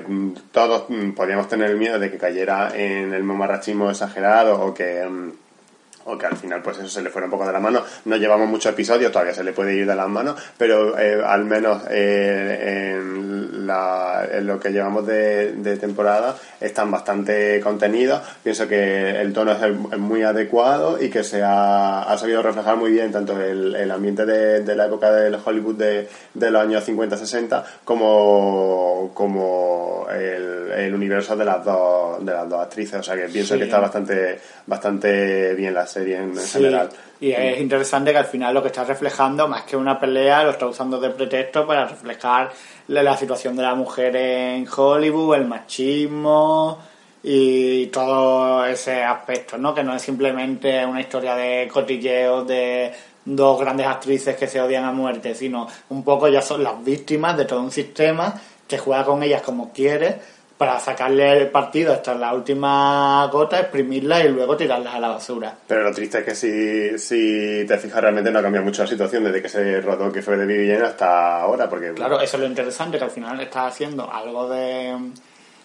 todos 0.52 0.86
mm, 0.90 1.14
podíamos 1.14 1.48
tener 1.48 1.72
el 1.72 1.78
miedo 1.78 1.98
de 1.98 2.12
que 2.12 2.20
cayera 2.20 2.70
en 2.76 3.16
el 3.16 3.24
mamarrachismo 3.24 3.90
exagerado 3.90 4.62
o 4.62 4.76
que 4.76 5.04
mm, 5.04 5.32
o 6.06 6.18
que 6.18 6.26
al 6.26 6.38
final 6.38 6.62
pues 6.62 6.78
eso 6.78 6.88
se 6.88 7.02
le 7.02 7.10
fuera 7.10 7.26
un 7.26 7.32
poco 7.32 7.46
de 7.46 7.54
la 7.54 7.60
mano. 7.60 7.84
No 8.06 8.16
llevamos 8.18 8.48
muchos 8.48 8.74
episodios, 8.74 9.12
todavía 9.12 9.34
se 9.34 9.44
le 9.44 9.54
puede 9.54 9.76
ir 9.76 9.86
de 9.86 9.96
las 9.96 10.08
manos, 10.08 10.40
pero 10.58 10.98
eh, 10.98 11.22
al 11.24 11.46
menos 11.46 11.84
eh, 11.90 12.94
en, 12.96 13.29
la- 13.52 14.28
en 14.32 14.48
lo 14.48 14.60
que 14.60 14.70
llevamos 14.72 15.06
de, 15.08 15.54
de 15.54 15.78
temporada 15.78 16.36
están 16.60 16.92
bastante 16.92 17.60
contenidos. 17.62 18.22
Pienso 18.44 18.68
que 18.68 19.22
el 19.22 19.34
tono 19.34 19.52
es, 19.54 19.62
el- 19.62 19.78
es 19.92 19.98
muy 20.00 20.24
adecuado 20.24 21.02
y 21.02 21.10
que 21.10 21.24
se 21.24 21.42
ha, 21.44 22.04
ha 22.04 22.18
sabido 22.18 22.42
reflejar 22.42 22.78
muy 22.78 22.92
bien 22.92 23.12
tanto 23.12 23.40
el, 23.42 23.76
el 23.76 23.92
ambiente 23.92 24.26
de, 24.26 24.62
de 24.64 24.76
la 24.76 24.86
época 24.88 25.12
del 25.12 25.38
Hollywood 25.44 25.76
de, 25.76 26.08
de 26.34 26.52
los 26.52 26.62
años 26.62 26.88
50-60 26.88 27.64
como, 27.84 29.12
como 29.14 30.08
el, 30.12 30.72
el 30.72 30.94
universo 30.94 31.36
de 31.36 31.46
las 31.46 31.64
dos 31.64 32.24
de 32.26 32.32
las 32.34 32.50
dos 32.50 32.62
actrices. 32.62 33.00
O 33.00 33.04
sea 33.04 33.16
que 33.16 33.28
pienso 33.30 33.54
Sí. 33.54 33.60
que 33.60 33.66
está 33.66 33.80
bastante 33.80 34.40
bastante 34.68 35.54
bien 35.56 35.74
la 35.74 35.86
serie 35.88 36.18
en, 36.18 36.30
en 36.32 36.38
Sí, 36.38 36.58
general. 36.60 36.90
Y 37.22 37.32
es 37.32 37.60
interesante 37.60 38.12
que 38.12 38.18
al 38.18 38.26
final 38.26 38.54
lo 38.54 38.62
que 38.62 38.70
está 38.70 38.86
reflejando, 38.86 39.48
más 39.48 39.64
que 39.64 39.76
una 39.76 40.00
pelea, 40.00 40.44
lo 40.44 40.52
está 40.52 40.68
usando 40.68 41.00
de 41.00 41.10
pretexto 41.10 41.68
para 41.68 41.86
reflejar 41.86 42.52
la, 42.88 43.18
situación 43.18 43.58
de 43.58 43.64
la 43.64 43.76
mujer 43.76 44.16
en 44.16 44.66
Hollywood, 44.74 45.36
el 45.36 45.46
machismo 45.46 46.80
y 47.22 47.88
todo 47.88 48.66
ese 48.66 49.04
aspecto, 49.04 49.58
¿no? 49.58 49.76
Que 49.76 49.84
no 49.84 49.94
es 49.94 50.02
simplemente 50.02 50.86
una 50.86 51.02
historia 51.02 51.36
de 51.36 51.68
cotilleos 51.68 52.48
de 52.48 52.94
dos 53.26 53.60
grandes 53.60 53.88
actrices 53.88 54.38
que 54.38 54.48
se 54.48 54.62
odian 54.62 54.86
a 54.86 54.94
muerte, 54.94 55.36
sino 55.36 55.68
un 55.90 56.06
poco 56.06 56.30
ya 56.30 56.42
son 56.42 56.64
las 56.64 56.82
víctimas 56.84 57.36
de 57.36 57.44
todo 57.44 57.62
un 57.62 57.72
sistema 57.72 58.34
que 58.66 58.78
juega 58.78 59.04
con 59.04 59.22
ellas 59.24 59.42
como 59.42 59.74
quiere 59.74 60.20
para 60.60 60.78
sacarle 60.78 61.38
el 61.38 61.48
partido 61.48 61.94
hasta 61.94 62.14
la 62.16 62.34
última 62.34 63.26
gota, 63.32 63.62
exprimirlas 63.62 64.26
y 64.26 64.28
luego 64.28 64.58
tirarlas 64.58 64.94
a 64.94 65.00
la 65.00 65.08
basura. 65.08 65.56
Pero 65.66 65.84
lo 65.84 65.94
triste 65.94 66.18
es 66.18 66.26
que 66.26 66.36
si, 66.36 67.00
si 67.00 67.66
te 67.66 67.78
fijas 67.78 68.02
realmente 68.02 68.30
no 68.30 68.40
ha 68.40 68.42
cambiado 68.42 68.66
mucho 68.66 68.82
la 68.82 68.90
situación 68.90 69.24
desde 69.24 69.42
que 69.42 69.48
se 69.48 69.80
rodó 69.80 70.12
que 70.12 70.22
fue 70.22 70.36
de 70.36 70.46
Vivi 70.46 70.68
Jane 70.68 70.86
hasta 70.86 71.44
ahora, 71.44 71.70
porque 71.70 71.94
Claro, 71.94 72.20
eso 72.20 72.36
es 72.36 72.42
lo 72.42 72.46
interesante, 72.46 72.98
que 72.98 73.06
al 73.06 73.10
final 73.10 73.40
estás 73.40 73.72
haciendo 73.72 74.12
algo 74.12 74.50
de, 74.50 74.98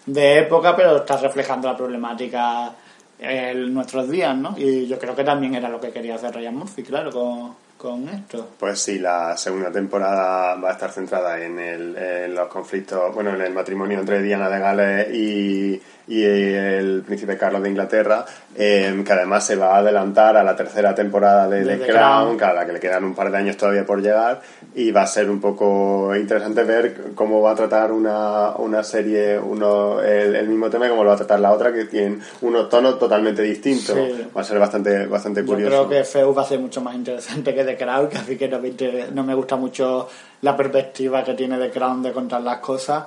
de 0.05 0.39
época, 0.39 0.73
pero 0.77 0.95
estás 0.95 1.21
reflejando 1.21 1.67
la 1.67 1.75
problemática 1.75 2.73
en 3.19 3.73
nuestros 3.73 4.09
días, 4.09 4.33
¿no? 4.33 4.55
Y 4.57 4.87
yo 4.87 4.97
creo 4.97 5.13
que 5.13 5.25
también 5.25 5.55
era 5.55 5.67
lo 5.67 5.81
que 5.81 5.91
quería 5.91 6.15
hacer 6.15 6.33
Ryan 6.33 6.55
Murphy, 6.55 6.83
claro, 6.83 7.11
con, 7.11 7.55
con 7.85 8.09
esto. 8.09 8.49
Pues 8.59 8.79
sí, 8.79 8.99
la 8.99 9.37
segunda 9.37 9.71
temporada 9.71 10.55
va 10.55 10.69
a 10.69 10.73
estar 10.73 10.91
centrada 10.91 11.41
en, 11.43 11.59
el, 11.59 11.95
en 11.97 12.35
los 12.35 12.47
conflictos, 12.47 13.13
bueno, 13.13 13.33
en 13.35 13.41
el 13.41 13.53
matrimonio 13.53 13.99
entre 13.99 14.21
Diana 14.21 14.49
de 14.49 14.59
Gales 14.59 15.13
y, 15.13 15.81
y 16.07 16.23
el 16.23 17.03
príncipe 17.05 17.37
Carlos 17.37 17.61
de 17.63 17.69
Inglaterra, 17.69 18.25
eh, 18.55 19.03
que 19.05 19.13
además 19.13 19.45
se 19.45 19.55
va 19.55 19.75
a 19.75 19.77
adelantar 19.79 20.37
a 20.37 20.43
la 20.43 20.55
tercera 20.55 20.93
temporada 20.95 21.47
de, 21.47 21.63
De 21.63 21.77
The 21.77 21.85
The 21.85 21.91
Crown, 21.91 22.37
Crown. 22.37 22.51
a 22.51 22.53
la 22.53 22.65
que 22.65 22.73
le 22.73 22.79
quedan 22.79 23.03
un 23.03 23.15
par 23.15 23.31
de 23.31 23.37
años 23.37 23.57
todavía 23.57 23.85
por 23.85 24.01
llegar, 24.01 24.41
y 24.73 24.91
va 24.91 25.03
a 25.03 25.07
ser 25.07 25.29
un 25.29 25.39
poco 25.39 26.15
interesante 26.15 26.63
ver 26.63 26.95
cómo 27.15 27.41
va 27.41 27.51
a 27.51 27.55
tratar 27.55 27.91
una, 27.91 28.51
una 28.57 28.83
serie, 28.83 29.39
uno, 29.39 30.01
el, 30.01 30.35
el 30.35 30.47
mismo 30.47 30.69
tema 30.69 30.85
y 30.87 30.89
cómo 30.89 31.03
lo 31.03 31.09
va 31.09 31.15
a 31.15 31.17
tratar 31.19 31.39
la 31.39 31.51
otra, 31.51 31.71
que 31.73 31.85
tienen 31.85 32.21
unos 32.41 32.69
tonos 32.69 32.99
totalmente 32.99 33.41
distintos. 33.41 33.95
Sí. 33.95 34.27
Va 34.35 34.41
a 34.41 34.43
ser 34.43 34.59
bastante, 34.59 35.05
bastante 35.07 35.41
Yo 35.41 35.47
curioso. 35.47 35.87
creo 35.87 35.89
que 35.89 36.03
Feu 36.03 36.33
va 36.33 36.41
a 36.43 36.45
ser 36.45 36.59
mucho 36.59 36.81
más 36.81 36.95
interesante 36.95 37.53
que 37.53 37.63
The 37.63 37.74
Crown, 37.77 38.09
que 38.09 38.17
así 38.17 38.37
que 38.37 38.47
no 38.47 38.59
me, 38.59 38.71
no 39.11 39.23
me 39.23 39.33
gusta 39.33 39.55
mucho 39.55 40.07
la 40.41 40.55
perspectiva 40.55 41.23
que 41.23 41.33
tiene 41.33 41.57
The 41.57 41.71
Crown 41.71 42.01
de 42.01 42.11
contar 42.11 42.41
las 42.41 42.59
cosas. 42.59 43.05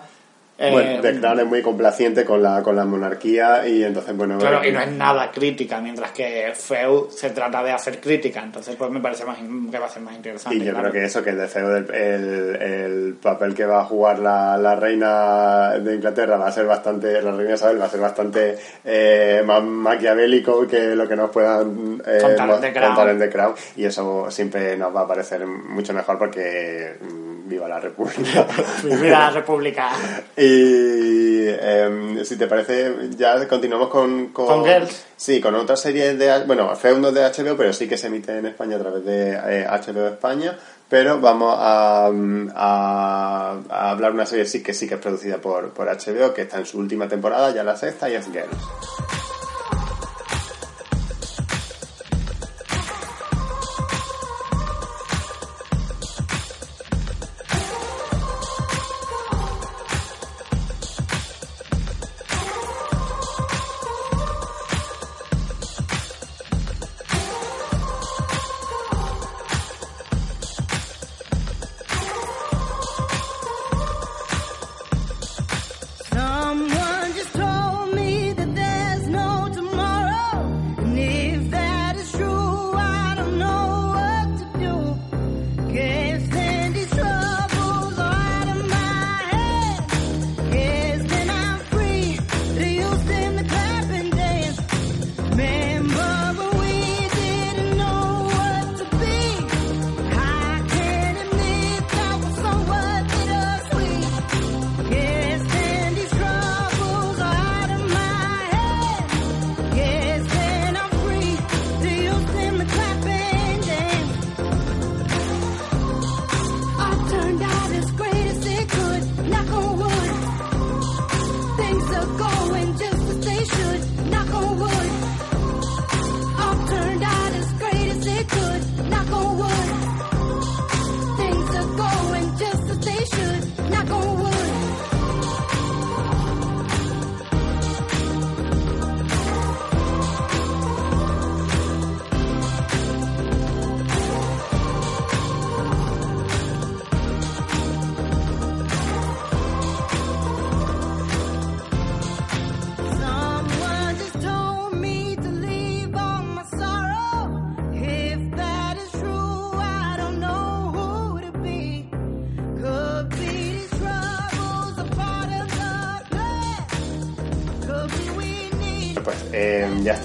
Eh, 0.61 0.70
Bueno, 0.72 1.00
The 1.00 1.20
Crown 1.20 1.38
es 1.40 1.46
muy 1.46 1.62
complaciente 1.62 2.24
con 2.24 2.42
la, 2.42 2.62
con 2.64 2.74
la 2.74 2.84
monarquía 2.84 3.66
y 3.68 3.84
entonces, 3.84 4.16
bueno... 4.16 4.38
Claro, 4.38 4.64
y 4.66 4.72
no 4.72 4.80
es 4.80 4.90
nada 4.90 5.30
crítica, 5.30 5.80
mientras 5.80 6.11
que 6.11 6.52
Feu 6.54 7.09
se 7.11 7.30
trata 7.30 7.62
de 7.62 7.70
hacer 7.70 8.00
crítica, 8.00 8.42
entonces 8.42 8.74
pues 8.76 8.90
me 8.90 8.98
parece 9.00 9.24
más 9.24 9.38
que 9.38 9.78
va 9.78 9.86
a 9.86 9.88
ser 9.88 10.02
más 10.02 10.16
interesante. 10.16 10.56
y 10.59 10.64
yo 10.64 10.72
claro. 10.72 10.90
creo 10.90 10.92
que 11.00 11.04
eso, 11.06 11.22
que 11.22 11.30
el 11.30 11.38
de 11.38 11.46
feo, 11.46 11.76
el, 11.76 11.94
el, 11.94 12.56
el 12.61 13.14
papel 13.22 13.54
que 13.54 13.66
va 13.66 13.80
a 13.82 13.84
jugar 13.84 14.18
la, 14.18 14.56
la 14.59 14.74
reina 14.74 15.78
de 15.78 15.94
Inglaterra 15.94 16.36
va 16.36 16.48
a 16.48 16.52
ser 16.52 16.66
bastante, 16.66 17.22
la 17.22 17.30
reina 17.30 17.54
Isabel 17.54 17.80
va 17.80 17.84
a 17.84 17.90
ser 17.90 18.00
bastante 18.00 18.59
eh, 18.84 19.42
más 19.46 19.62
maquiavélico 19.62 20.66
que 20.66 20.96
lo 20.96 21.06
que 21.06 21.14
nos 21.14 21.30
puedan 21.30 22.02
eh, 22.04 22.18
Contar 22.20 22.50
en 22.50 22.61
The 22.61 22.72
Crown. 22.72 22.86
contar 22.88 23.09
en 23.11 23.18
The 23.20 23.30
Crown. 23.30 23.54
Y 23.76 23.84
eso 23.84 24.28
siempre 24.30 24.76
nos 24.76 24.94
va 24.94 25.02
a 25.02 25.06
parecer 25.06 25.46
mucho 25.46 25.92
mejor 25.94 26.18
porque 26.18 26.96
mm, 27.00 27.48
viva 27.48 27.68
la 27.68 27.78
República. 27.80 28.46
Mira 28.84 29.18
la 29.20 29.30
República. 29.40 29.90
Y 30.36 30.47
em, 30.49 32.24
si 32.24 32.36
te 32.36 32.46
parece, 32.46 33.11
ya 33.16 33.46
continuamos 33.49 33.88
con, 33.88 34.28
Con 34.28 34.64
Girls. 34.64 35.07
Sí, 35.16 35.40
con 35.40 35.55
otra 35.55 35.76
serie 35.76 36.14
de. 36.14 36.44
Bueno, 36.44 36.74
Feudos 36.76 37.14
de 37.14 37.22
HBO, 37.22 37.57
pero 37.57 37.72
sí 37.72 37.88
que 37.88 37.96
se 37.96 38.09
emite 38.09 38.36
en 38.36 38.46
España 38.46 38.76
a 38.76 38.80
través 38.80 39.05
de 39.05 39.32
eh, 39.32 39.66
HBO 39.68 40.09
España. 40.09 40.57
Pero 40.88 41.20
vamos 41.20 41.55
a, 41.59 42.11
mm, 42.12 42.51
a, 42.55 43.61
a 43.68 43.90
hablar 43.90 44.12
de 44.12 44.14
una 44.14 44.26
serie 44.26 44.46
sí 44.46 44.62
que 44.62 44.72
sí 44.72 44.88
que 44.88 44.94
es 44.94 45.01
producida 45.01 45.38
por, 45.38 45.70
por 45.70 45.86
HBO, 45.86 46.32
que 46.32 46.42
está 46.42 46.59
en 46.59 46.66
su 46.66 46.78
última 46.78 47.07
temporada, 47.09 47.51
ya 47.53 47.62
la 47.62 47.76
sexta, 47.76 48.09
y 48.09 48.14
es 48.14 48.26
Girls. 48.26 49.27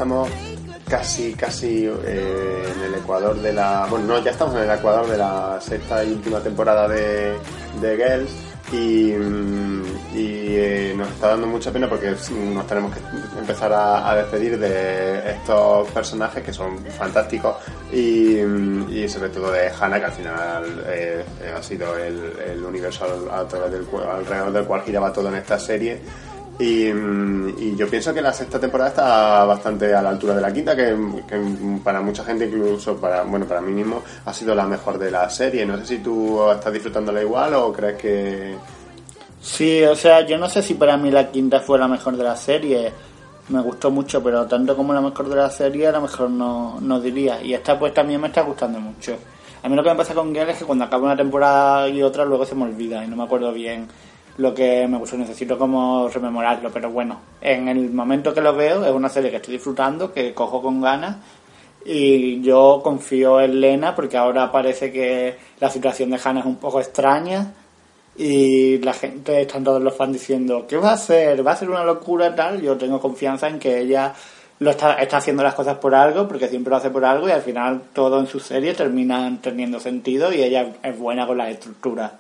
Estamos 0.03 0.29
casi, 0.89 1.33
casi 1.33 1.85
eh, 1.85 2.73
en 2.75 2.81
el 2.83 2.95
ecuador 2.95 3.41
de 3.41 3.53
la... 3.53 3.87
Bueno, 3.89 4.05
no, 4.05 4.21
ya 4.21 4.31
estamos 4.31 4.53
en 4.55 4.63
el 4.63 4.77
ecuador 4.77 5.07
de 5.07 5.17
la 5.17 5.61
sexta 5.61 6.03
y 6.03 6.11
última 6.11 6.41
temporada 6.41 6.89
de, 6.89 7.37
de 7.79 7.95
Girls 7.95 8.29
y, 8.73 9.13
mm, 9.13 9.83
eh, 10.13 10.93
nos 10.97 11.07
está 11.07 11.29
dando 11.29 11.47
mucha 11.47 11.71
pena 11.71 11.87
porque 11.87 12.09
nos 12.09 12.67
tenemos 12.67 12.91
que 12.93 12.99
empezar 13.39 13.71
a, 13.71 14.13
despedir 14.15 14.59
de 14.59 15.31
estos 15.31 15.89
personajes 15.91 16.43
que 16.43 16.51
son 16.51 16.79
fantásticos 16.79 17.55
y, 17.89 18.41
mm, 18.45 18.91
y 18.91 19.07
sobre 19.07 19.29
todo 19.29 19.53
de 19.53 19.69
Hannah 19.69 19.99
que 19.99 20.05
al 20.05 20.11
final 20.11 20.83
eh, 20.85 21.23
ha 21.57 21.63
sido 21.63 21.97
el, 21.97 22.33
el 22.45 22.61
universo 22.65 23.05
alrededor 23.31 24.51
del 24.51 24.65
cual 24.65 24.81
giraba 24.81 25.13
todo 25.13 25.29
en 25.29 25.35
esta 25.35 25.57
serie 25.57 26.01
y, 26.63 26.87
y 27.57 27.75
yo 27.75 27.89
pienso 27.89 28.13
que 28.13 28.21
la 28.21 28.31
sexta 28.31 28.59
temporada 28.59 28.89
está 28.89 29.45
bastante 29.45 29.93
a 29.93 30.01
la 30.01 30.09
altura 30.09 30.35
de 30.35 30.41
la 30.41 30.53
quinta, 30.53 30.75
que, 30.75 30.95
que 31.27 31.37
para 31.83 32.01
mucha 32.01 32.23
gente, 32.23 32.45
incluso 32.45 32.95
para 32.97 33.23
bueno 33.23 33.45
para 33.45 33.59
mí 33.59 33.73
mismo, 33.73 34.01
ha 34.25 34.33
sido 34.33 34.55
la 34.55 34.65
mejor 34.65 34.97
de 34.97 35.11
la 35.11 35.29
serie. 35.29 35.65
No 35.65 35.77
sé 35.77 35.85
si 35.85 35.97
tú 35.99 36.49
estás 36.51 36.71
disfrutándola 36.71 37.21
igual 37.21 37.53
o 37.55 37.73
crees 37.73 37.97
que... 37.97 38.55
Sí, 39.41 39.83
o 39.83 39.95
sea, 39.95 40.25
yo 40.25 40.37
no 40.37 40.47
sé 40.47 40.61
si 40.61 40.75
para 40.75 40.95
mí 40.95 41.11
la 41.11 41.29
quinta 41.29 41.59
fue 41.59 41.77
la 41.77 41.87
mejor 41.87 42.15
de 42.15 42.23
la 42.23 42.35
serie. 42.37 42.93
Me 43.49 43.61
gustó 43.61 43.91
mucho, 43.91 44.23
pero 44.23 44.45
tanto 44.45 44.75
como 44.77 44.93
la 44.93 45.01
mejor 45.01 45.27
de 45.27 45.35
la 45.35 45.49
serie, 45.49 45.87
a 45.87 45.91
lo 45.91 46.01
mejor 46.01 46.29
no, 46.29 46.79
no 46.79 46.99
diría. 47.01 47.41
Y 47.41 47.53
esta 47.53 47.77
pues 47.77 47.93
también 47.93 48.21
me 48.21 48.27
está 48.27 48.41
gustando 48.41 48.79
mucho. 48.79 49.17
A 49.61 49.67
mí 49.67 49.75
lo 49.75 49.83
que 49.83 49.89
me 49.89 49.95
pasa 49.95 50.13
con 50.13 50.33
Girl 50.33 50.49
es 50.49 50.57
que 50.59 50.65
cuando 50.65 50.85
acabo 50.85 51.05
una 51.05 51.17
temporada 51.17 51.89
y 51.89 52.01
otra 52.01 52.23
luego 52.23 52.45
se 52.45 52.55
me 52.55 52.63
olvida 52.63 53.03
y 53.03 53.07
no 53.07 53.17
me 53.17 53.23
acuerdo 53.23 53.51
bien 53.51 53.87
lo 54.37 54.53
que 54.53 54.87
me 54.87 54.97
gustó. 54.97 55.17
Necesito 55.17 55.57
como 55.57 56.07
rememorarlo, 56.09 56.71
pero 56.71 56.89
bueno, 56.91 57.19
en 57.41 57.67
el 57.67 57.91
momento 57.91 58.33
que 58.33 58.41
lo 58.41 58.55
veo 58.55 58.85
es 58.85 58.91
una 58.91 59.09
serie 59.09 59.29
que 59.29 59.37
estoy 59.37 59.53
disfrutando, 59.53 60.13
que 60.13 60.33
cojo 60.33 60.61
con 60.61 60.81
ganas 60.81 61.17
y 61.85 62.41
yo 62.41 62.81
confío 62.83 63.41
en 63.41 63.59
Lena 63.59 63.93
porque 63.95 64.17
ahora 64.17 64.51
parece 64.51 64.91
que 64.91 65.35
la 65.59 65.69
situación 65.69 66.09
de 66.11 66.19
Hannah 66.23 66.39
es 66.39 66.45
un 66.45 66.55
poco 66.55 66.79
extraña 66.79 67.53
y 68.15 68.77
la 68.77 68.93
gente, 68.93 69.41
están 69.41 69.63
todos 69.63 69.81
los 69.81 69.95
fans 69.95 70.13
diciendo, 70.13 70.65
¿qué 70.67 70.77
va 70.77 70.91
a 70.91 70.93
hacer? 70.93 71.45
¿Va 71.45 71.53
a 71.53 71.55
ser 71.55 71.69
una 71.69 71.83
locura 71.83 72.35
tal? 72.35 72.61
Yo 72.61 72.77
tengo 72.77 72.99
confianza 72.99 73.47
en 73.47 73.59
que 73.59 73.79
ella 73.79 74.13
lo 74.59 74.69
está, 74.69 74.93
está 74.95 75.17
haciendo 75.17 75.43
las 75.43 75.55
cosas 75.55 75.77
por 75.77 75.95
algo, 75.95 76.27
porque 76.27 76.47
siempre 76.47 76.71
lo 76.71 76.77
hace 76.77 76.91
por 76.91 77.03
algo 77.05 77.27
y 77.27 77.31
al 77.31 77.41
final 77.41 77.81
todo 77.91 78.19
en 78.19 78.27
su 78.27 78.39
serie 78.39 78.73
termina 78.75 79.37
teniendo 79.41 79.79
sentido 79.79 80.31
y 80.31 80.43
ella 80.43 80.73
es 80.83 80.97
buena 80.97 81.25
con 81.25 81.37
las 81.37 81.49
estructuras. 81.49 82.11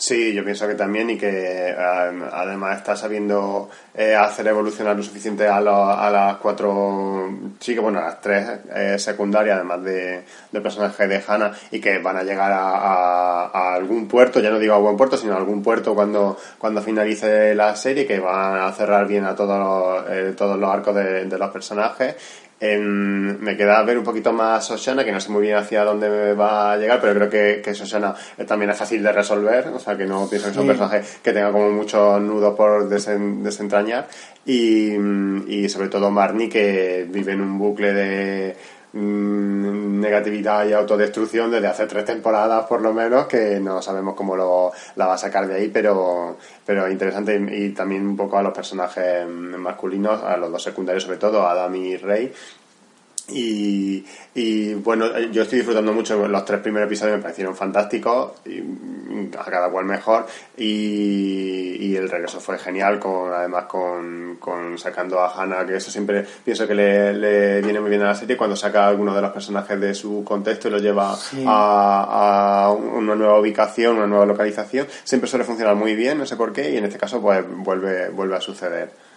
Sí, 0.00 0.32
yo 0.32 0.44
pienso 0.44 0.68
que 0.68 0.76
también 0.76 1.10
y 1.10 1.18
que 1.18 1.74
además 1.76 2.76
está 2.78 2.94
sabiendo 2.94 3.68
eh, 3.92 4.14
hacer 4.14 4.46
evolucionar 4.46 4.94
lo 4.96 5.02
suficiente 5.02 5.48
a, 5.48 5.60
lo- 5.60 5.90
a 5.90 6.08
las 6.08 6.36
cuatro 6.36 7.28
chicas, 7.58 7.82
bueno, 7.82 7.98
a 7.98 8.02
las 8.02 8.20
tres 8.20 8.48
eh, 8.72 8.96
secundarias, 9.00 9.56
además 9.56 9.82
de, 9.82 10.22
del 10.52 10.62
personaje 10.62 11.08
de 11.08 11.20
Hannah, 11.26 11.52
y 11.72 11.80
que 11.80 11.98
van 11.98 12.16
a 12.16 12.22
llegar 12.22 12.52
a, 12.52 13.46
a- 13.46 13.74
algún 13.74 14.06
puerto, 14.06 14.38
ya 14.38 14.50
no 14.50 14.60
digo 14.60 14.74
a 14.74 14.78
buen 14.78 14.96
puerto, 14.96 15.16
sino 15.16 15.34
a 15.34 15.36
algún 15.38 15.64
puerto 15.64 15.96
cuando, 15.96 16.38
cuando 16.58 16.80
finalice 16.80 17.56
la 17.56 17.74
serie, 17.74 18.06
que 18.06 18.20
van 18.20 18.60
a 18.60 18.72
cerrar 18.72 19.08
bien 19.08 19.24
a 19.24 19.34
todos 19.34 19.58
los, 19.58 20.10
eh, 20.16 20.32
todos 20.36 20.56
los 20.60 20.70
arcos 20.70 20.94
de 20.94 21.38
los 21.38 21.50
personajes. 21.50 22.14
Em, 22.60 23.38
me 23.38 23.56
queda 23.56 23.80
ver 23.84 23.96
un 23.98 24.02
poquito 24.04 24.32
más 24.32 24.68
Shoshana, 24.68 25.04
que 25.04 25.12
no 25.12 25.20
sé 25.20 25.30
muy 25.30 25.42
bien 25.42 25.56
hacia 25.56 25.84
dónde 25.84 26.34
va 26.34 26.72
a 26.72 26.76
llegar, 26.76 27.00
pero 27.00 27.14
creo 27.14 27.30
que, 27.30 27.62
que 27.62 27.72
Shoshana 27.72 28.14
eh, 28.36 28.44
también 28.44 28.70
es 28.72 28.76
fácil 28.76 29.00
de 29.02 29.12
resolver, 29.12 29.68
o 29.68 29.78
sea 29.78 29.96
que 29.96 30.06
no 30.06 30.28
pienso 30.28 30.48
que 30.48 30.54
sea 30.54 30.62
un 30.62 30.66
personaje 30.68 31.02
que 31.22 31.32
tenga 31.32 31.52
como 31.52 31.70
muchos 31.70 32.20
nudos 32.20 32.56
por 32.56 32.88
desen- 32.90 33.42
desentrañar. 33.42 34.08
Y, 34.44 34.92
y 35.46 35.68
sobre 35.68 35.88
todo 35.88 36.10
Marnie, 36.10 36.48
que 36.48 37.06
vive 37.08 37.32
en 37.32 37.42
un 37.42 37.58
bucle 37.58 37.92
de 37.92 38.56
mm, 38.92 40.00
negatividad 40.00 40.66
y 40.66 40.72
autodestrucción 40.72 41.50
desde 41.50 41.66
hace 41.66 41.86
tres 41.86 42.04
temporadas 42.04 42.66
por 42.66 42.80
lo 42.80 42.92
menos 42.92 43.26
que 43.26 43.60
no 43.60 43.82
sabemos 43.82 44.14
cómo 44.14 44.36
lo, 44.36 44.72
la 44.96 45.06
va 45.06 45.14
a 45.14 45.18
sacar 45.18 45.46
de 45.46 45.56
ahí 45.56 45.68
pero 45.68 46.36
pero 46.64 46.90
interesante 46.90 47.36
y, 47.36 47.64
y 47.64 47.70
también 47.70 48.06
un 48.06 48.16
poco 48.16 48.38
a 48.38 48.42
los 48.42 48.52
personajes 48.52 49.26
masculinos 49.28 50.22
a 50.22 50.36
los 50.36 50.50
dos 50.50 50.62
secundarios 50.62 51.04
sobre 51.04 51.18
todo 51.18 51.42
a 51.42 51.52
Adam 51.52 51.74
y 51.76 51.96
Rey 51.96 52.32
y, 53.28 54.04
y, 54.34 54.74
bueno, 54.74 55.06
eh, 55.16 55.28
yo 55.30 55.42
estoy 55.42 55.58
disfrutando 55.58 55.92
mucho. 55.92 56.26
Los 56.28 56.44
tres 56.44 56.60
primeros 56.60 56.86
episodios 56.86 57.16
me 57.16 57.22
parecieron 57.22 57.54
fantásticos, 57.54 58.32
y, 58.46 58.60
mm, 58.60 59.30
a 59.38 59.44
cada 59.44 59.70
cual 59.70 59.84
mejor. 59.84 60.26
Y, 60.56 61.76
y 61.80 61.96
el 61.96 62.08
regreso 62.08 62.40
fue 62.40 62.58
genial, 62.58 62.98
con 62.98 63.32
además 63.32 63.64
con, 63.64 64.36
con 64.40 64.78
sacando 64.78 65.20
a 65.20 65.32
Hannah, 65.34 65.66
que 65.66 65.76
eso 65.76 65.90
siempre 65.90 66.24
pienso 66.44 66.66
que 66.66 66.74
le, 66.74 67.12
le 67.14 67.60
viene 67.62 67.80
muy 67.80 67.90
bien 67.90 68.02
a 68.02 68.06
la 68.06 68.14
serie, 68.14 68.36
cuando 68.36 68.56
saca 68.56 68.84
a 68.84 68.88
alguno 68.88 69.14
de 69.14 69.22
los 69.22 69.30
personajes 69.32 69.80
de 69.80 69.94
su 69.94 70.24
contexto 70.24 70.68
y 70.68 70.70
lo 70.72 70.78
lleva 70.78 71.14
Sí. 71.16 71.44
a, 71.46 72.64
a 72.66 72.72
una 72.72 73.14
nueva 73.14 73.38
ubicación, 73.40 73.96
una 73.96 74.06
nueva 74.06 74.26
localización. 74.26 74.86
Siempre 75.04 75.28
suele 75.28 75.44
funcionar 75.44 75.74
muy 75.74 75.94
bien, 75.94 76.18
no 76.18 76.26
sé 76.26 76.36
por 76.36 76.52
qué, 76.52 76.70
y 76.70 76.76
en 76.76 76.84
este 76.84 76.98
caso 76.98 77.20
pues 77.20 77.44
vuelve, 77.48 78.08
vuelve 78.10 78.36
a 78.36 78.40
suceder. 78.40 79.07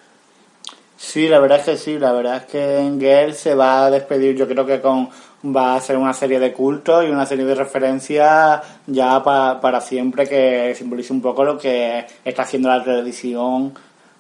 Sí, 1.04 1.28
la 1.28 1.40
verdad 1.40 1.60
es 1.60 1.66
que 1.66 1.78
sí, 1.78 1.98
la 1.98 2.12
verdad 2.14 2.38
es 2.38 2.46
que 2.46 2.78
en 2.80 3.00
Girl 3.00 3.34
se 3.34 3.56
va 3.56 3.86
a 3.86 3.90
despedir, 3.92 4.36
yo 4.36 4.48
creo 4.48 4.66
que 4.66 4.80
con 4.82 5.10
va 5.44 5.76
a 5.76 5.82
ser 5.82 5.98
una 5.98 6.14
serie 6.14 6.40
de 6.40 6.54
culto 6.54 7.02
y 7.04 7.10
una 7.10 7.26
serie 7.26 7.44
de 7.46 7.56
referencias 7.56 8.62
ya 8.86 9.24
pa- 9.24 9.60
para 9.60 9.82
siempre 9.82 10.28
que 10.30 10.76
simbolice 10.76 11.12
un 11.12 11.22
poco 11.22 11.44
lo 11.44 11.58
que 11.58 12.06
está 12.24 12.44
haciendo 12.44 12.70
la 12.70 12.84
televisión 12.84 13.74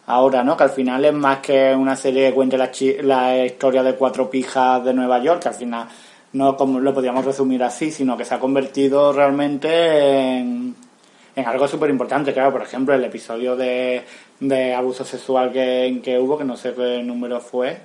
ahora, 0.08 0.44
¿no? 0.44 0.58
Que 0.58 0.64
al 0.64 0.72
final 0.72 1.06
es 1.06 1.14
más 1.14 1.38
que 1.40 1.76
una 1.76 1.96
serie 1.96 2.30
que 2.30 2.34
cuente 2.36 2.58
la, 2.58 2.72
la 3.04 3.46
historia 3.46 3.84
de 3.84 3.96
cuatro 3.96 4.30
pijas 4.30 4.84
de 4.84 4.94
Nueva 4.94 5.20
York, 5.20 5.44
que 5.44 5.50
al 5.50 5.54
final 5.56 5.88
no 6.34 6.58
como 6.58 6.80
lo 6.80 6.94
podríamos 6.96 7.24
resumir 7.26 7.64
así, 7.64 7.92
sino 7.92 8.18
que 8.18 8.26
se 8.26 8.34
ha 8.34 8.40
convertido 8.40 9.14
realmente 9.14 9.70
en, 10.40 10.76
en 11.36 11.46
algo 11.46 11.68
súper 11.68 11.90
importante, 11.90 12.34
claro, 12.34 12.52
por 12.52 12.62
ejemplo, 12.64 12.94
el 12.94 13.04
episodio 13.04 13.56
de, 13.56 14.04
de 14.40 14.74
abuso 14.74 15.04
sexual 15.06 15.52
que, 15.52 16.00
que 16.04 16.20
hubo, 16.20 16.38
que 16.38 16.44
no 16.44 16.58
sé 16.58 16.74
qué 16.74 17.02
número 17.04 17.40
fue. 17.40 17.78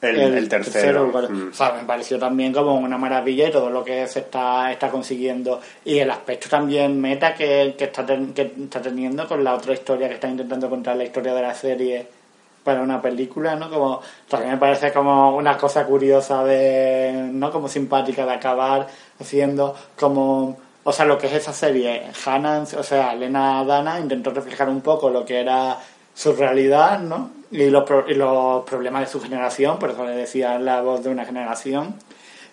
El, 0.00 0.18
el 0.18 0.48
tercero. 0.48 1.04
lugar. 1.06 1.30
mm. 1.30 1.50
O 1.50 1.54
sea, 1.54 1.74
me 1.74 1.84
pareció 1.84 2.18
también 2.18 2.52
como 2.52 2.74
una 2.74 2.98
maravilla 2.98 3.48
y 3.48 3.52
todo 3.52 3.70
lo 3.70 3.84
que 3.84 4.06
se 4.08 4.18
está, 4.18 4.72
está 4.72 4.90
consiguiendo. 4.90 5.60
Y 5.84 5.98
el 6.00 6.10
aspecto 6.10 6.48
también 6.48 7.00
meta 7.00 7.34
que, 7.34 7.76
que, 7.78 7.84
está 7.84 8.04
ten- 8.04 8.34
que 8.34 8.52
está 8.64 8.82
teniendo 8.82 9.28
con 9.28 9.44
la 9.44 9.54
otra 9.54 9.74
historia 9.74 10.08
que 10.08 10.14
está 10.14 10.28
intentando 10.28 10.68
contar 10.68 10.96
la 10.96 11.04
historia 11.04 11.32
de 11.34 11.42
la 11.42 11.54
serie 11.54 12.06
para 12.64 12.82
una 12.82 13.00
película, 13.00 13.54
¿no? 13.54 13.70
Como, 13.70 14.00
también 14.28 14.52
me 14.54 14.58
parece 14.58 14.92
como 14.92 15.36
una 15.36 15.56
cosa 15.56 15.86
curiosa 15.86 16.42
de, 16.44 17.28
¿no? 17.32 17.52
Como 17.52 17.68
simpática 17.68 18.26
de 18.26 18.32
acabar 18.32 18.88
haciendo 19.20 19.76
como, 19.96 20.58
o 20.84 20.92
sea, 20.92 21.04
lo 21.04 21.18
que 21.18 21.26
es 21.28 21.32
esa 21.34 21.52
serie. 21.52 22.02
Hannah, 22.24 22.64
o 22.76 22.82
sea, 22.82 23.12
Elena 23.12 23.64
Dana 23.64 24.00
intentó 24.00 24.30
reflejar 24.30 24.68
un 24.68 24.80
poco 24.80 25.10
lo 25.10 25.24
que 25.24 25.40
era 25.40 25.78
su 26.14 26.32
realidad, 26.34 26.98
¿no? 27.00 27.30
Y 27.50 27.70
los, 27.70 27.84
pro- 27.84 28.08
y 28.08 28.14
los 28.14 28.64
problemas 28.64 29.02
de 29.02 29.06
su 29.08 29.20
generación, 29.20 29.78
por 29.78 29.90
eso 29.90 30.04
le 30.04 30.12
decía 30.16 30.58
la 30.58 30.80
voz 30.82 31.02
de 31.04 31.10
una 31.10 31.24
generación. 31.24 31.94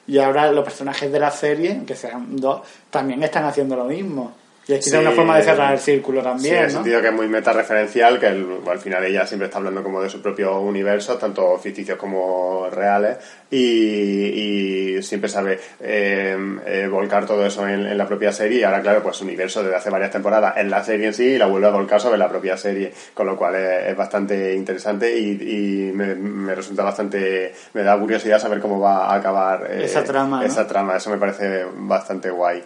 Y 0.07 0.17
ahora 0.19 0.51
los 0.51 0.63
personajes 0.63 1.11
de 1.11 1.19
la 1.19 1.31
serie, 1.31 1.83
que 1.85 1.95
sean 1.95 2.37
dos, 2.37 2.61
también 2.89 3.21
están 3.23 3.45
haciendo 3.45 3.75
lo 3.75 3.85
mismo. 3.85 4.31
Y 4.69 4.73
es 4.75 4.83
quizá 4.85 4.97
Sí, 4.99 5.01
una 5.01 5.11
forma 5.15 5.35
de 5.37 5.43
cerrar 5.43 5.73
el 5.73 5.79
círculo 5.79 6.21
Sí, 6.21 6.27
en 6.27 6.31
también, 6.33 6.55
el 6.57 6.63
¿no? 6.67 6.69
sentido 6.69 7.01
que 7.01 7.07
es 7.07 7.13
muy 7.13 7.27
meta-referencial, 7.27 8.19
que 8.19 8.27
el- 8.27 8.59
al 8.69 8.77
final 8.79 9.03
ella 9.03 9.25
siempre 9.25 9.47
está 9.47 9.57
hablando 9.57 9.81
como 9.81 9.99
de 9.99 10.09
su 10.11 10.21
propio 10.21 10.59
universo, 10.59 11.17
tanto 11.17 11.57
ficticios 11.57 11.97
como 11.97 12.67
reales, 12.71 13.17
y, 13.49 14.97
y 14.97 15.03
siempre 15.03 15.27
sabe 15.29 15.59
eh, 15.79 16.37
eh, 16.67 16.87
volcar 16.87 17.25
todo 17.25 17.45
eso 17.45 17.67
en, 17.67 17.85
en 17.87 17.97
la 17.97 18.07
propia 18.07 18.31
serie, 18.31 18.59
y 18.59 18.63
ahora 18.63 18.81
claro, 18.81 19.01
pues 19.01 19.17
su 19.17 19.23
universo 19.23 19.63
desde 19.63 19.75
hace 19.75 19.89
varias 19.89 20.11
temporadas 20.11 20.55
en 20.57 20.69
la 20.69 20.83
serie 20.83 21.07
en 21.07 21.13
sí, 21.13 21.23
y 21.25 21.37
la 21.37 21.47
vuelve 21.47 21.67
a 21.67 21.71
volcar 21.71 21.99
sobre 21.99 22.17
la 22.17 22.29
propia 22.29 22.55
serie, 22.55 22.93
con 23.13 23.25
lo 23.25 23.35
cual 23.35 23.55
es, 23.55 23.87
es 23.87 23.97
bastante 23.97 24.53
interesante 24.53 25.17
y, 25.17 25.29
y 25.89 25.91
me, 25.93 26.13
me 26.15 26.53
resulta 26.53 26.83
bastante, 26.83 27.53
me 27.73 27.81
da 27.83 27.97
curiosidad 27.99 28.39
saber 28.39 28.59
cómo 28.59 28.79
va 28.79 29.07
a 29.07 29.15
acabar 29.15 29.67
eh, 29.69 29.85
Esa 29.85 30.03
trama, 30.03 30.41
¿no? 30.41 30.45
esa 30.45 30.67
trama, 30.67 30.97
eso 30.97 31.09
me 31.09 31.17
parece 31.17 31.65
bastante 31.75 32.29
guay. 32.29 32.61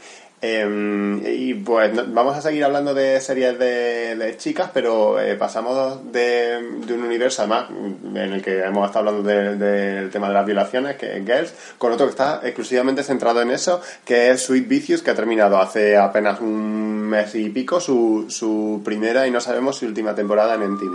Eh, 0.45 1.21
y 1.37 1.53
pues 1.53 1.91
vamos 2.13 2.35
a 2.35 2.41
seguir 2.41 2.65
hablando 2.65 2.93
de 2.93 3.21
series 3.21 3.57
de, 3.57 4.17
de 4.17 4.35
chicas, 4.35 4.69
pero 4.73 5.17
eh, 5.17 5.35
pasamos 5.35 6.11
de, 6.11 6.59
de 6.85 6.93
un 6.93 7.03
universo 7.03 7.43
además 7.43 7.67
en 7.69 8.17
el 8.33 8.41
que 8.41 8.59
hemos 8.61 8.85
estado 8.87 9.07
hablando 9.07 9.29
de- 9.29 9.55
del 9.55 10.09
tema 10.09 10.27
de 10.27 10.33
las 10.33 10.45
violaciones, 10.45 10.97
que 10.97 11.15
es 11.17 11.25
Girls, 11.25 11.53
con 11.77 11.93
otro 11.93 12.07
que 12.07 12.09
está 12.11 12.41
exclusivamente 12.43 13.03
centrado 13.03 13.41
en 13.41 13.51
eso, 13.51 13.79
que 14.03 14.31
es 14.31 14.43
Sweet 14.43 14.67
Vicious, 14.67 15.01
que 15.01 15.11
ha 15.11 15.15
terminado 15.15 15.57
hace 15.59 15.95
apenas 15.95 16.41
un 16.41 17.07
mes 17.07 17.33
y 17.35 17.49
pico 17.49 17.79
su, 17.79 18.25
su 18.27 18.81
primera 18.83 19.25
y 19.25 19.31
no 19.31 19.39
sabemos 19.39 19.77
su 19.77 19.85
última 19.85 20.13
temporada 20.13 20.55
en 20.55 20.71
MTV. 20.71 20.93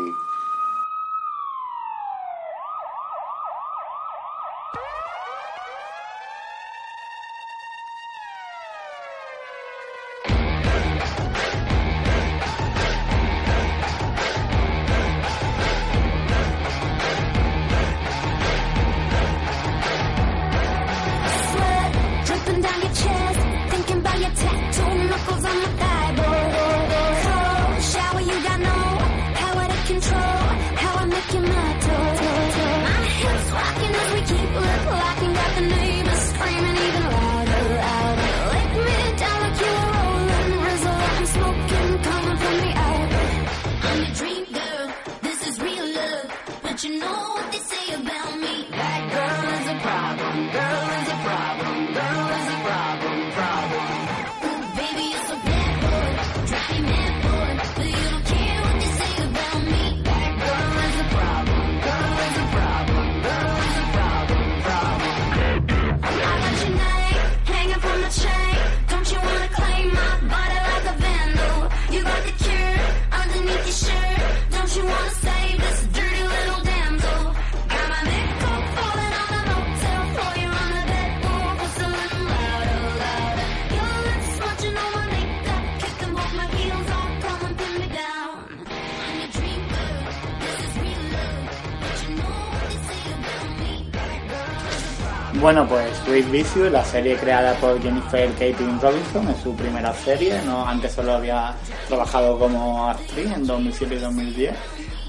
Bueno, 95.41 95.68
pues 95.68 95.97
Sweet 96.05 96.30
Vicious, 96.32 96.72
la 96.72 96.84
serie 96.84 97.16
creada 97.16 97.55
por 97.61 97.80
Jennifer 97.80 98.28
Caitlin 98.39 98.80
Robinson, 98.80 99.28
es 99.28 99.36
su 99.41 99.55
primera 99.55 99.95
serie, 99.95 100.41
no 100.45 100.66
antes 100.66 100.93
solo 100.93 101.12
había 101.12 101.55
trabajado 101.86 102.36
como 102.36 102.89
actriz 102.89 103.30
en 103.30 103.47
2007 103.47 103.95
y 103.95 103.99
2010. 103.99 104.55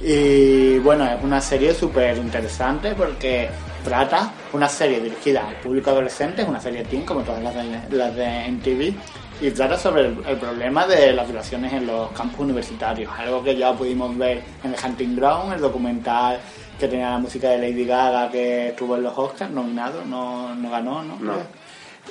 Y 0.02 0.78
bueno, 0.80 1.06
es 1.06 1.24
una 1.24 1.42
serie 1.42 1.74
súper 1.74 2.18
interesante 2.18 2.94
porque 2.94 3.50
trata 3.84 4.32
una 4.54 4.70
serie 4.70 5.00
dirigida 5.00 5.48
al 5.48 5.56
público 5.56 5.90
adolescente, 5.90 6.44
es 6.44 6.48
una 6.48 6.62
serie 6.62 6.84
teen 6.84 7.06
como 7.06 7.22
todas 7.22 7.42
las 7.42 7.56
de, 7.56 7.98
las 7.98 8.16
de 8.16 8.52
MTV, 8.52 8.94
y 9.42 9.52
trata 9.52 9.80
sobre 9.80 10.08
el, 10.08 10.38
problema 10.38 10.86
de 10.86 11.12
las 11.12 11.26
violaciones 11.26 11.74
en 11.74 11.88
los 11.88 12.12
campus 12.12 12.42
universitarios, 12.42 13.12
algo 13.18 13.44
que 13.44 13.56
ya 13.56 13.74
pudimos 13.74 14.16
ver 14.16 14.44
en 14.64 14.74
The 14.74 14.88
Hunting 14.88 15.16
Ground, 15.16 15.54
el 15.54 15.62
documental 15.62 16.40
que 16.80 16.88
tenía 16.88 17.12
la 17.12 17.18
música 17.18 17.50
de 17.50 17.58
Lady 17.58 17.86
Gaga 17.86 18.32
que 18.32 18.70
estuvo 18.70 18.96
en 18.96 19.04
los 19.04 19.18
Oscars, 19.18 19.52
nominado, 19.52 20.06
no, 20.06 20.56
no 20.56 20.72
ganó, 20.72 21.04
¿no? 21.04 21.20
No. 21.20 21.34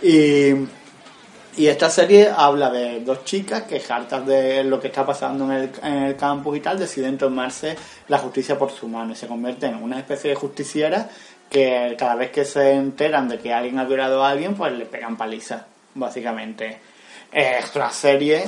Y, 0.03 0.53
y 1.57 1.67
esta 1.67 1.91
serie 1.91 2.31
habla 2.35 2.71
de 2.71 3.01
dos 3.01 3.25
chicas 3.25 3.63
que, 3.63 3.83
hartas 3.89 4.27
de 4.27 4.63
lo 4.63 4.79
que 4.79 4.89
está 4.89 5.05
pasando 5.05 5.45
en 5.47 5.53
el, 5.53 5.71
en 5.83 5.95
el 6.05 6.17
campus 6.17 6.59
y 6.59 6.61
tal, 6.61 6.79
deciden 6.79 7.19
tomarse 7.19 7.77
la 8.07 8.19
justicia 8.19 8.59
por 8.59 8.71
su 8.71 8.87
mano 8.87 9.13
y 9.13 9.17
se 9.17 9.27
convierten 9.27 9.75
en 9.75 9.83
una 9.83 9.99
especie 9.99 10.31
de 10.31 10.37
justicieras 10.37 11.07
que 11.49 11.97
cada 11.99 12.15
vez 12.15 12.31
que 12.31 12.45
se 12.45 12.73
enteran 12.73 13.29
de 13.29 13.39
que 13.39 13.53
alguien 13.53 13.79
ha 13.79 13.85
violado 13.85 14.23
a 14.23 14.31
alguien, 14.31 14.55
pues 14.55 14.73
le 14.73 14.85
pegan 14.85 15.17
paliza, 15.17 15.67
básicamente. 15.95 16.79
Es 17.33 17.75
una 17.75 17.91
serie 17.91 18.45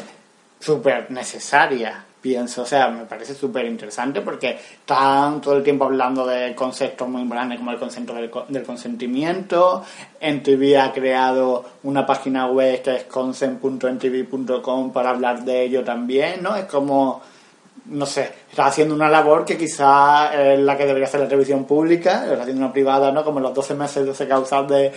súper 0.59 1.11
necesaria, 1.11 2.05
pienso. 2.21 2.63
O 2.63 2.67
sea, 2.67 2.89
me 2.89 3.05
parece 3.05 3.35
súper 3.35 3.67
interesante 3.67 4.21
porque 4.21 4.51
están 4.51 5.41
todo 5.41 5.57
el 5.57 5.63
tiempo 5.63 5.85
hablando 5.85 6.27
de 6.27 6.55
conceptos 6.55 7.09
muy 7.09 7.27
grandes 7.29 7.59
como 7.59 7.73
el 7.73 7.79
concepto 7.79 8.15
del, 8.15 8.31
del 8.49 8.63
consentimiento. 8.63 9.85
NTV 10.21 10.79
ha 10.81 10.93
creado 10.93 11.65
una 11.83 12.07
página 12.07 12.47
web 12.47 12.83
que 12.83 12.97
es 12.97 13.05
consent.ntv.com 13.05 14.93
para 14.93 15.11
hablar 15.11 15.45
de 15.45 15.63
ello 15.63 15.85
también, 15.85 16.43
¿no? 16.43 16.57
Es 16.57 16.65
como 16.65 17.23
no 17.87 18.07
sé, 18.07 18.31
está 18.51 18.67
haciendo 18.67 18.95
una 18.95 19.09
labor 19.09 19.45
que 19.45 19.57
quizá 19.57 20.33
es 20.53 20.59
la 20.61 20.77
que 20.77 20.87
debería 20.87 21.09
hacer 21.09 21.21
la 21.21 21.27
televisión 21.29 21.65
pública, 21.65 22.25
está 22.25 22.43
haciendo 22.43 22.65
una 22.65 22.73
privada, 22.73 23.11
¿no? 23.11 23.25
Como 23.25 23.41
los 23.41 23.53
12 23.53 23.75
meses, 23.75 24.07
12 24.07 24.29
causas 24.29 24.69
de, 24.69 24.93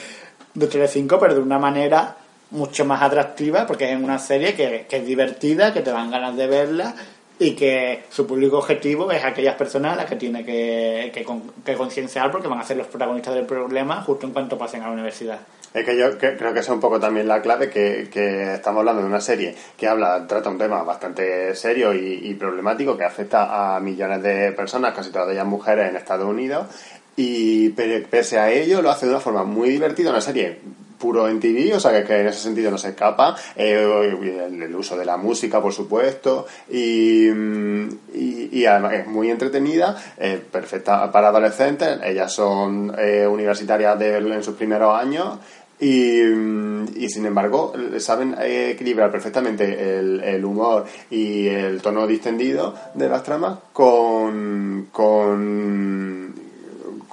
de 0.53 0.67
Telecinco, 0.67 1.19
pero 1.19 1.33
de 1.33 1.41
una 1.41 1.57
manera 1.57 2.15
mucho 2.51 2.85
más 2.85 3.01
atractiva, 3.01 3.65
porque 3.65 3.91
es 3.91 3.99
una 3.99 4.19
serie 4.19 4.53
que, 4.53 4.85
que, 4.87 4.97
es 4.97 5.05
divertida, 5.05 5.73
que 5.73 5.81
te 5.81 5.91
dan 5.91 6.11
ganas 6.11 6.37
de 6.37 6.45
verla 6.45 6.93
y 7.39 7.55
que 7.55 8.03
su 8.09 8.27
público 8.27 8.59
objetivo 8.59 9.11
es 9.11 9.23
aquellas 9.23 9.55
personas 9.55 9.93
a 9.93 9.95
las 9.97 10.05
que 10.05 10.15
tiene 10.15 10.45
que, 10.45 11.11
que, 11.13 11.25
que 11.65 11.73
concienciar 11.75 12.31
porque 12.31 12.47
van 12.47 12.59
a 12.59 12.63
ser 12.63 12.77
los 12.77 12.87
protagonistas 12.87 13.33
del 13.33 13.45
problema 13.45 14.01
justo 14.01 14.25
en 14.25 14.33
cuanto 14.33 14.57
pasen 14.57 14.81
a 14.81 14.87
la 14.87 14.93
universidad. 14.93 15.39
Es 15.73 15.85
que 15.85 15.97
yo 15.97 16.17
creo 16.19 16.53
que 16.53 16.59
esa 16.59 16.71
es 16.71 16.75
un 16.75 16.79
poco 16.79 16.99
también 16.99 17.27
la 17.27 17.41
clave, 17.41 17.67
que, 17.67 18.07
que, 18.11 18.53
estamos 18.53 18.81
hablando 18.81 19.01
de 19.01 19.07
una 19.07 19.19
serie 19.19 19.55
que 19.75 19.87
habla, 19.87 20.27
trata 20.27 20.49
un 20.51 20.59
tema 20.59 20.83
bastante 20.83 21.55
serio 21.55 21.95
y, 21.95 22.29
y, 22.29 22.33
problemático 22.35 22.95
que 22.95 23.03
afecta 23.03 23.75
a 23.75 23.79
millones 23.79 24.21
de 24.21 24.51
personas, 24.51 24.93
casi 24.93 25.11
todas 25.11 25.31
ellas 25.31 25.47
mujeres 25.47 25.89
en 25.89 25.95
Estados 25.95 26.27
Unidos, 26.27 26.67
y 27.15 27.69
pese 27.69 28.37
a 28.37 28.51
ello 28.51 28.83
lo 28.83 28.91
hace 28.91 29.07
de 29.07 29.13
una 29.13 29.19
forma 29.19 29.43
muy 29.43 29.69
divertida, 29.69 30.11
una 30.11 30.21
serie 30.21 30.59
puro 31.03 31.27
en 31.27 31.37
TV, 31.37 31.75
o 31.75 31.81
sea 31.81 32.01
que, 32.05 32.21
en 32.21 32.27
ese 32.27 32.39
sentido 32.39 32.71
no 32.71 32.77
se 32.77 32.89
escapa. 32.89 33.35
Eh, 33.57 34.15
el, 34.45 34.73
uso 34.73 34.95
de 34.95 35.03
la 35.03 35.17
música, 35.17 35.61
por 35.61 35.73
supuesto, 35.73 36.47
y, 36.71 37.27
y, 37.27 38.49
y 38.53 38.65
además 38.65 38.93
es 38.93 39.07
muy 39.07 39.29
entretenida, 39.29 39.97
eh, 40.17 40.41
perfecta 40.49 41.11
para 41.11 41.27
adolescentes. 41.27 41.99
Ellas 42.05 42.31
son 42.31 42.95
eh, 42.97 43.27
universitarias 43.27 43.99
de, 43.99 44.17
en 44.17 44.43
sus 44.43 44.55
primeros 44.55 44.97
años. 44.97 45.39
Y, 45.77 46.21
y, 46.21 47.09
sin 47.09 47.25
embargo 47.25 47.73
saben 47.97 48.35
equilibrar 48.39 49.11
perfectamente 49.11 49.97
el, 49.97 50.21
el, 50.23 50.45
humor 50.45 50.85
y 51.09 51.47
el 51.47 51.81
tono 51.81 52.07
distendido 52.07 52.73
de 52.93 53.09
las 53.09 53.23
tramas 53.23 53.57
con, 53.73 54.87
con 54.91 56.42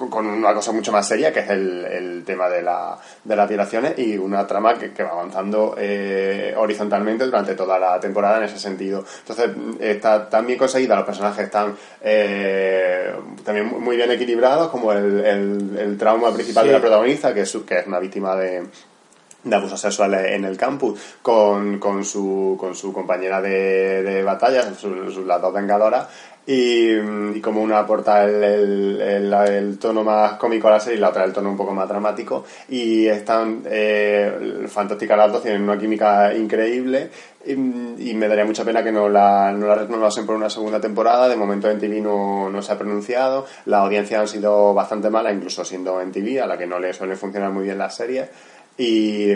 con 0.09 0.27
una 0.27 0.55
cosa 0.55 0.73
mucho 0.73 0.93
más 0.93 1.07
seria 1.07 1.33
que 1.33 1.41
es 1.41 1.51
el, 1.51 1.85
el 1.85 2.25
tema 2.25 2.49
de, 2.49 2.63
la, 2.63 2.97
de 3.25 3.37
las 3.37 3.49
violaciones 3.49 3.99
y 3.99 4.17
una 4.17 4.47
trama 4.47 4.79
que, 4.79 4.93
que 4.93 5.03
va 5.03 5.11
avanzando 5.11 5.75
eh, 5.77 6.55
horizontalmente 6.57 7.25
durante 7.25 7.55
toda 7.55 7.79
la 7.79 7.99
temporada 7.99 8.39
en 8.39 8.45
ese 8.45 8.59
sentido. 8.59 9.05
Entonces 9.19 9.51
está 9.81 10.29
tan 10.29 10.47
bien 10.47 10.59
conseguida, 10.59 10.97
los 10.97 11.05
personajes 11.05 11.45
están 11.45 11.75
eh, 12.01 13.13
también 13.45 13.67
muy 13.67 13.97
bien 13.97 14.11
equilibrados, 14.11 14.69
como 14.69 14.93
el, 14.93 15.25
el, 15.25 15.79
el 15.79 15.99
trauma 15.99 16.33
principal 16.33 16.63
sí. 16.65 16.69
de 16.69 16.75
la 16.75 16.81
protagonista, 16.81 17.35
que 17.35 17.41
es, 17.43 17.59
que 17.67 17.79
es 17.79 17.87
una 17.87 17.99
víctima 17.99 18.37
de, 18.37 18.63
de 19.43 19.57
abusos 19.57 19.81
sexuales 19.81 20.33
en 20.33 20.45
el 20.45 20.57
campus 20.57 21.01
con, 21.23 21.79
con, 21.79 22.05
su, 22.05 22.57
con 22.61 22.75
su 22.75 22.93
compañera 22.93 23.41
de, 23.41 24.03
de 24.03 24.23
batalla, 24.23 24.75
su, 24.75 25.11
su, 25.11 25.25
las 25.25 25.41
dos 25.41 25.53
vengadoras, 25.55 26.09
y, 26.53 27.41
como 27.41 27.63
una 27.63 27.79
aporta 27.79 28.25
el, 28.25 28.43
el, 28.43 29.01
el, 29.01 29.33
el, 29.33 29.79
tono 29.79 30.03
más 30.03 30.33
cómico 30.33 30.67
a 30.67 30.73
la 30.73 30.81
serie 30.81 30.99
y 30.99 31.01
la 31.01 31.11
otra 31.11 31.25
el 31.25 31.33
tono 31.33 31.49
un 31.49 31.57
poco 31.57 31.73
más 31.73 31.89
dramático. 31.89 32.45
Y 32.69 33.07
están 33.07 33.63
eh, 33.67 34.67
fantásticas 34.67 35.17
las 35.17 35.31
dos, 35.31 35.43
tienen 35.43 35.63
una 35.63 35.79
química 35.79 36.35
increíble. 36.35 37.11
Y, 37.47 37.55
me 37.55 38.29
daría 38.29 38.45
mucha 38.45 38.65
pena 38.65 38.83
que 38.83 38.91
no 38.91 39.09
la, 39.09 39.53
no 39.53 39.67
la 39.67 39.77
renovasen 39.77 40.27
por 40.27 40.35
una 40.35 40.51
segunda 40.51 40.81
temporada, 40.81 41.29
de 41.29 41.37
momento 41.37 41.71
en 41.71 41.79
TV 41.79 42.01
no, 42.01 42.51
no 42.51 42.61
se 42.61 42.73
ha 42.73 42.77
pronunciado, 42.79 43.47
las 43.65 43.81
audiencias 43.81 44.21
han 44.21 44.29
sido 44.29 44.75
bastante 44.75 45.09
malas, 45.09 45.33
incluso 45.33 45.65
siendo 45.65 46.01
en 46.03 46.13
TV, 46.13 46.41
a 46.41 46.47
la 46.47 46.59
que 46.59 46.67
no 46.67 46.79
le 46.79 46.93
suele 46.93 47.17
funcionar 47.17 47.51
muy 47.51 47.65
bien 47.65 47.79
las 47.79 47.95
series 47.95 48.29
y 48.83 49.35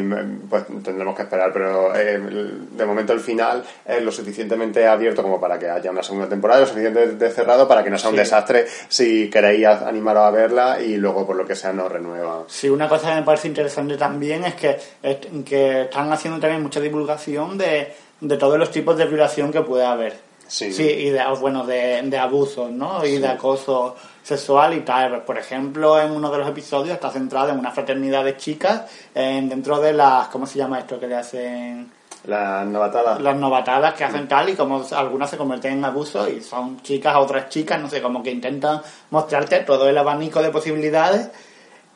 pues 0.48 0.64
tendremos 0.82 1.14
que 1.14 1.22
esperar, 1.22 1.52
pero 1.52 1.94
eh, 1.94 2.18
de 2.18 2.86
momento 2.86 3.12
el 3.12 3.20
final 3.20 3.62
es 3.84 4.02
lo 4.02 4.10
suficientemente 4.10 4.86
abierto 4.86 5.22
como 5.22 5.38
para 5.38 5.58
que 5.58 5.68
haya 5.68 5.90
una 5.90 6.02
segunda 6.02 6.26
temporada, 6.26 6.60
lo 6.60 6.66
suficientemente 6.66 7.30
cerrado 7.30 7.68
para 7.68 7.84
que 7.84 7.90
no 7.90 7.98
sea 7.98 8.08
un 8.08 8.16
sí. 8.16 8.20
desastre 8.20 8.64
si 8.88 9.28
queréis 9.28 9.66
animaros 9.66 10.22
a 10.22 10.30
verla 10.30 10.80
y 10.80 10.96
luego 10.96 11.26
por 11.26 11.36
lo 11.36 11.44
que 11.44 11.54
sea 11.54 11.74
no 11.74 11.90
renueva. 11.90 12.44
Sí, 12.46 12.70
una 12.70 12.88
cosa 12.88 13.10
que 13.10 13.16
me 13.16 13.22
parece 13.22 13.48
interesante 13.48 13.98
también 13.98 14.44
es 14.44 14.54
que, 14.54 14.78
es 15.02 15.18
que 15.44 15.82
están 15.82 16.10
haciendo 16.10 16.40
también 16.40 16.62
mucha 16.62 16.80
divulgación 16.80 17.58
de, 17.58 17.92
de 18.22 18.36
todos 18.38 18.58
los 18.58 18.70
tipos 18.70 18.96
de 18.96 19.04
violación 19.04 19.52
que 19.52 19.60
puede 19.60 19.84
haber. 19.84 20.16
Sí. 20.46 20.72
sí, 20.72 20.84
y 20.84 21.10
de, 21.10 21.22
bueno, 21.38 21.66
de, 21.66 22.00
de 22.02 22.18
abusos, 22.18 22.70
¿no? 22.70 23.04
Y 23.04 23.16
sí. 23.16 23.18
de 23.18 23.28
acoso 23.28 23.94
sexual 24.24 24.74
y 24.74 24.80
tal. 24.80 25.22
Por 25.22 25.38
ejemplo, 25.38 26.00
en 26.00 26.10
uno 26.10 26.30
de 26.30 26.38
los 26.38 26.48
episodios 26.48 26.94
está 26.94 27.10
centrado 27.10 27.50
en 27.50 27.58
una 27.58 27.70
fraternidad 27.70 28.24
de 28.24 28.36
chicas 28.36 28.90
en, 29.14 29.48
dentro 29.48 29.78
de 29.80 29.92
las, 29.92 30.28
¿cómo 30.28 30.46
se 30.46 30.58
llama 30.58 30.80
esto 30.80 30.98
que 30.98 31.06
le 31.06 31.14
hacen? 31.14 31.92
Las 32.24 32.66
novatadas. 32.66 33.20
Las 33.20 33.36
novatadas 33.36 33.92
que 33.94 34.04
hacen 34.04 34.26
tal 34.26 34.48
y 34.48 34.54
como 34.54 34.82
algunas 34.92 35.28
se 35.28 35.36
convierten 35.36 35.74
en 35.74 35.84
abuso 35.84 36.26
y 36.26 36.40
son 36.40 36.80
chicas 36.80 37.14
a 37.14 37.18
otras 37.18 37.50
chicas, 37.50 37.78
no 37.78 37.88
sé, 37.90 38.00
como 38.00 38.22
que 38.22 38.30
intentan 38.30 38.80
mostrarte 39.10 39.60
todo 39.60 39.88
el 39.88 39.98
abanico 39.98 40.42
de 40.42 40.50
posibilidades 40.50 41.30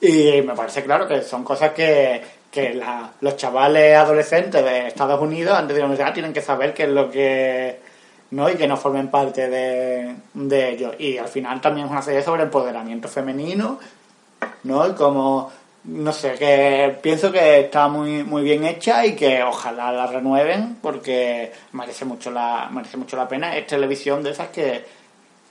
y 0.00 0.42
me 0.42 0.54
parece 0.54 0.84
claro 0.84 1.08
que 1.08 1.22
son 1.22 1.42
cosas 1.42 1.72
que, 1.72 2.22
que 2.50 2.74
la, 2.74 3.10
los 3.22 3.36
chavales 3.36 3.96
adolescentes 3.96 4.62
de 4.62 4.88
Estados 4.88 5.18
Unidos 5.18 5.54
antes 5.56 5.74
de 5.74 5.80
la 5.80 5.86
universidad 5.86 6.12
tienen 6.12 6.34
que 6.34 6.42
saber 6.42 6.74
qué 6.74 6.82
es 6.82 6.90
lo 6.90 7.10
que 7.10 7.80
¿no? 8.30 8.50
y 8.50 8.56
que 8.56 8.68
no 8.68 8.76
formen 8.76 9.08
parte 9.10 9.48
de, 9.48 10.14
de 10.34 10.70
ellos. 10.70 10.94
Y 10.98 11.18
al 11.18 11.28
final 11.28 11.60
también 11.60 11.86
es 11.86 11.92
una 11.92 12.02
serie 12.02 12.22
sobre 12.22 12.42
empoderamiento 12.42 13.08
femenino, 13.08 13.78
¿no? 14.64 14.86
Y 14.86 14.92
como, 14.92 15.50
no 15.84 16.12
sé, 16.12 16.34
que 16.34 16.96
pienso 17.00 17.32
que 17.32 17.60
está 17.60 17.88
muy, 17.88 18.22
muy 18.24 18.42
bien 18.42 18.64
hecha 18.64 19.06
y 19.06 19.14
que 19.14 19.42
ojalá 19.42 19.92
la 19.92 20.06
renueven 20.06 20.76
porque 20.82 21.52
merece 21.72 22.04
mucho 22.04 22.30
la, 22.30 22.68
merece 22.70 22.96
mucho 22.96 23.16
la 23.16 23.28
pena. 23.28 23.56
Es 23.56 23.66
televisión 23.66 24.22
de 24.22 24.30
esas 24.30 24.48
que, 24.48 24.84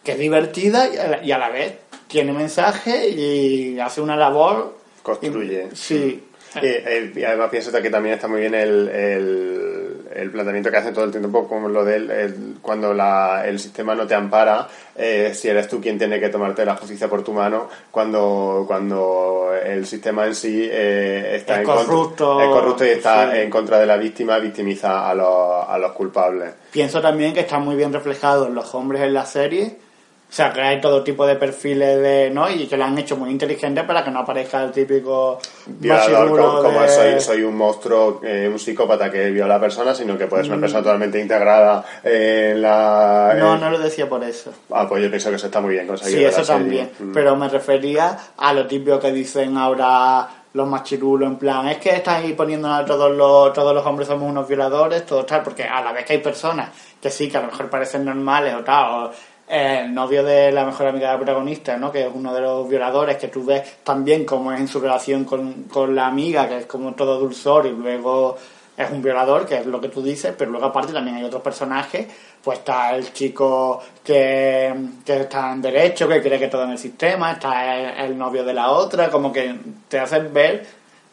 que 0.03 0.11
es 0.11 0.19
divertida 0.19 0.87
y 0.93 0.97
a, 0.97 1.07
la, 1.07 1.23
y 1.23 1.31
a 1.31 1.37
la 1.37 1.49
vez 1.49 1.73
tiene 2.07 2.33
mensaje 2.33 3.09
y 3.09 3.79
hace 3.79 4.01
una 4.01 4.15
labor. 4.15 4.77
Construye. 5.01 5.69
Y, 5.71 5.75
sí. 5.75 6.23
Y, 6.61 7.19
y, 7.19 7.23
además 7.23 7.49
pienso 7.49 7.71
que 7.71 7.89
también 7.89 8.15
está 8.15 8.27
muy 8.27 8.41
bien 8.41 8.55
el, 8.55 8.87
el, 8.89 9.76
el 10.15 10.31
planteamiento 10.31 10.71
que 10.71 10.77
hacen 10.77 10.93
todo 10.93 11.05
el 11.05 11.11
tiempo 11.11 11.47
como 11.47 11.69
lo 11.69 11.83
de 11.83 11.95
el, 11.95 12.57
cuando 12.61 12.93
la, 12.93 13.43
el 13.45 13.59
sistema 13.59 13.95
no 13.95 14.07
te 14.07 14.15
ampara 14.15 14.67
eh, 14.95 15.31
si 15.33 15.47
eres 15.47 15.67
tú 15.67 15.81
quien 15.81 15.97
tiene 15.97 16.19
que 16.19 16.29
tomarte 16.29 16.65
la 16.65 16.75
justicia 16.75 17.07
por 17.07 17.23
tu 17.23 17.33
mano 17.33 17.69
cuando, 17.91 18.63
cuando 18.67 19.51
el 19.63 19.85
sistema 19.85 20.25
en 20.25 20.35
sí 20.35 20.67
eh, 20.71 21.35
está 21.35 21.55
es 21.55 21.59
en 21.59 21.65
corrupto, 21.65 22.25
contra, 22.25 22.45
es 22.45 22.51
corrupto 22.51 22.85
y 22.85 22.89
está 22.89 23.31
sí. 23.31 23.37
en 23.39 23.49
contra 23.49 23.79
de 23.79 23.85
la 23.85 23.97
víctima 23.97 24.39
victimiza 24.39 25.09
a 25.09 25.13
los, 25.13 25.67
a 25.67 25.77
los 25.77 25.91
culpables 25.93 26.53
pienso 26.71 27.01
también 27.01 27.33
que 27.33 27.41
está 27.41 27.59
muy 27.59 27.75
bien 27.75 27.93
reflejado 27.93 28.47
en 28.47 28.55
los 28.55 28.73
hombres 28.75 29.01
en 29.01 29.13
la 29.13 29.25
serie 29.25 29.86
o 30.29 30.33
sea, 30.37 30.51
que 30.51 30.59
hay 30.59 30.81
todo 30.81 31.03
tipo 31.03 31.25
de 31.25 31.35
perfiles 31.35 32.01
de, 32.01 32.29
¿no? 32.29 32.49
Y 32.49 32.67
que 32.67 32.75
lo 32.75 32.83
han 32.83 32.97
hecho 32.97 33.15
muy 33.15 33.29
inteligente 33.29 33.83
para 33.85 34.03
que 34.03 34.11
no 34.11 34.19
aparezca 34.19 34.61
el 34.61 34.71
típico 34.71 35.39
violador 35.65 36.29
como, 36.29 36.61
como 36.63 36.81
de... 36.81 36.89
soy, 36.89 37.19
soy 37.21 37.43
un 37.43 37.55
monstruo, 37.55 38.19
eh, 38.23 38.49
un 38.51 38.59
psicópata 38.59 39.09
que 39.09 39.31
viola 39.31 39.55
a 39.55 39.59
personas, 39.59 39.97
sino 39.97 40.17
que 40.17 40.27
puedes 40.27 40.45
ser 40.45 40.53
una 40.53 40.61
persona 40.61 40.83
totalmente 40.83 41.19
integrada 41.19 41.85
en 42.03 42.61
la... 42.61 43.35
No, 43.39 43.57
no 43.57 43.69
lo 43.69 43.79
decía 43.79 44.09
por 44.09 44.21
eso. 44.23 44.51
Ah, 44.69 44.85
pues 44.87 45.01
yo 45.01 45.09
pienso 45.09 45.29
que 45.29 45.37
eso 45.37 45.45
está 45.45 45.61
muy 45.61 45.75
bien 45.75 45.87
conseguido. 45.87 46.19
Sí, 46.19 46.25
eso 46.25 46.43
también. 46.43 46.91
Mm. 46.99 47.13
Pero 47.13 47.37
me 47.37 47.47
refería 47.47 48.17
a 48.35 48.53
lo 48.53 48.67
típico 48.67 48.99
que 48.99 49.13
dicen 49.13 49.55
ahora 49.55 50.27
los 50.53 50.67
machirulos, 50.67 51.29
en 51.29 51.37
plan, 51.37 51.69
es 51.69 51.77
que 51.77 51.91
estáis 51.91 52.33
poniendo 52.33 52.73
a 52.73 52.83
todos 52.83 53.15
los, 53.15 53.53
todos 53.53 53.73
los 53.73 53.85
hombres 53.85 54.07
somos 54.07 54.29
unos 54.29 54.47
violadores, 54.47 55.05
todo 55.05 55.23
tal, 55.23 55.43
porque 55.43 55.63
a 55.63 55.81
la 55.81 55.93
vez 55.93 56.03
que 56.03 56.13
hay 56.13 56.19
personas 56.19 56.69
que 57.01 57.09
sí, 57.11 57.29
que 57.29 57.37
a 57.37 57.41
lo 57.41 57.47
mejor 57.47 57.69
parecen 57.69 58.03
normales 58.03 58.55
o 58.55 58.63
tal, 58.63 58.91
o 58.91 59.11
el 59.47 59.93
novio 59.93 60.23
de 60.23 60.51
la 60.51 60.65
mejor 60.65 60.87
amiga 60.87 61.07
de 61.07 61.13
la 61.13 61.19
protagonista, 61.19 61.77
¿no? 61.77 61.91
que 61.91 62.05
es 62.05 62.11
uno 62.13 62.33
de 62.33 62.41
los 62.41 62.67
violadores, 62.67 63.17
que 63.17 63.29
tú 63.29 63.45
ves 63.45 63.77
también 63.83 64.25
cómo 64.25 64.51
es 64.51 64.59
en 64.59 64.67
su 64.67 64.79
relación 64.79 65.23
con, 65.23 65.63
con 65.63 65.95
la 65.95 66.07
amiga, 66.07 66.47
que 66.47 66.57
es 66.57 66.65
como 66.65 66.93
todo 66.93 67.19
dulzor, 67.19 67.65
y 67.65 67.71
luego 67.71 68.37
es 68.75 68.91
un 68.91 69.01
violador, 69.01 69.45
que 69.45 69.57
es 69.57 69.65
lo 69.65 69.79
que 69.79 69.89
tú 69.89 70.03
dices, 70.03 70.33
pero 70.37 70.51
luego 70.51 70.67
aparte 70.67 70.93
también 70.93 71.17
hay 71.17 71.23
otros 71.23 71.41
personajes, 71.41 72.07
pues 72.43 72.59
está 72.59 72.95
el 72.95 73.11
chico 73.13 73.81
que, 74.03 74.73
que 75.05 75.21
está 75.21 75.53
en 75.53 75.61
derecho, 75.61 76.07
que 76.07 76.21
cree 76.21 76.37
que 76.37 76.47
todo 76.47 76.63
en 76.63 76.71
el 76.71 76.77
sistema, 76.77 77.31
está 77.31 77.75
el, 77.75 78.11
el 78.11 78.17
novio 78.17 78.43
de 78.43 78.53
la 78.53 78.71
otra, 78.71 79.09
como 79.09 79.31
que 79.31 79.55
te 79.87 79.99
hacen 79.99 80.33
ver 80.33 80.65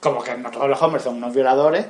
como 0.05 0.23
que 0.23 0.37
no 0.37 0.51
todos 0.51 0.69
los 0.69 0.81
hombres 0.83 1.03
son 1.03 1.17
unos 1.17 1.35
violadores, 1.35 1.87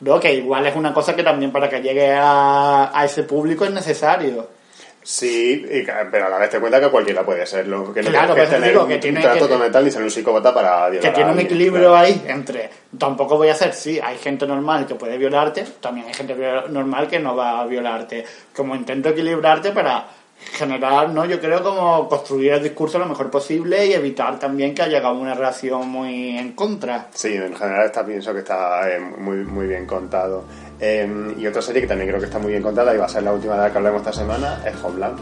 ¿no? 0.00 0.20
que 0.20 0.34
igual 0.34 0.64
es 0.66 0.76
una 0.76 0.94
cosa 0.94 1.16
que 1.16 1.24
también 1.24 1.50
para 1.50 1.68
que 1.68 1.82
llegue 1.82 2.12
a, 2.12 2.96
a 2.96 3.04
ese 3.04 3.24
público 3.24 3.64
es 3.64 3.72
necesario. 3.72 4.61
Sí, 5.04 5.66
y 5.68 5.82
pero 6.10 6.26
a 6.26 6.28
la 6.28 6.38
vez 6.38 6.50
te 6.50 6.60
cuenta 6.60 6.80
que 6.80 6.88
cualquiera 6.88 7.24
puede 7.24 7.44
serlo. 7.44 7.92
Que 7.92 8.02
no 8.02 8.10
Claro, 8.10 8.34
tienes 8.34 8.48
que 8.50 8.54
tener 8.56 8.70
digo 8.70 8.86
que 8.86 8.94
un 8.94 9.00
tiene 9.00 9.20
trato 9.20 9.48
que- 9.48 9.56
mental 9.56 9.84
ni 9.84 9.90
ser 9.90 10.02
un 10.02 10.10
psicópata 10.10 10.54
para 10.54 10.88
violar 10.88 11.00
que 11.02 11.08
a 11.08 11.12
tiene 11.12 11.32
un 11.32 11.38
equilibrio 11.40 11.88
claro. 11.90 11.96
ahí 11.96 12.24
entre 12.28 12.70
tampoco 12.96 13.36
voy 13.36 13.48
a 13.48 13.52
hacer 13.52 13.72
sí 13.74 13.98
hay 14.02 14.16
gente 14.18 14.46
normal 14.46 14.86
que 14.86 14.94
puede 14.94 15.18
violarte 15.18 15.64
también 15.80 16.06
hay 16.06 16.14
gente 16.14 16.36
normal 16.68 17.08
que 17.08 17.18
no 17.18 17.34
va 17.34 17.60
a 17.60 17.66
violarte 17.66 18.24
como 18.54 18.76
intento 18.76 19.08
equilibrarte 19.08 19.72
para 19.72 20.06
generar 20.52 21.08
no 21.10 21.24
yo 21.24 21.40
creo 21.40 21.62
como 21.62 22.08
construir 22.08 22.52
el 22.52 22.62
discurso 22.62 22.98
lo 22.98 23.06
mejor 23.06 23.30
posible 23.30 23.86
y 23.86 23.92
evitar 23.94 24.38
también 24.38 24.74
que 24.74 24.82
haya 24.82 25.08
una 25.10 25.34
reacción 25.34 25.88
muy 25.88 26.36
en 26.36 26.52
contra 26.52 27.06
Sí, 27.12 27.34
en 27.34 27.54
general 27.54 27.86
está, 27.86 28.04
pienso 28.04 28.32
que 28.32 28.40
está 28.40 28.90
eh, 28.90 28.98
muy, 29.00 29.38
muy 29.38 29.66
bien 29.66 29.86
contado. 29.86 30.44
Eh, 30.84 31.34
y 31.38 31.46
otra 31.46 31.62
serie 31.62 31.80
que 31.80 31.86
también 31.86 32.08
creo 32.08 32.18
que 32.18 32.26
está 32.26 32.40
muy 32.40 32.50
bien 32.50 32.62
contada 32.62 32.92
y 32.92 32.98
va 32.98 33.04
a 33.04 33.08
ser 33.08 33.22
la 33.22 33.32
última 33.32 33.54
de 33.54 33.60
la 33.60 33.70
que 33.70 33.78
hablemos 33.78 34.00
esta 34.00 34.12
semana 34.12 34.60
es 34.66 34.74
Homeland. 34.82 35.16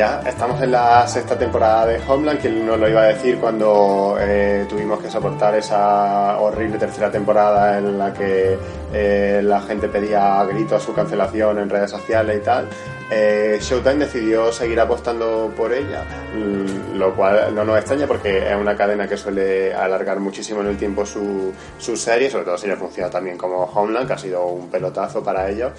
Ya 0.00 0.22
estamos 0.26 0.58
en 0.62 0.70
la 0.70 1.06
sexta 1.06 1.36
temporada 1.36 1.84
de 1.84 2.00
Homeland, 2.08 2.40
que 2.40 2.48
nos 2.48 2.80
lo 2.80 2.88
iba 2.88 3.02
a 3.02 3.08
decir 3.08 3.36
cuando 3.36 4.16
eh, 4.18 4.64
tuvimos 4.66 4.98
que 4.98 5.10
soportar 5.10 5.54
esa 5.56 6.40
horrible 6.40 6.78
tercera 6.78 7.10
temporada 7.10 7.76
en 7.76 7.98
la 7.98 8.10
que 8.10 8.56
eh, 8.94 9.42
la 9.44 9.60
gente 9.60 9.90
pedía 9.90 10.40
a 10.40 10.46
gritos 10.46 10.82
su 10.82 10.94
cancelación 10.94 11.58
en 11.58 11.68
redes 11.68 11.90
sociales 11.90 12.38
y 12.38 12.40
tal. 12.40 12.66
Eh, 13.10 13.58
Showtime 13.60 14.06
decidió 14.06 14.50
seguir 14.50 14.80
apostando 14.80 15.52
por 15.54 15.70
ella, 15.70 16.02
mm, 16.34 16.96
lo 16.96 17.14
cual 17.14 17.54
no 17.54 17.62
nos 17.66 17.76
extraña 17.76 18.06
porque 18.06 18.50
es 18.50 18.56
una 18.56 18.74
cadena 18.74 19.06
que 19.06 19.18
suele 19.18 19.74
alargar 19.74 20.18
muchísimo 20.18 20.62
en 20.62 20.68
el 20.68 20.78
tiempo 20.78 21.04
su, 21.04 21.52
su 21.76 21.94
serie, 21.94 22.30
sobre 22.30 22.46
todo 22.46 22.56
si 22.56 22.66
le 22.66 22.76
funciona 22.76 23.10
también 23.10 23.36
como 23.36 23.64
Homeland, 23.64 24.06
que 24.06 24.14
ha 24.14 24.18
sido 24.18 24.46
un 24.46 24.70
pelotazo 24.70 25.22
para 25.22 25.50
ellos. 25.50 25.72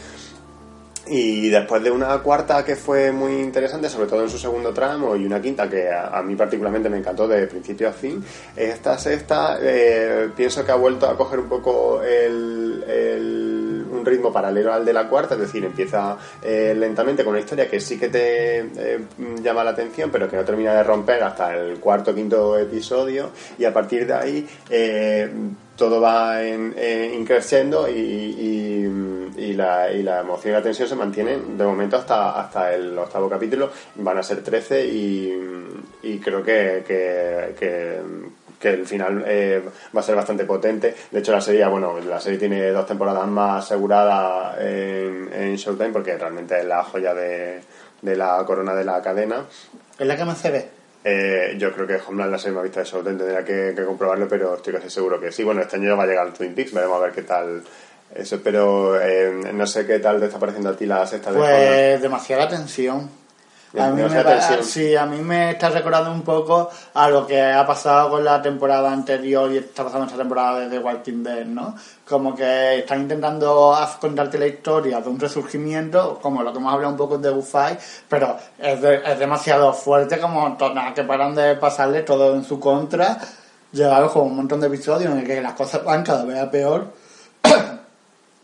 Y 1.14 1.50
después 1.50 1.84
de 1.84 1.92
una 1.92 2.18
cuarta 2.20 2.64
que 2.64 2.78
fue 2.78 3.12
muy 3.12 3.34
interesante, 3.34 3.90
sobre 3.90 4.08
todo 4.08 4.24
en 4.24 4.30
su 4.30 4.38
segundo 4.38 4.74
tramo, 4.74 5.14
y 5.18 5.26
una 5.26 5.42
quinta 5.42 5.70
que 5.70 5.90
a, 5.90 6.08
a 6.08 6.24
mí 6.24 6.38
particularmente 6.38 6.90
me 6.90 7.00
encantó 7.00 7.28
de 7.28 7.48
principio 7.48 7.90
a 7.90 7.92
fin, 7.92 8.24
esta 8.56 8.98
sexta 8.98 9.58
eh, 9.62 10.30
pienso 10.34 10.64
que 10.64 10.72
ha 10.72 10.76
vuelto 10.76 11.06
a 11.08 11.18
coger 11.18 11.40
un 11.40 11.50
poco 11.50 12.02
el, 12.02 13.86
un 13.92 14.06
ritmo 14.06 14.32
paralelo 14.32 14.72
al 14.72 14.86
de 14.86 14.94
la 14.94 15.10
cuarta, 15.10 15.36
es 15.36 15.42
decir, 15.42 15.66
empieza 15.66 16.16
eh, 16.42 16.74
lentamente 16.78 17.26
con 17.26 17.32
una 17.32 17.42
historia 17.42 17.70
que 17.70 17.82
sí 17.82 18.00
que 18.00 18.08
te 18.08 18.60
eh, 18.60 19.00
llama 19.44 19.66
la 19.66 19.72
atención, 19.72 20.12
pero 20.12 20.30
que 20.30 20.38
no 20.38 20.46
termina 20.46 20.74
de 20.74 20.84
romper 20.84 21.22
hasta 21.24 21.58
el 21.58 21.78
cuarto 21.82 22.12
o 22.12 22.16
quinto 22.16 22.58
episodio, 22.58 23.32
y 23.60 23.66
a 23.66 23.74
partir 23.74 24.08
de 24.08 24.14
ahí 24.14 24.48
eh, 24.70 25.30
todo 25.82 26.00
va 26.00 26.44
en, 26.44 26.76
eh, 26.78 27.12
increciendo 27.20 27.90
y, 27.90 27.94
y- 29.36 29.54
la, 29.56 29.92
y 29.92 30.04
la 30.04 30.20
emoción 30.20 30.54
y 30.54 30.58
la 30.58 30.62
tensión 30.62 30.88
se 30.88 30.96
mantienen 30.96 31.58
de 31.58 31.64
momento 31.66 31.98
hasta, 31.98 32.40
hasta 32.40 32.72
el 32.74 32.96
octavo 32.98 33.28
capítulo. 33.28 33.72
Van 33.96 34.16
a 34.18 34.22
ser 34.24 34.44
13 34.44 34.86
y, 34.86 36.20
creo 36.24 36.44
que, 36.44 36.84
que, 36.88 37.56
que- 38.60 38.70
el 38.70 38.86
final 38.86 39.24
eh, 39.28 39.62
va 39.96 40.02
a 40.02 40.04
ser 40.04 40.16
bastante 40.16 40.46
potente. 40.46 40.94
De 41.10 41.20
hecho, 41.20 41.32
la 41.32 41.42
serie, 41.42 41.66
bueno, 41.68 42.00
la 42.00 42.20
serie 42.20 42.38
tiene 42.38 42.70
dos 42.70 42.86
temporadas 42.86 43.28
más 43.28 43.66
aseguradas 43.66 44.60
en, 44.62 45.30
en 45.34 45.56
Showtime 45.56 45.90
porque 45.90 46.16
realmente 46.16 46.60
es 46.60 46.66
la 46.66 46.84
joya 46.84 47.16
de, 47.16 47.60
de 48.04 48.16
la 48.16 48.44
corona 48.46 48.76
de 48.76 48.84
la 48.86 49.02
cadena. 49.02 49.46
es 49.98 50.06
la 50.06 50.16
que 50.16 50.26
más 50.26 50.38
se 50.38 50.52
ve 50.52 50.81
Eh, 51.04 51.56
yo 51.58 51.74
creo 51.74 51.88
que 51.88 52.00
Homeland 52.08 52.32
la 52.32 52.52
más 52.52 52.64
vista 52.64 52.82
de 52.82 52.86
Showtime, 52.86 53.18
tendría 53.18 53.44
que, 53.44 53.74
que 53.76 53.86
comprobarlo, 53.86 54.28
pero 54.28 54.56
estoy 54.56 54.74
casi 54.74 54.90
seguro 54.90 55.20
que 55.20 55.32
sí. 55.32 55.44
Bueno, 55.44 55.62
este 55.62 55.78
año 55.78 55.98
va 55.98 56.04
a 56.04 56.08
llegar 56.08 56.32
Twin 56.34 56.54
Peaks, 56.54 56.74
veremos 56.74 56.98
a 56.98 57.06
ver 57.06 57.12
qué 57.12 57.24
tal 57.24 57.64
eso, 58.14 58.40
pero 58.44 59.02
eh, 59.02 59.32
no 59.54 59.66
sé 59.66 59.86
qué 59.86 60.00
tal 60.00 60.20
te 60.20 60.26
está 60.26 60.38
pareciendo 60.38 60.70
a 60.70 60.76
ti 60.76 60.86
la 60.86 61.06
sexta 61.08 61.32
de. 61.32 61.40
Pues 61.40 62.02
demasiada 62.02 62.48
tensión. 62.48 63.10
A 63.80 63.88
mí, 63.92 64.02
me, 64.10 64.24
sí, 64.64 64.96
a 64.96 65.06
mí 65.06 65.18
me 65.22 65.52
está 65.52 65.70
recordando 65.70 66.12
un 66.12 66.24
poco 66.24 66.70
a 66.94 67.10
lo 67.10 67.26
que 67.26 67.42
ha 67.42 67.66
pasado 67.66 68.10
con 68.10 68.24
la 68.26 68.42
temporada 68.42 68.92
anterior 68.92 69.50
y 69.52 69.58
está 69.60 69.84
pasando 69.86 70.06
esta 70.08 70.18
temporada 70.18 70.60
de 70.60 70.70
The 70.70 70.80
Walking 70.80 71.24
Dead, 71.24 71.46
¿no? 71.46 71.76
Como 72.08 72.36
que 72.36 72.80
están 72.80 73.02
intentando 73.02 73.74
contarte 74.02 74.38
la 74.38 74.48
historia 74.48 75.00
de 75.00 75.10
un 75.10 75.18
resurgimiento, 75.18 76.20
como 76.22 76.44
lo 76.44 76.52
que 76.52 76.60
hemos 76.60 76.74
hablado 76.74 76.92
un 76.92 76.98
poco 76.98 77.18
de 77.18 77.30
Buffy, 77.30 77.78
pero 78.10 78.36
es, 78.60 78.82
de- 78.82 79.02
es 79.06 79.18
demasiado 79.20 79.72
fuerte 79.74 80.20
como 80.20 80.58
to- 80.58 80.74
nada, 80.74 80.94
que 80.94 81.04
paran 81.06 81.34
de 81.34 81.56
pasarle 81.56 82.02
todo 82.02 82.36
en 82.36 82.44
su 82.44 82.60
contra. 82.60 83.18
Llegaron 83.72 84.10
como 84.10 84.26
un 84.26 84.36
montón 84.36 84.60
de 84.60 84.68
episodios 84.68 85.12
en 85.14 85.20
el 85.20 85.26
que 85.26 85.42
las 85.42 85.54
cosas 85.54 85.84
van 85.86 86.04
cada 86.04 86.26
vez 86.26 86.38
a 86.40 86.52
peor. 86.52 86.88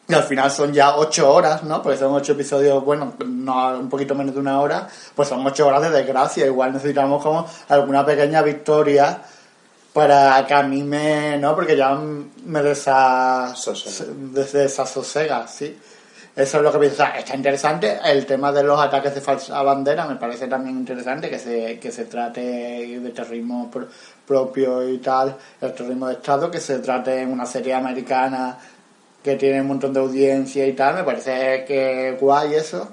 Y 0.09 0.13
al 0.13 0.23
final 0.23 0.49
son 0.49 0.71
ya 0.73 0.95
ocho 0.95 1.33
horas, 1.33 1.63
¿no? 1.63 1.81
Porque 1.81 1.97
son 1.97 2.13
ocho 2.13 2.31
episodios, 2.31 2.83
bueno, 2.83 3.13
no 3.25 3.77
un 3.77 3.89
poquito 3.89 4.15
menos 4.15 4.33
de 4.33 4.39
una 4.39 4.61
hora, 4.61 4.87
pues 5.13 5.27
son 5.27 5.45
ocho 5.45 5.67
horas 5.67 5.81
de 5.81 5.89
desgracia. 5.89 6.45
Igual 6.45 6.71
necesitamos 6.73 7.21
como 7.21 7.45
alguna 7.67 8.05
pequeña 8.05 8.41
victoria 8.41 9.21
para 9.93 10.45
que 10.47 10.53
a 10.53 10.63
mí 10.63 10.83
me, 10.83 11.37
¿no? 11.37 11.55
Porque 11.55 11.75
ya 11.75 11.93
me 12.45 12.61
desa, 12.61 13.53
Sosega. 13.55 14.11
des- 14.31 14.53
desasosega, 14.53 15.47
sí. 15.47 15.77
Eso 16.35 16.57
es 16.57 16.63
lo 16.63 16.71
que 16.71 16.77
pienso. 16.77 17.01
O 17.01 17.05
sea, 17.05 17.17
Está 17.17 17.35
interesante. 17.35 17.99
El 18.05 18.25
tema 18.27 18.51
de 18.51 18.61
los 18.63 18.79
ataques 18.79 19.15
de 19.15 19.21
falsa 19.21 19.59
bandera 19.63 20.05
me 20.05 20.17
parece 20.17 20.47
también 20.47 20.77
interesante 20.77 21.29
que 21.31 21.39
se, 21.39 21.79
que 21.79 21.91
se 21.91 22.05
trate 22.05 22.39
de 22.99 23.09
terrorismo 23.09 23.69
pro- 23.71 23.87
propio 24.25 24.87
y 24.87 24.99
tal, 24.99 25.35
el 25.59 25.73
terrorismo 25.73 26.07
de 26.07 26.13
Estado, 26.13 26.51
que 26.51 26.59
se 26.59 26.77
trate 26.79 27.21
en 27.23 27.31
una 27.31 27.45
serie 27.47 27.73
americana 27.73 28.55
que 29.27 29.35
tiene 29.35 29.59
un 29.59 29.67
montón 29.67 29.93
de 29.93 29.99
audiencia 29.99 30.65
y 30.65 30.73
tal. 30.73 30.95
Me 30.95 31.03
parece 31.03 31.65
que 31.65 32.17
guay 32.19 32.55
eso. 32.55 32.87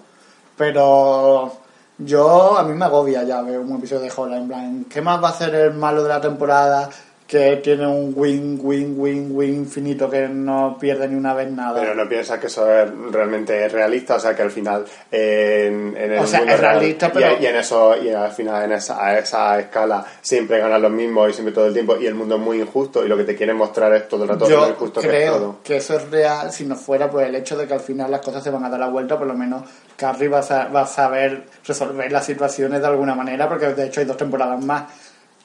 Pero 0.56 1.52
yo, 1.98 2.58
a 2.58 2.62
mí 2.64 2.74
me 2.74 2.84
agobia 2.84 3.22
ya 3.22 3.40
ver 3.42 3.60
un 3.60 3.76
episodio 3.76 4.02
de 4.02 4.12
Hola 4.16 4.36
en 4.38 4.48
plan, 4.48 4.84
¿qué 4.90 5.00
más 5.00 5.22
va 5.22 5.28
a 5.28 5.30
hacer 5.30 5.54
el 5.54 5.74
malo 5.74 6.02
de 6.02 6.08
la 6.08 6.20
temporada 6.20 6.90
que 7.26 7.56
tiene 7.56 7.86
un 7.86 8.12
win, 8.14 8.60
win, 8.62 8.94
win, 8.98 9.28
win 9.34 9.54
infinito 9.54 10.10
que 10.10 10.28
no 10.28 10.76
pierde 10.78 11.08
ni 11.08 11.14
una 11.14 11.32
vez 11.32 11.50
nada? 11.50 11.80
Pero 11.80 11.94
no 11.94 12.06
piensas 12.06 12.38
que 12.38 12.48
eso 12.48 12.70
es 12.70 12.90
realmente 13.10 13.66
realista, 13.68 14.16
o 14.16 14.20
sea 14.20 14.36
que 14.36 14.42
al 14.42 14.50
final 14.50 14.84
eh, 15.10 15.68
en, 15.68 15.96
en 15.96 16.12
el 16.12 16.18
O 16.18 16.26
sea, 16.26 16.40
mundo 16.40 16.54
es 16.54 16.60
real 16.60 16.74
realista, 16.80 17.06
y- 17.06 17.10
pero- 17.12 17.36
y, 17.40 17.46
en 17.46 17.56
eso 17.56 17.96
y 18.02 18.10
al 18.10 18.30
final 18.32 18.64
en 18.64 18.72
esa, 18.72 19.02
a 19.04 19.18
esa 19.18 19.58
escala 19.58 20.04
siempre 20.20 20.58
ganan 20.58 20.82
los 20.82 20.90
mismos 20.92 21.30
y 21.30 21.32
siempre 21.32 21.54
todo 21.54 21.66
el 21.66 21.72
tiempo 21.72 21.96
y 21.98 22.06
el 22.06 22.14
mundo 22.14 22.34
es 22.36 22.40
muy 22.42 22.60
injusto 22.60 23.04
y 23.04 23.08
lo 23.08 23.16
que 23.16 23.24
te 23.24 23.34
quieren 23.34 23.56
mostrar 23.56 23.92
es 23.94 24.06
todo 24.06 24.24
el 24.24 24.28
rato 24.28 24.46
Yo 24.46 24.68
injusto 24.68 25.00
que 25.00 25.24
es 25.24 25.30
todo. 25.30 25.38
creo 25.38 25.58
que 25.64 25.76
eso 25.78 25.96
es 25.96 26.10
real 26.10 26.52
si 26.52 26.66
no 26.66 26.76
fuera 26.76 27.10
por 27.10 27.22
el 27.22 27.34
hecho 27.34 27.56
de 27.56 27.66
que 27.66 27.72
al 27.72 27.80
final 27.80 28.10
las 28.10 28.20
cosas 28.20 28.44
se 28.44 28.50
van 28.50 28.64
a 28.66 28.68
dar 28.68 28.78
la 28.80 28.88
vuelta, 28.88 29.16
por 29.16 29.26
lo 29.26 29.34
menos 29.34 29.62
Carrie 29.96 30.28
va 30.28 30.40
a, 30.40 30.68
va 30.68 30.82
a 30.82 30.86
saber 30.86 31.44
resolver 31.66 32.12
las 32.12 32.26
situaciones 32.26 32.80
de 32.82 32.86
alguna 32.86 33.14
manera, 33.14 33.48
porque 33.48 33.68
de 33.68 33.86
hecho 33.86 34.00
hay 34.00 34.06
dos 34.06 34.16
temporadas 34.16 34.62
más. 34.62 34.84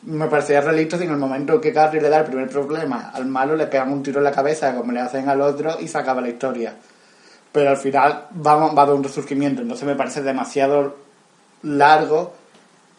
Me 0.03 0.27
parecía 0.27 0.61
realista 0.61 0.97
si 0.97 1.03
en 1.03 1.11
el 1.11 1.17
momento 1.17 1.59
que 1.59 1.73
Carrie 1.73 2.01
le 2.01 2.09
da 2.09 2.19
el 2.19 2.25
primer 2.25 2.49
problema 2.49 3.11
al 3.13 3.25
malo 3.25 3.55
le 3.55 3.67
pegan 3.67 3.91
un 3.91 4.01
tiro 4.01 4.19
en 4.19 4.23
la 4.23 4.31
cabeza 4.31 4.73
como 4.75 4.91
le 4.91 5.01
hacen 5.01 5.27
al 5.27 5.41
otro 5.41 5.77
y 5.79 5.87
se 5.87 5.97
acaba 5.97 6.21
la 6.21 6.29
historia. 6.29 6.73
Pero 7.51 7.71
al 7.71 7.77
final 7.77 8.27
va, 8.45 8.73
va 8.73 8.81
haber 8.83 8.95
un 8.95 9.03
resurgimiento, 9.03 9.61
entonces 9.61 9.85
me 9.85 9.95
parece 9.95 10.21
demasiado 10.21 10.95
largo 11.63 12.33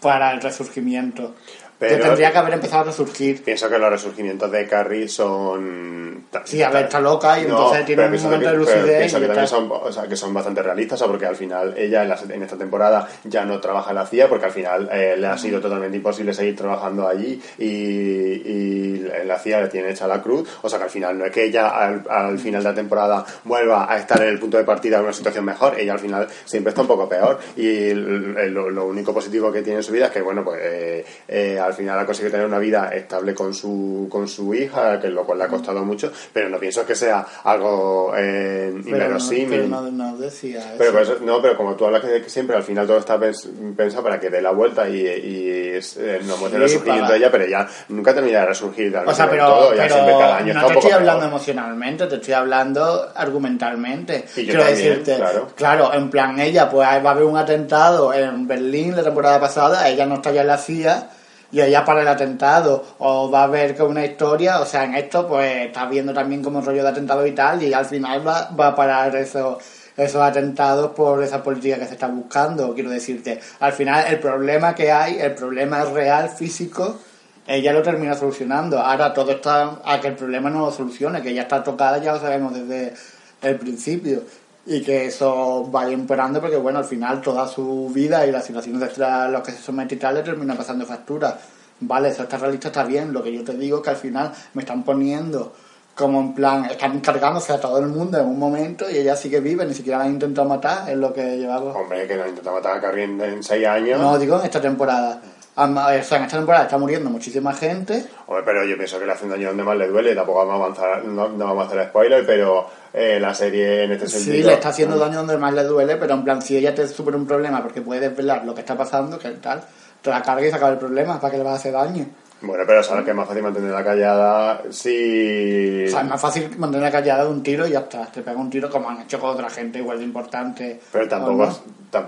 para 0.00 0.32
el 0.32 0.40
resurgimiento. 0.40 1.34
Pero- 1.80 1.96
que 1.96 2.02
tendría 2.02 2.30
que 2.30 2.38
haber 2.38 2.54
empezado 2.54 2.82
a 2.82 2.84
resurgir. 2.84 3.42
Pienso 3.42 3.68
que 3.68 3.78
los 3.78 3.90
resurgimientos 3.90 4.50
de 4.52 4.66
Carrie 4.68 5.08
son... 5.08 6.26
Sí, 6.44 6.62
a 6.62 6.70
ver, 6.70 6.84
está 6.84 7.00
loca 7.00 7.40
y 7.40 7.42
entonces 7.46 7.84
tiene 7.86 8.04
un 8.06 8.22
momento 8.22 8.38
que- 8.46 8.52
de 8.52 8.56
lucidez 8.58 8.98
pienso 8.98 9.18
y 9.18 9.20
que 9.22 9.26
también 9.26 9.48
son, 9.48 9.68
o 9.72 9.90
sea, 9.90 10.06
que 10.06 10.14
son 10.16 10.32
bastante 10.32 10.62
realistas, 10.62 11.00
o 11.00 11.04
sea, 11.04 11.08
porque 11.10 11.26
al 11.26 11.34
final 11.34 11.74
ella 11.76 12.02
en, 12.02 12.08
la- 12.10 12.18
en 12.28 12.42
esta 12.42 12.56
temporada 12.56 13.08
ya 13.24 13.44
no 13.44 13.58
trabaja 13.60 13.90
en 13.90 13.96
la 13.96 14.06
CIA, 14.06 14.28
porque 14.28 14.44
al 14.46 14.52
final 14.52 14.88
eh, 14.92 15.16
le 15.18 15.26
ha 15.26 15.36
sido 15.36 15.60
totalmente 15.60 15.96
imposible 15.96 16.32
seguir 16.32 16.54
trabajando 16.54 17.08
allí 17.08 17.42
y, 17.58 17.64
y 17.66 19.08
la 19.24 19.38
CIA 19.38 19.62
le 19.62 19.68
tiene 19.68 19.90
hecha 19.90 20.06
la 20.06 20.22
cruz, 20.22 20.48
o 20.62 20.68
sea 20.68 20.78
que 20.78 20.84
al 20.84 20.90
final 20.90 21.18
no 21.18 21.24
es 21.24 21.32
que 21.32 21.44
ella 21.44 21.68
al, 21.68 22.04
al 22.08 22.38
final 22.38 22.62
de 22.62 22.68
la 22.68 22.74
temporada 22.74 23.24
vuelva 23.44 23.92
a 23.92 23.98
estar 23.98 24.20
en 24.22 24.28
el 24.28 24.38
punto 24.38 24.56
de 24.56 24.64
partida 24.64 24.98
en 24.98 25.04
una 25.04 25.12
situación 25.12 25.44
mejor, 25.44 25.78
ella 25.78 25.94
al 25.94 25.98
final 25.98 26.28
siempre 26.44 26.70
está 26.70 26.82
un 26.82 26.88
poco 26.88 27.08
peor. 27.08 27.38
Y 27.56 27.92
lo, 27.92 28.70
lo 28.70 28.86
único 28.86 29.12
positivo 29.14 29.50
que 29.52 29.62
tiene 29.62 29.78
en 29.78 29.82
su 29.82 29.92
vida 29.92 30.06
es 30.06 30.10
que, 30.12 30.20
bueno, 30.20 30.44
pues 30.44 30.60
eh, 30.62 31.04
eh, 31.28 31.58
al 31.70 31.76
final 31.76 31.98
ha 31.98 32.06
conseguido 32.06 32.32
tener 32.32 32.46
una 32.46 32.58
vida 32.58 32.90
estable 32.94 33.34
con 33.34 33.54
su, 33.54 34.06
con 34.10 34.28
su 34.28 34.54
hija, 34.54 35.00
que 35.00 35.08
lo 35.08 35.24
cual 35.24 35.38
le 35.38 35.44
ha 35.44 35.48
costado 35.48 35.84
mucho, 35.84 36.12
pero 36.32 36.48
no 36.48 36.58
pienso 36.58 36.84
que 36.86 36.94
sea 36.94 37.24
algo 37.44 38.12
eh, 38.16 38.70
Pero, 38.70 38.82
no, 38.82 38.88
inverosímil. 38.90 39.48
pero 39.48 39.66
no, 39.68 39.82
no 39.90 40.16
decía 40.16 40.58
eso. 40.60 40.76
Pero 40.78 41.20
no, 41.24 41.40
pero 41.42 41.56
como 41.56 41.74
tú 41.76 41.86
hablas 41.86 42.02
que, 42.02 42.28
siempre 42.28 42.56
al 42.56 42.62
final 42.62 42.86
todo 42.86 42.98
está 42.98 43.16
pens- 43.18 43.48
pensado 43.76 44.02
para 44.02 44.20
que 44.20 44.30
dé 44.30 44.40
la 44.42 44.50
vuelta 44.52 44.88
y, 44.88 45.00
y 45.06 45.48
es, 45.76 45.96
eh, 45.96 46.20
nos 46.24 46.38
muestre 46.38 46.56
el 46.58 46.62
resurgimiento 46.64 47.10
de 47.12 47.18
ella, 47.18 47.30
pero 47.30 47.44
ella 47.44 47.66
nunca 47.88 48.12
termina 48.14 48.40
de 48.40 48.46
resurgir 48.46 48.94
O 48.96 49.14
sea, 49.14 49.28
pero, 49.30 49.46
todo, 49.46 49.74
ya 49.74 49.82
pero 49.82 49.94
siempre 49.94 50.14
cada 50.18 50.36
año 50.36 50.48
está 50.48 50.60
no 50.62 50.66
te 50.68 50.74
estoy 50.74 50.90
hablando 50.92 51.20
peor. 51.20 51.30
emocionalmente, 51.32 52.06
te 52.06 52.14
estoy 52.16 52.34
hablando 52.34 53.08
argumentalmente. 53.14 54.24
Y 54.36 54.40
yo 54.44 54.52
Quiero 54.54 54.64
también, 54.64 54.88
decirte, 55.04 55.22
claro. 55.56 55.92
en 55.94 56.10
plan, 56.10 56.38
ella, 56.40 56.68
pues 56.68 56.86
va 56.86 56.92
a 57.08 57.10
haber 57.12 57.24
un 57.24 57.36
atentado 57.36 58.12
en 58.12 58.46
Berlín 58.46 58.96
la 58.96 59.02
temporada 59.02 59.40
pasada, 59.40 59.88
ella 59.88 60.06
no 60.06 60.16
está 60.16 60.30
ya 60.32 60.42
en 60.42 60.46
la 60.48 60.58
CIA 60.58 61.10
y 61.52 61.60
ella 61.60 61.84
para 61.84 62.02
el 62.02 62.08
atentado, 62.08 62.84
o 62.98 63.30
va 63.30 63.40
a 63.40 63.44
haber 63.44 63.74
que 63.74 63.82
una 63.82 64.04
historia, 64.04 64.60
o 64.60 64.66
sea, 64.66 64.84
en 64.84 64.94
esto, 64.94 65.26
pues 65.26 65.66
estás 65.66 65.88
viendo 65.90 66.12
también 66.12 66.42
como 66.42 66.60
rollo 66.60 66.82
de 66.82 66.88
atentado 66.88 67.26
y 67.26 67.32
tal, 67.32 67.62
y 67.62 67.72
al 67.72 67.86
final 67.86 68.26
va, 68.26 68.50
va 68.50 68.68
a 68.68 68.74
parar 68.74 69.16
eso 69.16 69.58
esos 69.96 70.22
atentados 70.22 70.92
por 70.92 71.22
esa 71.22 71.42
política 71.42 71.78
que 71.78 71.86
se 71.86 71.94
está 71.94 72.08
buscando, 72.08 72.72
quiero 72.74 72.90
decirte. 72.90 73.40
Al 73.60 73.72
final, 73.72 74.06
el 74.08 74.18
problema 74.18 74.74
que 74.74 74.90
hay, 74.90 75.18
el 75.18 75.34
problema 75.34 75.84
real, 75.84 76.30
físico, 76.30 76.98
ella 77.46 77.72
lo 77.72 77.82
termina 77.82 78.14
solucionando. 78.14 78.78
Ahora 78.78 79.12
todo 79.12 79.32
está 79.32 79.80
a 79.84 80.00
que 80.00 80.08
el 80.08 80.14
problema 80.14 80.50
no 80.50 80.60
lo 80.60 80.72
solucione, 80.72 81.20
que 81.20 81.34
ya 81.34 81.42
está 81.42 81.62
tocada, 81.62 81.98
ya 81.98 82.14
lo 82.14 82.20
sabemos 82.20 82.54
desde 82.54 82.94
el 83.42 83.56
principio. 83.56 84.22
Y 84.66 84.82
que 84.82 85.06
eso 85.06 85.64
vaya 85.70 85.92
empeorando 85.92 86.40
porque, 86.40 86.56
bueno, 86.56 86.78
al 86.78 86.84
final 86.84 87.20
toda 87.20 87.48
su 87.48 87.90
vida 87.92 88.26
y 88.26 88.30
las 88.30 88.44
situaciones 88.44 88.98
a 89.00 89.28
las 89.28 89.42
que 89.42 89.52
se 89.52 89.62
somete 89.62 89.94
y 89.94 89.98
tal 89.98 90.14
le 90.16 90.22
termina 90.22 90.54
pasando 90.54 90.84
factura. 90.86 91.38
Vale, 91.80 92.10
eso 92.10 92.24
está 92.24 92.36
realista, 92.36 92.68
está 92.68 92.84
bien. 92.84 93.12
Lo 93.12 93.22
que 93.22 93.32
yo 93.32 93.42
te 93.42 93.54
digo 93.54 93.78
es 93.78 93.82
que 93.82 93.90
al 93.90 93.96
final 93.96 94.32
me 94.54 94.62
están 94.62 94.82
poniendo 94.84 95.52
como 95.94 96.20
en 96.20 96.34
plan, 96.34 96.64
están 96.66 97.00
cargándose 97.00 97.52
a 97.52 97.60
todo 97.60 97.78
el 97.78 97.86
mundo 97.86 98.18
en 98.18 98.26
un 98.26 98.38
momento 98.38 98.88
y 98.88 98.96
ella 98.98 99.16
sigue 99.16 99.40
viva, 99.40 99.64
ni 99.64 99.74
siquiera 99.74 99.98
la 99.98 100.04
han 100.04 100.12
intentado 100.12 100.48
matar, 100.48 100.88
es 100.88 100.96
lo 100.96 101.12
que 101.12 101.36
llevamos. 101.36 101.74
Hombre, 101.76 102.06
que 102.06 102.16
nos 102.16 102.28
intenta 102.28 102.52
matar 102.52 102.76
a 102.78 102.80
Carrie 102.80 103.04
en, 103.04 103.42
seis 103.42 103.66
años. 103.66 104.00
No, 104.00 104.18
digo 104.18 104.38
en 104.38 104.44
esta 104.44 104.60
temporada. 104.60 105.20
Ama- 105.56 105.88
O 105.88 106.02
sea, 106.02 106.18
en 106.18 106.24
esta 106.24 106.36
temporada 106.38 106.64
está 106.64 106.78
muriendo 106.78 107.10
muchísima 107.10 107.52
gente. 107.52 108.04
Hombre, 108.26 108.44
pero 108.46 108.64
yo 108.64 108.76
pienso 108.76 108.98
que 108.98 109.04
le 109.06 109.12
hacen 109.12 109.28
daño 109.30 109.48
donde 109.48 109.62
más 109.62 109.76
le 109.76 109.88
duele, 109.88 110.14
tampoco 110.14 110.38
vamos 110.46 110.54
a 110.54 110.64
avanzar, 110.64 111.04
no, 111.04 111.28
no 111.30 111.46
vamos 111.46 111.64
a 111.64 111.66
hacer 111.68 111.88
spoiler, 111.88 112.24
pero 112.24 112.66
eh, 112.92 113.18
la 113.20 113.34
serie 113.34 113.84
en 113.84 113.92
este 113.92 114.08
sentido... 114.08 114.36
Sí, 114.36 114.42
le 114.42 114.54
está 114.54 114.70
haciendo 114.70 114.98
daño 114.98 115.18
donde 115.18 115.36
más 115.36 115.52
le 115.54 115.64
duele, 115.64 115.96
pero 115.96 116.14
en 116.14 116.24
plan, 116.24 116.42
si 116.42 116.56
ella 116.56 116.74
te 116.74 116.86
supera 116.88 117.16
un 117.16 117.26
problema 117.26 117.62
porque 117.62 117.82
puede 117.82 118.08
desvelar 118.08 118.44
lo 118.44 118.54
que 118.54 118.60
está 118.60 118.76
pasando, 118.76 119.18
que 119.18 119.28
tal, 119.30 119.62
te 120.02 120.10
la 120.10 120.22
carga 120.22 120.46
y 120.46 120.50
se 120.50 120.56
acaba 120.56 120.72
el 120.72 120.78
problema, 120.78 121.20
¿para 121.20 121.30
que 121.30 121.38
le 121.38 121.44
va 121.44 121.52
a 121.52 121.56
hacer 121.56 121.72
daño? 121.72 122.06
Bueno, 122.42 122.64
pero 122.66 122.82
sabes 122.82 123.04
que 123.04 123.10
es 123.10 123.16
más 123.16 123.28
fácil 123.28 123.42
mantenerla 123.42 123.84
callada 123.84 124.62
si... 124.70 125.84
O 125.86 125.90
sea, 125.90 126.00
es 126.00 126.08
más 126.08 126.20
fácil 126.20 126.48
mantenerla 126.56 126.90
callada 126.90 127.24
de 127.24 127.30
un 127.30 127.42
tiro 127.42 127.66
y 127.66 127.72
ya 127.72 127.80
está. 127.80 128.06
Te 128.06 128.22
pega 128.22 128.38
un 128.38 128.48
tiro 128.48 128.70
como 128.70 128.88
han 128.88 129.02
hecho 129.02 129.20
con 129.20 129.30
otra 129.30 129.50
gente 129.50 129.78
igual 129.78 129.98
de 129.98 130.04
importante. 130.04 130.80
Pero 130.90 131.06
tampoco, 131.06 131.50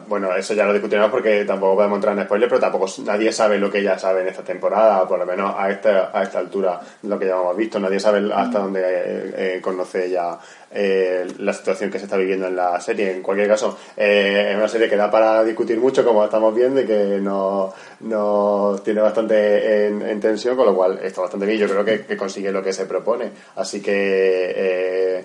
bueno, 0.09 0.35
eso 0.35 0.55
ya 0.55 0.65
lo 0.65 0.73
discutiremos 0.73 1.11
porque 1.11 1.45
tampoco 1.45 1.77
podemos 1.77 1.97
entrar 1.97 2.17
en 2.17 2.25
spoiler, 2.25 2.49
pero 2.49 2.61
tampoco 2.63 2.87
nadie 3.05 3.31
sabe 3.31 3.59
lo 3.59 3.71
que 3.71 3.81
ella 3.81 3.99
sabe 3.99 4.23
en 4.23 4.29
esta 4.29 4.43
temporada, 4.43 5.07
por 5.07 5.19
lo 5.19 5.27
menos 5.27 5.55
a 5.55 5.71
esta, 5.71 6.11
a 6.19 6.23
esta 6.23 6.39
altura, 6.39 6.81
lo 7.03 7.19
que 7.19 7.27
ya 7.27 7.33
hemos 7.33 7.55
visto, 7.55 7.79
nadie 7.79 8.01
sabe 8.01 8.33
hasta 8.33 8.59
Mm. 8.59 8.63
dónde 8.63 8.81
eh, 8.83 9.35
eh, 9.37 9.61
conoce 9.61 10.07
ella 10.07 10.39
eh, 10.75 11.27
la 11.39 11.53
situación 11.53 11.91
que 11.91 11.99
se 11.99 12.05
está 12.05 12.17
viviendo 12.17 12.47
en 12.47 12.57
la 12.57 12.81
serie. 12.81 13.11
En 13.11 13.23
cualquier 13.23 13.49
caso, 13.49 13.79
eh, 13.97 14.49
es 14.51 14.57
una 14.57 14.69
serie 14.69 14.89
que 14.89 14.97
da 14.97 15.11
para 15.11 15.45
discutir 15.45 15.79
mucho, 15.79 16.05
como 16.05 16.25
estamos 16.25 16.55
viendo, 16.55 16.81
y 16.81 16.87
que 16.87 17.19
nos 17.21 17.73
no 18.01 18.81
tiene 18.85 19.01
bastante 19.01 19.87
en, 19.87 20.03
en 20.03 20.21
tensión, 20.21 20.57
con 20.57 20.67
lo 20.67 20.75
cual 20.75 20.99
está 21.03 21.21
bastante 21.21 21.47
bien. 21.47 21.59
Yo 21.59 21.69
creo 21.69 21.85
que, 21.85 22.05
que 22.05 22.17
consigue 22.17 22.51
lo 22.51 22.63
que 22.63 22.73
se 22.73 22.87
propone. 22.87 23.31
Así 23.57 23.81
que 23.81 24.53
eh, 24.57 25.25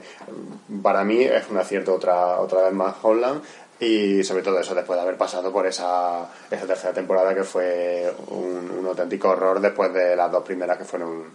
para 0.81 1.03
mí 1.03 1.23
es 1.23 1.49
un 1.49 1.57
acierto 1.57 1.93
otra, 1.95 2.39
otra 2.39 2.63
vez 2.63 2.73
más 2.73 2.95
Holland. 3.01 3.41
Y 3.79 4.23
sobre 4.23 4.41
todo 4.41 4.59
eso 4.59 4.73
después 4.73 4.97
de 4.97 5.03
haber 5.03 5.17
pasado 5.17 5.51
por 5.51 5.67
esa, 5.67 6.27
esa 6.49 6.65
tercera 6.65 6.93
temporada 6.93 7.35
que 7.35 7.43
fue 7.43 8.11
un, 8.29 8.71
un 8.79 8.85
auténtico 8.87 9.29
horror 9.29 9.59
después 9.59 9.93
de 9.93 10.15
las 10.15 10.31
dos 10.31 10.43
primeras 10.43 10.79
que 10.79 10.83
fueron 10.83 11.25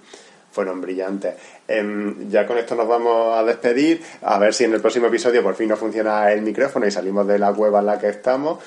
fueron 0.53 0.81
brillantes. 0.81 1.35
Em, 1.67 2.31
ya 2.31 2.47
con 2.47 2.59
esto 2.59 2.75
nos 2.77 2.87
vamos 2.87 3.37
a 3.37 3.43
despedir, 3.43 4.03
a 4.23 4.39
ver 4.39 4.55
si 4.55 4.65
en 4.65 4.75
el 4.75 4.81
próximo 4.81 5.07
episodio 5.09 5.43
por 5.43 5.55
fin 5.55 5.69
nos 5.69 5.79
funciona 5.79 6.31
el 6.31 6.43
micrófono 6.43 6.87
y 6.87 6.91
salimos 6.91 7.27
de 7.27 7.39
la 7.39 7.53
cueva 7.53 7.81
en 7.81 7.87
la 7.87 7.99
que 7.99 8.09
estamos. 8.11 8.59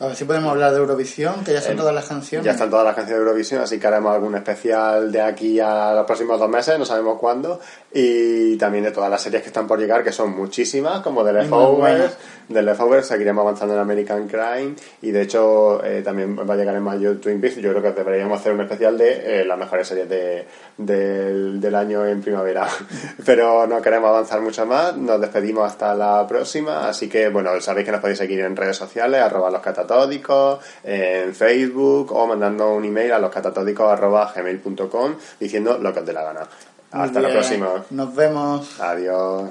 A 0.00 0.08
ver 0.08 0.16
si 0.16 0.24
podemos 0.24 0.50
hablar 0.50 0.72
de 0.72 0.78
Eurovisión, 0.78 1.44
que 1.44 1.52
ya 1.52 1.60
son 1.60 1.74
Eh, 1.74 1.76
todas 1.76 1.94
las 1.94 2.06
canciones. 2.08 2.44
Ya 2.44 2.50
están 2.52 2.68
todas 2.68 2.84
las 2.84 2.96
canciones 2.96 3.20
de 3.20 3.26
Eurovisión, 3.28 3.62
así 3.62 3.78
que 3.78 3.86
haremos 3.86 4.12
algún 4.12 4.34
especial 4.34 5.12
de 5.12 5.22
aquí 5.22 5.60
a 5.60 5.92
los 5.94 6.04
próximos 6.04 6.38
dos 6.40 6.48
meses, 6.48 6.76
no 6.78 6.84
sabemos 6.84 7.16
cuándo. 7.20 7.60
Y 7.96 8.56
también 8.56 8.82
de 8.82 8.90
todas 8.90 9.08
las 9.08 9.22
series 9.22 9.40
que 9.42 9.48
están 9.48 9.68
por 9.68 9.78
llegar, 9.78 10.02
que 10.02 10.10
son 10.10 10.36
muchísimas, 10.36 11.00
como 11.00 11.24
The 11.24 11.32
Leftovers. 11.32 12.16
The 12.52 12.60
Leftovers 12.60 13.06
seguiremos 13.06 13.42
avanzando 13.42 13.74
en 13.74 13.80
American 13.80 14.26
Crime. 14.26 14.74
Y 15.00 15.12
de 15.12 15.22
hecho, 15.22 15.82
eh, 15.84 16.02
también 16.02 16.36
va 16.36 16.54
a 16.54 16.56
llegar 16.56 16.74
en 16.74 16.82
mayo 16.82 17.16
Twin 17.18 17.40
Peaks. 17.40 17.54
Yo 17.56 17.70
creo 17.70 17.82
que 17.82 17.92
deberíamos 17.92 18.40
hacer 18.40 18.52
un 18.52 18.62
especial 18.62 18.98
de 18.98 19.42
eh, 19.42 19.44
las 19.44 19.56
mejores 19.56 19.86
series 19.86 20.08
de, 20.08 20.44
del, 20.76 21.60
del 21.60 21.74
año 21.76 22.04
en 22.04 22.20
primavera. 22.20 22.66
Pero 23.24 23.64
no 23.68 23.80
queremos 23.80 24.08
avanzar 24.08 24.40
mucho 24.40 24.66
más. 24.66 24.96
Nos 24.96 25.20
despedimos 25.20 25.64
hasta 25.64 25.94
la 25.94 26.26
próxima. 26.26 26.88
Así 26.88 27.08
que, 27.08 27.28
bueno, 27.28 27.60
sabéis 27.60 27.86
que 27.86 27.92
nos 27.92 28.00
podéis 28.00 28.18
seguir 28.18 28.40
en 28.40 28.56
redes 28.56 28.76
sociales, 28.76 29.22
arroba 29.22 29.52
los 29.52 29.62
catatódicos, 29.62 30.58
en 30.82 31.32
Facebook 31.32 32.10
o 32.12 32.26
mandando 32.26 32.72
un 32.74 32.84
email 32.84 33.12
a 33.12 33.20
los 33.20 33.30
catatódicos 33.30 33.92
arroba 33.92 34.32
gmail.com 34.34 35.14
diciendo 35.38 35.78
lo 35.78 35.92
que 35.92 36.00
os 36.00 36.06
dé 36.06 36.12
la 36.12 36.24
gana. 36.24 36.48
Muy 36.94 37.06
Hasta 37.06 37.20
la 37.20 37.28
próxima. 37.28 37.84
Nos 37.90 38.14
vemos. 38.14 38.78
Adiós. 38.78 39.50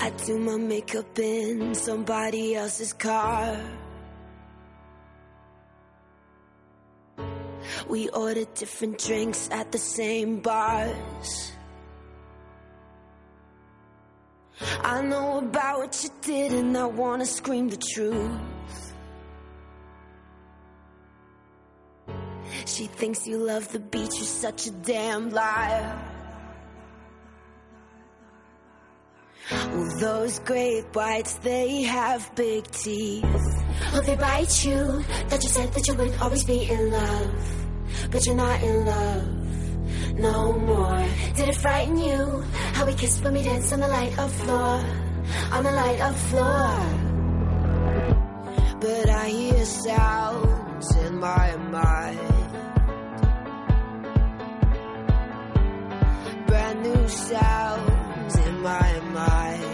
I 0.00 0.10
do 0.26 0.38
my 0.38 0.56
makeup 0.56 1.18
in 1.18 1.74
somebody 1.74 2.54
else's 2.54 2.94
car. 2.94 3.58
We 7.86 8.08
order 8.08 8.46
different 8.54 8.98
drinks 8.98 9.50
at 9.50 9.72
the 9.72 9.78
same 9.78 10.40
bars. 10.40 11.52
I 14.82 15.02
know 15.02 15.38
about 15.38 15.80
what 15.80 16.02
you 16.02 16.10
did 16.22 16.52
and 16.52 16.78
I 16.78 16.86
wanna 16.86 17.26
scream 17.26 17.68
the 17.68 17.76
truth. 17.76 18.53
She 22.66 22.86
thinks 22.86 23.26
you 23.26 23.38
love 23.38 23.70
the 23.72 23.80
beach, 23.80 24.14
you're 24.16 24.24
such 24.24 24.66
a 24.66 24.70
damn 24.70 25.30
liar. 25.30 25.98
Well, 29.50 29.98
those 30.00 30.38
great 30.40 30.84
whites, 30.94 31.34
they 31.34 31.82
have 31.82 32.34
big 32.34 32.70
teeth. 32.70 33.24
Oh, 33.92 34.00
they 34.00 34.16
bite 34.16 34.64
you. 34.64 35.04
That 35.28 35.42
you 35.42 35.48
said 35.48 35.72
that 35.74 35.86
you 35.86 35.94
would 35.94 36.14
always 36.20 36.44
be 36.44 36.70
in 36.70 36.90
love. 36.90 37.66
But 38.10 38.24
you're 38.26 38.36
not 38.36 38.62
in 38.62 38.86
love 38.86 39.44
no 40.18 40.52
more. 40.52 41.04
Did 41.34 41.48
it 41.48 41.56
frighten 41.56 41.98
you? 41.98 42.42
How 42.72 42.86
we 42.86 42.94
kissed 42.94 43.22
when 43.24 43.34
we 43.34 43.42
danced 43.42 43.72
on 43.72 43.80
the 43.80 43.88
light 43.88 44.18
of 44.18 44.32
floor. 44.32 44.80
On 45.52 45.64
the 45.64 45.72
light 45.72 46.00
of 46.00 46.16
floor. 46.30 46.78
But 48.80 49.08
I 49.08 49.28
hear 49.28 49.64
sounds 50.84 50.96
in 51.06 51.18
my 51.18 51.56
mind. 51.56 52.18
Brand 56.46 56.82
new 56.82 57.08
sounds 57.08 58.36
in 58.38 58.60
my 58.62 59.00
mind. 59.12 59.73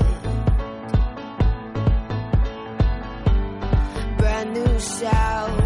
yourself. 4.81 5.60